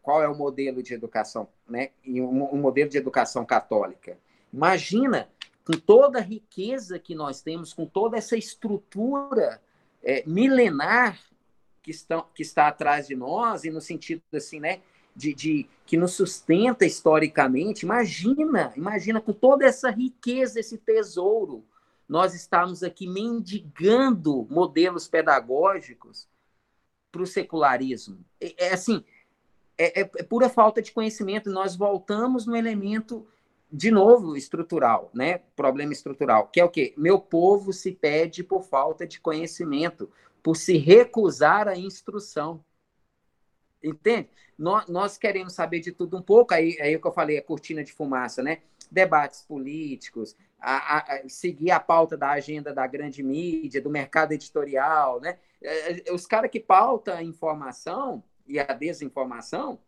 [0.00, 1.90] Qual é o modelo de educação, né?
[2.06, 4.18] Um, um modelo de educação católica.
[4.52, 5.28] Imagina
[5.64, 9.60] com toda a riqueza que nós temos, com toda essa estrutura
[10.02, 11.18] é, milenar
[11.82, 14.80] que, estão, que está atrás de nós, e no sentido assim, né?
[15.14, 17.84] De, de, que nos sustenta historicamente.
[17.84, 21.64] Imagina, imagina com toda essa riqueza, esse tesouro,
[22.08, 26.28] nós estamos aqui mendigando modelos pedagógicos
[27.10, 28.24] para o secularismo.
[28.40, 29.04] É, é assim,
[29.78, 31.50] é, é, é, pura falta de conhecimento.
[31.50, 33.26] Nós voltamos no elemento
[33.70, 35.38] de novo estrutural, né?
[35.56, 36.92] Problema estrutural, que é o quê?
[36.96, 40.10] Meu povo se pede por falta de conhecimento,
[40.42, 42.62] por se recusar à instrução.
[43.82, 44.28] Entende?
[44.56, 47.38] Nós, nós queremos saber de tudo um pouco, aí, aí é o que eu falei,
[47.38, 48.58] a cortina de fumaça, né?
[48.90, 54.32] Debates políticos, a, a, a, seguir a pauta da agenda da grande mídia, do mercado
[54.32, 55.38] editorial, né?
[55.60, 59.80] É, é, os caras que pautam a informação e a desinformação,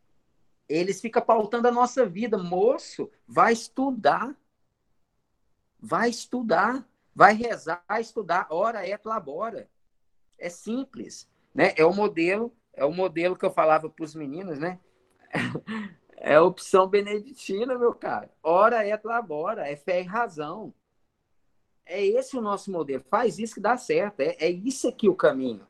[0.69, 2.39] eles ficam pautando a nossa vida.
[2.39, 4.35] Moço, vai estudar.
[5.79, 6.89] Vai estudar.
[7.15, 8.47] Vai rezar, estudar.
[8.51, 9.69] Ora et labora.
[10.39, 11.29] É simples.
[11.55, 11.75] Né?
[11.77, 14.79] É o modelo é o modelo que eu falava para os meninos, né?
[16.17, 18.31] É a opção beneditina, meu cara.
[18.43, 20.73] Ora é labora, é fé e razão.
[21.85, 23.05] É esse o nosso modelo.
[23.11, 24.21] Faz isso que dá certo.
[24.21, 25.67] É, é isso aqui o caminho.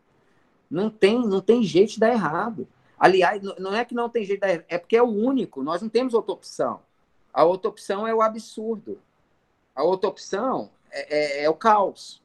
[0.70, 2.68] Não tem, não tem jeito de dar errado.
[2.96, 5.60] Aliás, não é que não tem jeito de dar errado, é porque é o único.
[5.60, 6.80] Nós não temos outra opção.
[7.32, 9.00] A outra opção é o absurdo.
[9.74, 12.22] A outra opção é, é, é o caos.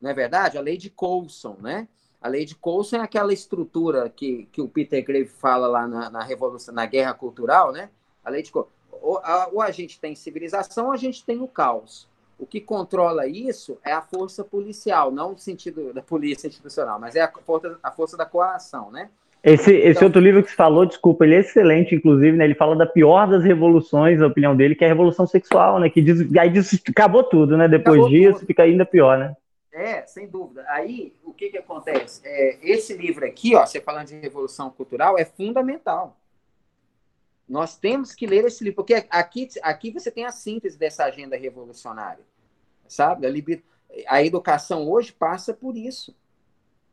[0.00, 0.56] Não é verdade?
[0.56, 1.86] A lei de Coulson, né?
[2.20, 6.10] A lei de Coulson é aquela estrutura que, que o Peter Grave fala lá na,
[6.10, 7.90] na Revolução, na Guerra Cultural, né?
[8.24, 8.70] A lei de Coulson.
[8.90, 12.08] Ou a, ou a gente tem civilização ou a gente tem o caos.
[12.38, 17.16] O que controla isso é a força policial, não no sentido da polícia institucional, mas
[17.16, 19.08] é a força, a força da coação, né?
[19.42, 22.44] Esse, esse então, outro livro que você falou, desculpa, ele é excelente, inclusive, né?
[22.44, 25.88] Ele fala da pior das revoluções, a opinião dele, que é a revolução sexual, né?
[25.88, 27.68] Que diz, aí diz, acabou tudo, né?
[27.68, 28.46] Depois disso, tudo.
[28.46, 29.36] fica ainda pior, né?
[29.76, 30.64] É, sem dúvida.
[30.70, 32.22] Aí, o que, que acontece?
[32.24, 36.18] É, esse livro aqui, ó, você falando de revolução cultural, é fundamental.
[37.46, 41.36] Nós temos que ler esse livro, porque aqui, aqui você tem a síntese dessa agenda
[41.36, 42.24] revolucionária,
[42.88, 43.26] sabe?
[43.26, 46.16] A, a educação hoje passa por isso,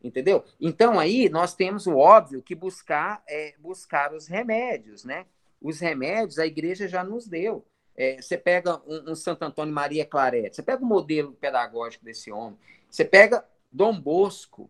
[0.04, 0.44] entendeu?
[0.60, 5.26] Então, aí, nós temos o óbvio que buscar, é, buscar os remédios, né?
[5.62, 7.66] Os remédios a igreja já nos deu.
[7.96, 12.32] É, você pega um, um, Santo Antônio Maria Claret, você pega o modelo pedagógico desse
[12.32, 12.58] homem,
[12.90, 14.70] você pega Dom Bosco,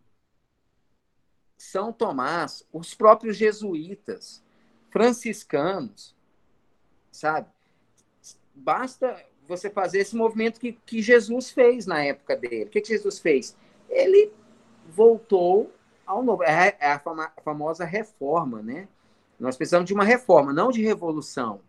[1.58, 4.44] São Tomás, os próprios jesuítas,
[4.92, 6.16] franciscanos,
[7.12, 7.48] sabe?
[8.54, 12.66] Basta você fazer esse movimento que, que Jesus fez na época dele.
[12.66, 13.56] O que, que Jesus fez?
[13.90, 14.32] Ele
[14.88, 15.74] voltou
[16.06, 16.44] ao novo.
[16.44, 17.02] É, é a
[17.44, 18.88] famosa reforma, né?
[19.40, 21.62] Nós precisamos de uma reforma, não de revolução.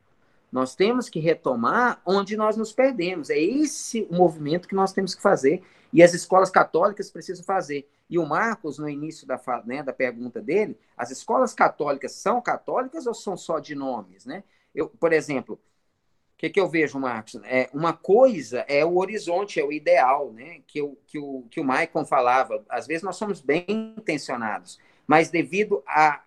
[0.55, 3.29] Nós temos que retomar onde nós nos perdemos.
[3.29, 7.91] É esse o movimento que nós temos que fazer e as escolas católicas precisam fazer.
[8.09, 9.37] E o Marcos, no início da,
[9.67, 14.25] né, da pergunta dele, as escolas católicas são católicas ou são só de nomes?
[14.25, 14.45] Né?
[14.73, 17.35] Eu, por exemplo, o que, que eu vejo, Marcos?
[17.43, 20.61] É, uma coisa é o horizonte, é o ideal, né?
[20.69, 22.65] que, o, que, o, que o Maicon falava.
[22.69, 26.23] Às vezes nós somos bem intencionados, mas devido a,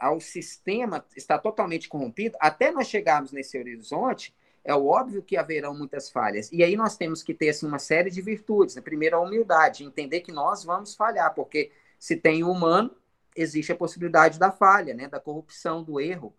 [0.00, 6.10] ao sistema estar totalmente corrompido, até nós chegarmos nesse horizonte, é óbvio que haverão muitas
[6.10, 6.50] falhas.
[6.50, 8.78] E aí nós temos que ter assim, uma série de virtudes.
[8.80, 12.90] Primeiro, a humildade, entender que nós vamos falhar, porque se tem o humano,
[13.36, 15.06] existe a possibilidade da falha, né?
[15.06, 16.34] da corrupção, do erro.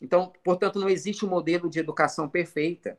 [0.00, 2.98] Então, portanto, não existe um modelo de educação perfeita.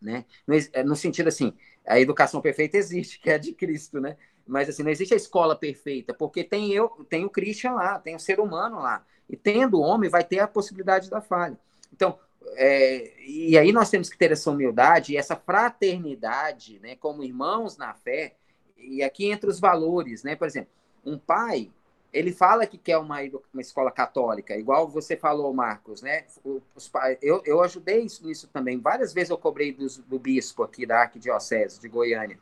[0.00, 0.24] Né?
[0.72, 1.52] É, no sentido assim,
[1.86, 4.16] a educação perfeita existe, que é a de Cristo, né?
[4.44, 8.16] Mas assim, não existe a escola perfeita, porque tem eu, tem o Christian lá, tem
[8.16, 9.06] o ser humano lá.
[9.32, 11.58] E tendo homem, vai ter a possibilidade da falha.
[11.90, 12.18] Então,
[12.54, 17.78] é, e aí nós temos que ter essa humildade e essa fraternidade, né, como irmãos
[17.78, 18.34] na fé,
[18.76, 20.70] e aqui entre os valores, né, por exemplo,
[21.04, 21.70] um pai,
[22.12, 23.20] ele fala que quer uma,
[23.52, 26.24] uma escola católica, igual você falou, Marcos, né,
[26.74, 30.84] os pais, eu, eu ajudei nisso também, várias vezes eu cobrei do, do bispo aqui
[30.84, 32.38] da Arquidiocese de Goiânia,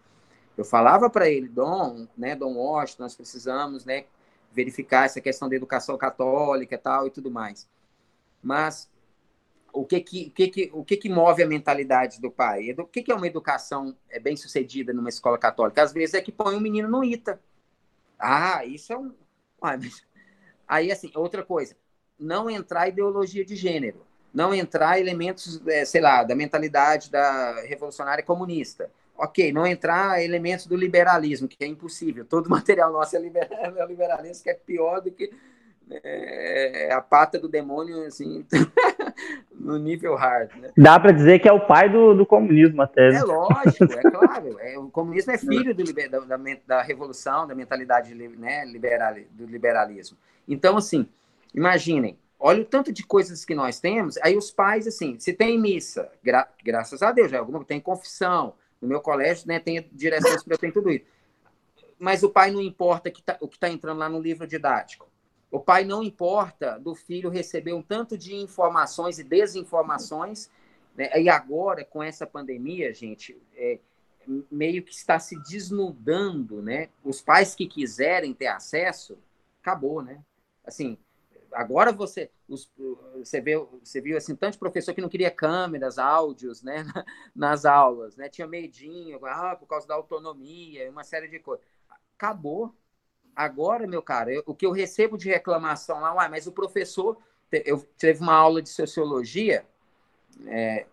[0.57, 4.07] eu falava para ele, Dom, né, Dom Washington, nós precisamos, né,
[4.52, 7.68] verificar essa questão da educação católica e tal e tudo mais.
[8.43, 8.90] Mas
[9.72, 12.72] o que que, o que, que, o que, que move a mentalidade do pai?
[12.72, 15.82] O que, que é uma educação é, bem sucedida numa escola católica?
[15.82, 17.40] Às vezes é que põe um menino no ITA.
[18.18, 19.14] Ah, isso é um.
[20.66, 21.77] Aí, assim, outra coisa,
[22.18, 24.06] não entrar ideologia de gênero.
[24.32, 28.90] não entrar elementos, é, sei lá, da mentalidade da revolucionária comunista.
[29.23, 32.25] Ok, não entrar elementos do liberalismo, que é impossível.
[32.25, 35.31] Todo material nosso é, liberal, é liberalismo, que é pior do que
[35.91, 38.47] é, a pata do demônio, assim,
[39.53, 40.51] no nível hard.
[40.57, 40.71] Né?
[40.77, 43.11] Dá para dizer que é o pai do, do comunismo até.
[43.11, 43.17] Né?
[43.17, 44.59] É lógico, é claro.
[44.61, 46.37] É, o comunismo é filho do, da, da,
[46.67, 50.17] da, revolução, da mentalidade né, liberal, do liberalismo.
[50.49, 51.07] Então, assim,
[51.55, 54.17] imaginem, olha o tanto de coisas que nós temos.
[54.23, 58.55] Aí os pais, assim, se tem missa, gra graças a Deus, já alguma tem confissão.
[58.81, 61.05] No meu colégio, né, tem direção para tem tudo isso.
[61.98, 65.09] Mas o pai não importa que tá, o que está entrando lá no livro didático.
[65.51, 70.48] O pai não importa do filho receber um tanto de informações e desinformações.
[70.97, 71.11] Né?
[71.20, 73.78] E agora, com essa pandemia, gente, é,
[74.51, 76.89] meio que está se desnudando, né?
[77.05, 79.19] Os pais que quiserem ter acesso,
[79.61, 80.23] acabou, né?
[80.65, 80.97] Assim,
[81.52, 82.70] agora você, os,
[83.14, 86.85] você, vê, você viu assim, tanto professor que não queria câmeras, áudios, né,
[87.35, 91.64] nas aulas, né, tinha medinho, ah, por causa da autonomia, uma série de coisas.
[92.16, 92.74] Acabou.
[93.35, 97.16] Agora, meu cara, eu, o que eu recebo de reclamação lá, mas o professor,
[97.51, 99.64] eu teve uma aula de sociologia
[100.47, 100.86] é,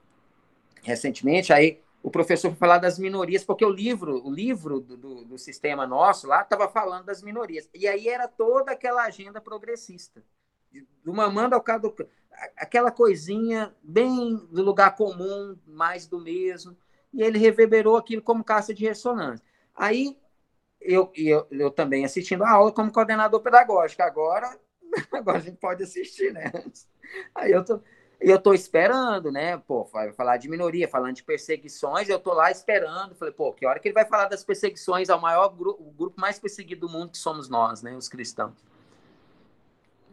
[0.83, 5.25] recentemente, aí o professor foi falar das minorias, porque o livro, o livro do, do,
[5.25, 7.69] do sistema nosso lá estava falando das minorias.
[7.73, 10.23] E aí era toda aquela agenda progressista
[11.03, 12.07] do mamando ao cabo do...
[12.55, 16.77] aquela coisinha bem do lugar comum, mais do mesmo,
[17.13, 19.45] e ele reverberou aquilo como caça de ressonância.
[19.75, 20.17] Aí
[20.81, 24.59] eu, eu, eu também assistindo a aula como coordenador pedagógico, agora,
[25.13, 26.51] agora a gente pode assistir, né?
[27.33, 27.81] Aí eu tô,
[28.19, 29.57] eu tô esperando, né?
[29.57, 33.15] Pô, vai falar de minoria, falando de perseguições, eu tô lá esperando.
[33.15, 36.19] Falei, pô, que hora que ele vai falar das perseguições ao maior grupo, o grupo
[36.19, 37.95] mais perseguido do mundo que somos nós, né?
[37.95, 38.65] Os cristãos.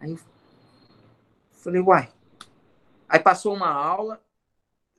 [0.01, 0.19] Aí
[1.65, 2.13] Falei, uai.
[3.09, 4.23] Aí passou uma aula,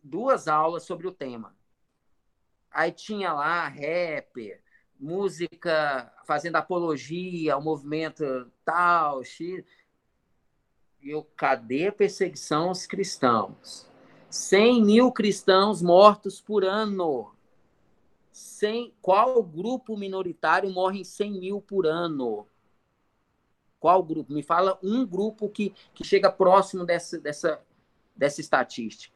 [0.04, 1.56] duas aulas sobre o tema.
[2.72, 4.64] Aí tinha lá rapper,
[5.00, 9.64] música fazendo apologia ao movimento tal, X.
[11.04, 13.88] E eu, cadê a perseguição aos cristãos?
[14.28, 17.32] 100 mil cristãos mortos por ano.
[18.32, 22.48] 100, qual grupo minoritário morre em 100 mil por ano?
[23.86, 24.34] Qual grupo?
[24.34, 27.62] Me fala um grupo que, que chega próximo dessa, dessa,
[28.16, 29.16] dessa estatística.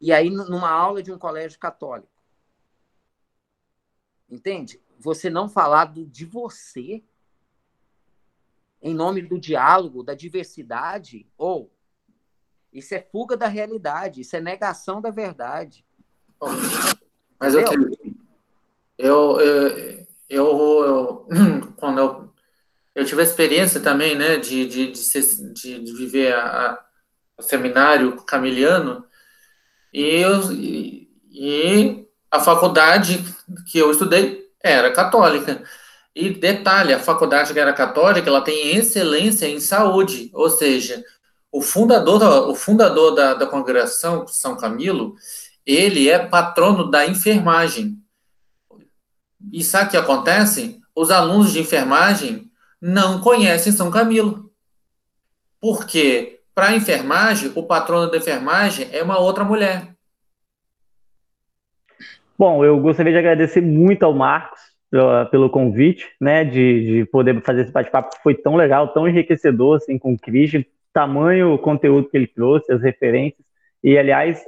[0.00, 2.06] E aí, numa aula de um colégio católico.
[4.30, 4.80] Entende?
[5.00, 7.02] Você não falar do, de você
[8.80, 11.68] em nome do diálogo, da diversidade, ou
[12.72, 15.84] isso é fuga da realidade, isso é negação da verdade.
[17.36, 17.64] Mas eu,
[18.96, 19.96] eu, eu,
[20.28, 21.28] eu,
[21.76, 22.31] quando eu
[22.94, 26.84] eu tive a experiência também, né, de, de, de, ser, de, de viver a, a,
[27.38, 29.04] o seminário camiliano,
[29.92, 33.24] e, eu, e, e a faculdade
[33.70, 35.62] que eu estudei era católica.
[36.14, 41.02] E detalhe, a faculdade que era católica, ela tem excelência em saúde, ou seja,
[41.50, 45.14] o fundador, o fundador da, da congregação, São Camilo,
[45.64, 47.98] ele é patrono da enfermagem.
[49.52, 50.80] E sabe o que acontece?
[50.94, 52.51] Os alunos de enfermagem
[52.82, 54.50] não conhecem São Camilo.
[55.60, 59.94] Porque, para a enfermagem, o patrono da enfermagem é uma outra mulher.
[62.36, 64.60] Bom, eu gostaria de agradecer muito ao Marcos
[65.30, 69.76] pelo, convite, né, de, de poder fazer esse bate-papo que foi tão legal, tão enriquecedor,
[69.76, 73.40] assim, com o Christian, tamanho conteúdo que ele trouxe, as referências,
[73.82, 74.44] e, aliás,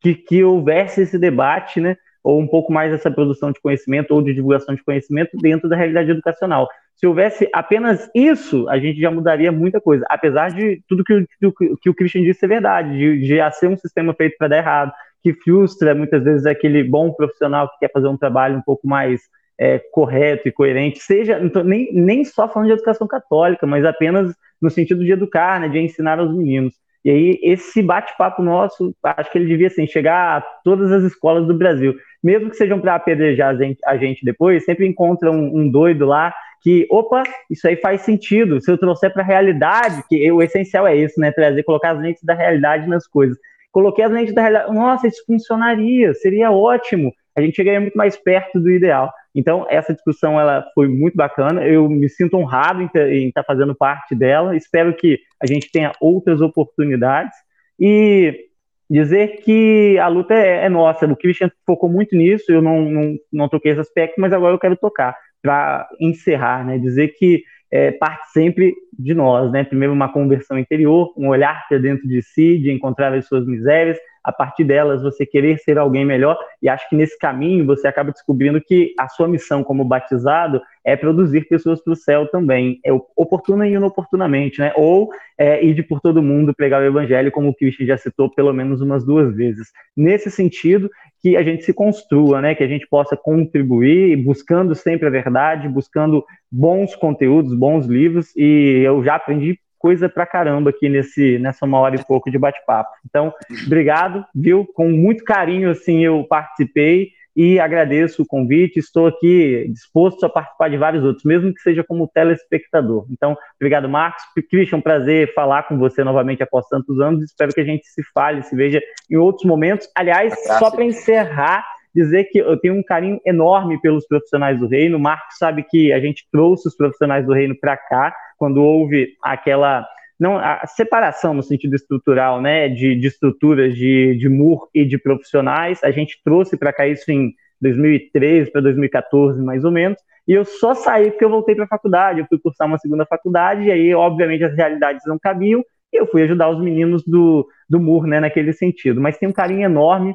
[0.00, 4.22] que, que houvesse esse debate, né, ou um pouco mais essa produção de conhecimento ou
[4.22, 6.68] de divulgação de conhecimento dentro da realidade educacional.
[6.96, 10.04] Se houvesse apenas isso, a gente já mudaria muita coisa.
[10.08, 13.76] Apesar de tudo que, o, que o Christian disse ser verdade, de, de ser um
[13.76, 14.92] sistema feito para dar errado,
[15.22, 19.22] que frustra muitas vezes aquele bom profissional que quer fazer um trabalho um pouco mais
[19.58, 24.34] é, correto e coerente, seja então, nem, nem só falando de educação católica, mas apenas
[24.60, 26.74] no sentido de educar, né, de ensinar aos meninos.
[27.04, 31.46] E aí, esse bate-papo nosso, acho que ele devia assim, chegar a todas as escolas
[31.46, 31.94] do Brasil.
[32.22, 36.06] Mesmo que sejam para apedrejar a gente, a gente, depois, sempre encontra um, um, doido
[36.06, 36.34] lá
[36.64, 38.58] que, opa, isso aí faz sentido.
[38.58, 41.30] Se eu trouxer para a realidade, que o essencial é isso, né?
[41.30, 43.36] Trazer, colocar as lentes da realidade nas coisas.
[43.70, 47.12] Coloquei as lentes da realidade, nossa, isso funcionaria, seria ótimo.
[47.36, 49.12] A gente chegaria muito mais perto do ideal.
[49.34, 51.66] Então, essa discussão ela foi muito bacana.
[51.66, 54.56] Eu me sinto honrado em, estar fazendo parte dela.
[54.56, 57.36] Espero que a gente tenha outras oportunidades.
[57.78, 58.46] E
[58.88, 61.04] dizer que a luta é, é nossa.
[61.04, 64.58] O Christian focou muito nisso, eu não, não, não toquei esse aspecto, mas agora eu
[64.58, 65.14] quero tocar
[65.44, 66.78] para encerrar, né?
[66.78, 69.62] Dizer que é, parte sempre de nós, né?
[69.62, 73.98] Primeiro uma conversão interior, um olhar para dentro de si, de encontrar as suas misérias,
[74.24, 78.10] a partir delas você querer ser alguém melhor, e acho que nesse caminho você acaba
[78.10, 82.92] descobrindo que a sua missão como batizado é produzir pessoas para o céu também, é
[83.16, 84.72] oportuna e inoportunamente, né?
[84.76, 88.30] Ou é, ir de por todo mundo pregar o evangelho, como o Christian já citou
[88.30, 89.68] pelo menos umas duas vezes.
[89.96, 90.90] Nesse sentido,
[91.20, 92.54] que a gente se construa, né?
[92.54, 96.22] Que a gente possa contribuir, buscando sempre a verdade, buscando
[96.52, 101.78] bons conteúdos, bons livros, e eu já aprendi coisa pra caramba aqui nesse, nessa uma
[101.78, 102.88] hora e pouco de bate-papo.
[103.04, 103.30] Então,
[103.66, 104.66] obrigado, viu?
[104.72, 108.78] Com muito carinho, assim, eu participei e agradeço o convite.
[108.78, 113.04] Estou aqui disposto a participar de vários outros, mesmo que seja como telespectador.
[113.10, 114.22] Então, obrigado, Marcos.
[114.50, 117.22] Christian, prazer falar com você novamente após tantos anos.
[117.22, 118.80] Espero que a gente se fale, se veja
[119.10, 119.86] em outros momentos.
[119.94, 121.62] Aliás, só para encerrar,
[121.94, 124.96] dizer que eu tenho um carinho enorme pelos profissionais do reino.
[124.96, 129.14] O Marcos sabe que a gente trouxe os profissionais do reino para cá quando houve
[129.22, 129.86] aquela
[130.18, 134.96] não a separação no sentido estrutural, né, de, de estruturas de, de MUR e de
[134.96, 140.32] profissionais, a gente trouxe para cá isso em 2013 para 2014, mais ou menos, e
[140.32, 143.64] eu só saí porque eu voltei para a faculdade, eu fui cursar uma segunda faculdade,
[143.64, 145.62] e aí, obviamente, as realidades não cabiam,
[145.92, 149.32] e eu fui ajudar os meninos do, do MUR, né, naquele sentido, mas tem um
[149.32, 150.14] carinho enorme,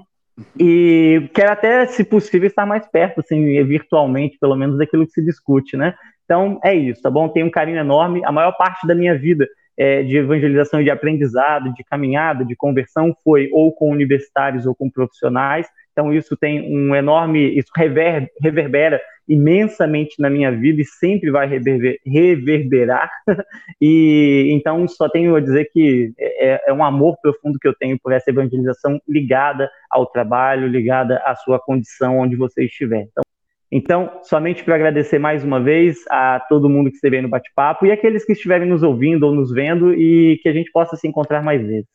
[0.58, 5.24] e quero até, se possível, estar mais perto, assim, virtualmente, pelo menos, daquilo que se
[5.24, 5.94] discute, né,
[6.30, 7.28] então, é isso, tá bom?
[7.28, 8.22] Tenho um carinho enorme.
[8.24, 13.16] A maior parte da minha vida é, de evangelização, de aprendizado, de caminhada, de conversão
[13.24, 15.66] foi ou com universitários ou com profissionais.
[15.92, 17.58] Então, isso tem um enorme.
[17.58, 23.10] Isso rever, reverbera imensamente na minha vida e sempre vai reverber, reverberar.
[23.82, 27.98] e então, só tenho a dizer que é, é um amor profundo que eu tenho
[28.00, 33.08] por essa evangelização ligada ao trabalho, ligada à sua condição onde você estiver.
[33.12, 33.24] Então,
[33.72, 37.86] então, somente para agradecer mais uma vez a todo mundo que esteve aí no bate-papo
[37.86, 41.08] e aqueles que estiverem nos ouvindo ou nos vendo e que a gente possa se
[41.08, 41.90] encontrar mais vezes.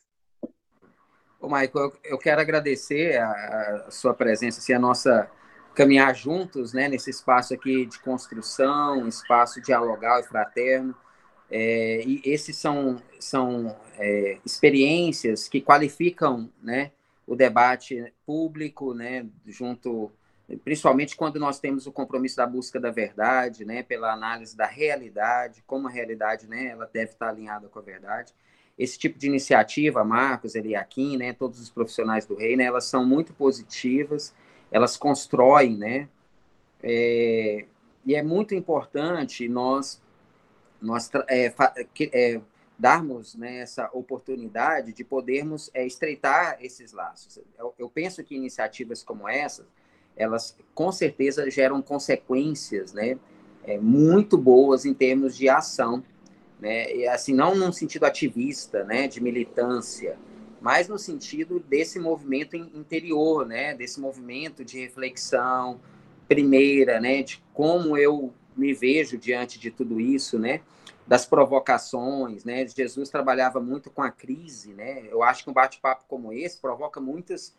[1.41, 5.29] Ô, Michael, eu quero agradecer a, a sua presença, assim, a nossa
[5.75, 10.95] caminhar juntos né, nesse espaço aqui de construção, espaço dialogal e fraterno.
[11.51, 16.93] É, e esses são, são é, experiências que qualificam né,
[17.27, 20.13] o debate público né, junto
[20.63, 25.63] principalmente quando nós temos o compromisso da busca da verdade, né, pela análise da realidade,
[25.67, 28.33] como a realidade, né, ela deve estar alinhada com a verdade.
[28.79, 33.33] Esse tipo de iniciativa, Marcos, Eliakim, né, todos os profissionais do reino, elas são muito
[33.33, 34.35] positivas,
[34.71, 36.09] elas constroem, né,
[36.83, 37.65] é,
[38.05, 40.03] e é muito importante nós
[40.83, 41.55] nós é,
[42.13, 42.41] é,
[42.79, 47.39] darmos né, essa oportunidade de podermos é, estreitar esses laços.
[47.59, 49.67] Eu, eu penso que iniciativas como essas
[50.17, 53.19] elas com certeza geram consequências, né,
[53.65, 56.03] é, muito boas em termos de ação,
[56.61, 60.17] né, e assim não num sentido ativista, né, de militância,
[60.61, 65.81] mas no sentido desse movimento interior, né, desse movimento de reflexão
[66.29, 70.61] primeira, né, de como eu me vejo diante de tudo isso, né,
[71.07, 76.05] das provocações, né, Jesus trabalhava muito com a crise, né, eu acho que um bate-papo
[76.09, 77.55] como esse provoca muitas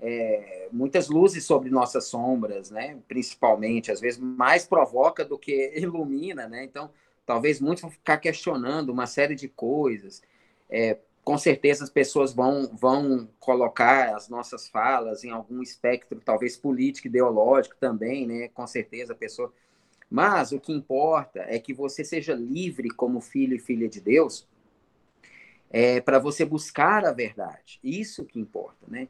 [0.00, 2.98] é, muitas luzes sobre nossas sombras, né?
[3.06, 6.64] Principalmente, às vezes mais provoca do que ilumina, né?
[6.64, 6.90] Então,
[7.26, 10.22] talvez muitos vão ficar questionando uma série de coisas.
[10.68, 16.56] É, com certeza as pessoas vão, vão colocar as nossas falas em algum espectro, talvez
[16.56, 18.48] político, ideológico também, né?
[18.48, 19.52] Com certeza a pessoa.
[20.10, 24.48] Mas o que importa é que você seja livre como filho e filha de Deus
[25.70, 27.78] é, para você buscar a verdade.
[27.84, 29.08] Isso que importa, né?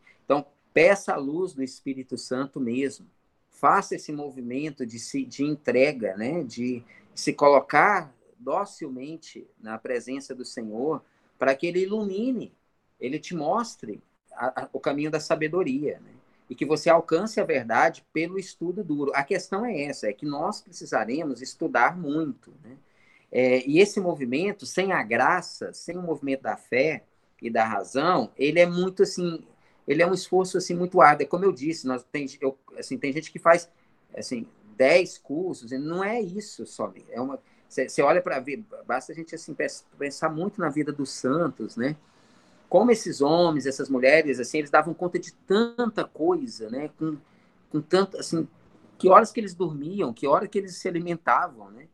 [0.72, 3.06] Peça a luz do Espírito Santo mesmo.
[3.50, 6.42] Faça esse movimento de, se, de entrega, né?
[6.42, 6.82] de
[7.14, 11.04] se colocar docilmente na presença do Senhor,
[11.38, 12.54] para que Ele ilumine,
[12.98, 14.02] Ele te mostre
[14.32, 16.12] a, a, o caminho da sabedoria, né?
[16.48, 19.12] e que você alcance a verdade pelo estudo duro.
[19.14, 22.76] A questão é essa, é que nós precisaremos estudar muito, né?
[23.30, 27.04] É, e esse movimento, sem a graça, sem o movimento da fé
[27.40, 29.44] e da razão, ele é muito assim,
[29.86, 31.24] ele é um esforço assim muito árduo.
[31.24, 33.68] É como eu disse, nós tem, eu, assim, tem gente que faz
[34.14, 34.46] assim
[34.76, 36.92] 10 cursos, não é isso só.
[37.10, 37.38] É uma
[37.70, 39.56] você olha para ver, basta a gente assim
[39.96, 41.96] pensar muito na vida dos santos, né?
[42.68, 46.90] Como esses homens, essas mulheres, assim, eles davam conta de tanta coisa, né?
[46.98, 47.16] Com,
[47.70, 48.46] com tanto, assim,
[48.98, 51.86] que horas que eles dormiam, que hora que eles se alimentavam, né?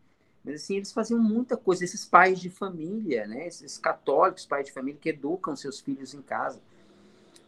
[0.43, 1.85] Mas assim, eles faziam muita coisa.
[1.85, 3.47] Esses pais de família, né?
[3.47, 6.61] Esses católicos pais de família que educam seus filhos em casa.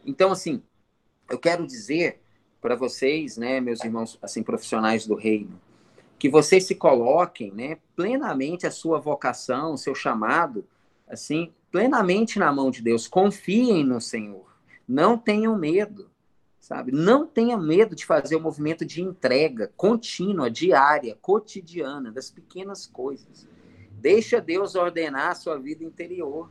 [0.09, 0.63] Então, assim,
[1.29, 2.19] eu quero dizer
[2.59, 5.61] para vocês, né, meus irmãos, assim, profissionais do reino,
[6.17, 10.65] que vocês se coloquem, né, plenamente a sua vocação, o seu chamado,
[11.07, 13.07] assim, plenamente na mão de Deus.
[13.07, 14.51] Confiem no Senhor.
[14.87, 16.09] Não tenham medo,
[16.59, 16.91] sabe?
[16.91, 22.87] Não tenha medo de fazer o um movimento de entrega contínua, diária, cotidiana, das pequenas
[22.87, 23.47] coisas.
[23.91, 26.49] Deixa Deus ordenar a sua vida interior,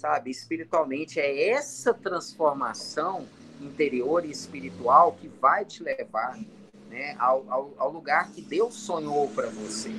[0.00, 0.30] sabe?
[0.30, 3.26] Espiritualmente é essa transformação
[3.60, 6.38] interior e espiritual que vai te levar
[6.88, 9.90] né, ao, ao, ao lugar que Deus sonhou para você.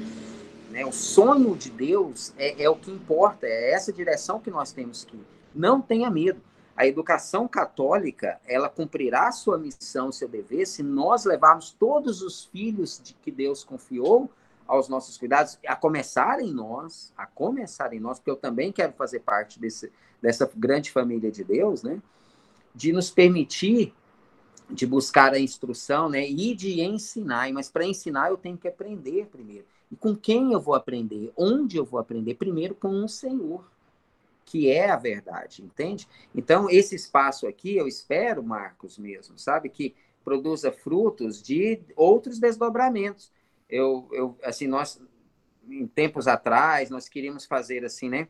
[0.71, 0.83] Né?
[0.85, 5.05] O sonho de Deus é, é o que importa, é essa direção que nós temos
[5.05, 5.25] que ir.
[5.53, 6.41] Não tenha medo.
[6.75, 12.99] A educação católica, ela cumprirá sua missão, seu dever, se nós levarmos todos os filhos
[13.03, 14.31] de que Deus confiou
[14.71, 18.93] aos nossos cuidados, a começar em nós, a começar em nós, porque eu também quero
[18.93, 19.91] fazer parte desse,
[20.21, 22.01] dessa grande família de Deus, né?
[22.73, 23.93] De nos permitir
[24.69, 26.25] de buscar a instrução, né?
[26.25, 27.51] E de ensinar.
[27.51, 29.65] Mas para ensinar eu tenho que aprender primeiro.
[29.91, 31.33] E com quem eu vou aprender?
[31.35, 32.35] Onde eu vou aprender?
[32.35, 33.69] Primeiro com o Senhor,
[34.45, 36.07] que é a verdade, entende?
[36.33, 39.67] Então, esse espaço aqui, eu espero, Marcos, mesmo, sabe?
[39.67, 39.93] Que
[40.23, 43.29] produza frutos de outros desdobramentos.
[43.71, 45.01] Eu, eu assim, nós,
[45.67, 48.27] em tempos atrás, nós queríamos fazer, assim, né?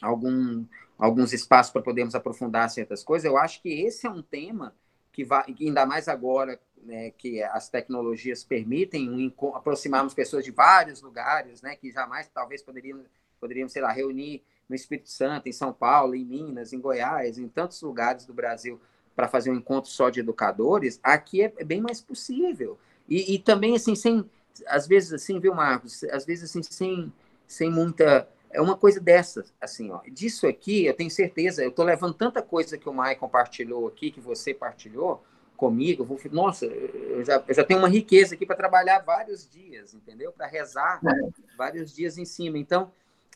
[0.00, 0.64] Algum,
[0.98, 3.24] alguns espaços para podermos aprofundar certas coisas.
[3.24, 4.74] Eu acho que esse é um tema
[5.12, 11.00] que vai, ainda mais agora né, que as tecnologias permitem um, aproximarmos pessoas de vários
[11.02, 13.00] lugares, né, que jamais talvez poderiam,
[13.40, 17.48] poderíamos, sei lá, reunir no Espírito Santo, em São Paulo, em Minas, em Goiás, em
[17.48, 18.80] tantos lugares do Brasil
[19.14, 22.78] para fazer um encontro só de educadores, aqui é, é bem mais possível.
[23.08, 24.28] E, e, também, assim, sem,
[24.66, 27.12] às vezes, assim, viu, Marcos, às vezes, assim, sem,
[27.46, 30.00] sem muita é uma coisa dessas, assim, ó.
[30.08, 34.12] Disso aqui, eu tenho certeza, eu estou levando tanta coisa que o Mai compartilhou aqui,
[34.12, 35.24] que você partilhou
[35.56, 39.92] comigo, vou, nossa, eu já, eu já tenho uma riqueza aqui para trabalhar vários dias,
[39.92, 40.32] entendeu?
[40.32, 41.56] Para rezar é.
[41.56, 42.56] vários dias em cima.
[42.56, 42.92] Então,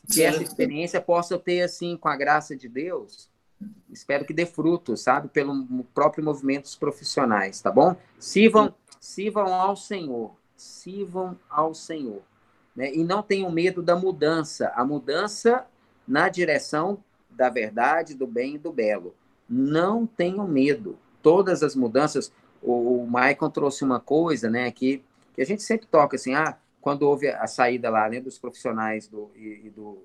[0.09, 3.29] que essa experiência possa ter, assim, com a graça de Deus,
[3.91, 5.27] espero que dê fruto, sabe?
[5.27, 7.95] Pelo próprio movimento dos profissionais, tá bom?
[8.17, 12.21] Sirvam, sirvam ao Senhor, sirvam ao Senhor
[12.75, 12.93] né?
[12.93, 15.65] e não tenham medo da mudança, a mudança
[16.07, 19.13] na direção da verdade, do bem e do belo.
[19.49, 20.97] Não tenham medo.
[21.21, 22.31] Todas as mudanças,
[22.61, 25.03] o, Maicon trouxe uma coisa, né, que,
[25.33, 29.07] que a gente sempre toca assim, ah, quando houve a saída lá, né, dos profissionais
[29.07, 29.97] do, e, e do,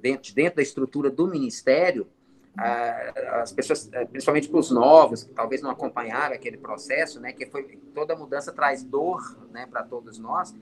[0.00, 2.06] dentro, dentro da estrutura do ministério,
[2.54, 7.46] as pessoas, eh, principalmente para os novos, que talvez não acompanharam aquele processo, né, que
[7.46, 9.20] foi toda mudança traz dor,
[9.50, 10.54] né, para todos nós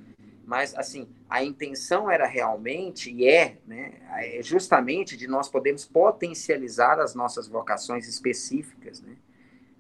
[0.51, 6.99] mas assim a intenção era realmente e é, né, é justamente de nós podermos potencializar
[6.99, 9.17] as nossas vocações específicas, né?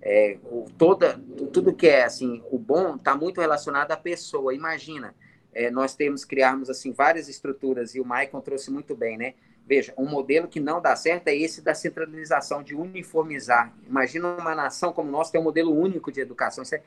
[0.01, 1.21] É, o, toda
[1.53, 4.55] tudo que é assim o bom está muito relacionado à pessoa.
[4.55, 5.13] Imagina,
[5.53, 9.35] é, nós temos criarmos assim várias estruturas e o Maicon trouxe muito bem, né?
[9.67, 13.73] Veja, um modelo que não dá certo é esse da centralização, de uniformizar.
[13.87, 16.63] Imagina uma nação como nós tem um modelo único de educação.
[16.63, 16.83] Isso é,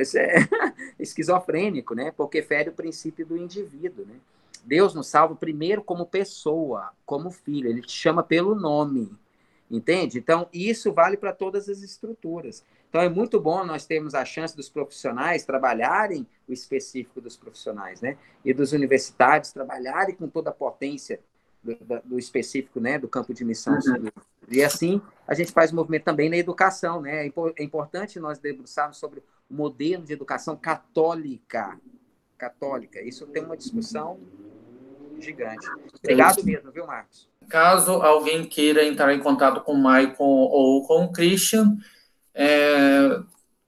[0.00, 0.34] isso é
[0.98, 2.12] esquizofrênico, né?
[2.16, 4.14] Porque fere o princípio do indivíduo, né?
[4.64, 7.68] Deus nos salva primeiro como pessoa, como filho.
[7.68, 9.10] Ele te chama pelo nome,
[9.70, 10.18] entende?
[10.18, 12.62] Então, isso vale para todas as estruturas.
[12.88, 18.00] Então, é muito bom nós termos a chance dos profissionais trabalharem o específico dos profissionais,
[18.00, 18.16] né?
[18.44, 21.20] E dos universitários trabalharem com toda a potência
[21.62, 23.74] do, do, específico, né, do campo de missão.
[23.74, 24.08] Uhum.
[24.50, 27.26] E assim a gente faz movimento também na educação, né?
[27.26, 31.78] É, é importante nós debruçarmos sobre o modelo de educação católica,
[32.36, 33.00] católica.
[33.02, 34.18] Isso tem uma discussão
[35.20, 35.66] gigante.
[36.02, 37.28] Obrigado mesmo, viu, Marcos?
[37.48, 41.76] Caso alguém queira entrar em contato com o Maicon ou com o Christian,
[42.34, 43.20] é,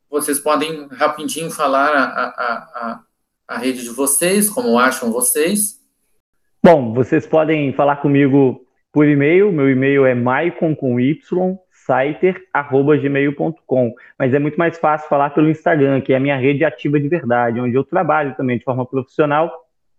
[0.08, 3.04] vocês podem rapidinho falar a, a, a,
[3.48, 5.79] a rede de vocês, como acham vocês.
[6.62, 8.60] Bom, vocês podem falar comigo
[8.92, 9.50] por e-mail.
[9.50, 11.18] Meu e-mail é maicon com y
[11.70, 17.00] saiter@gmail.com, mas é muito mais fácil falar pelo Instagram, que é a minha rede ativa
[17.00, 19.50] de verdade, onde eu trabalho também de forma profissional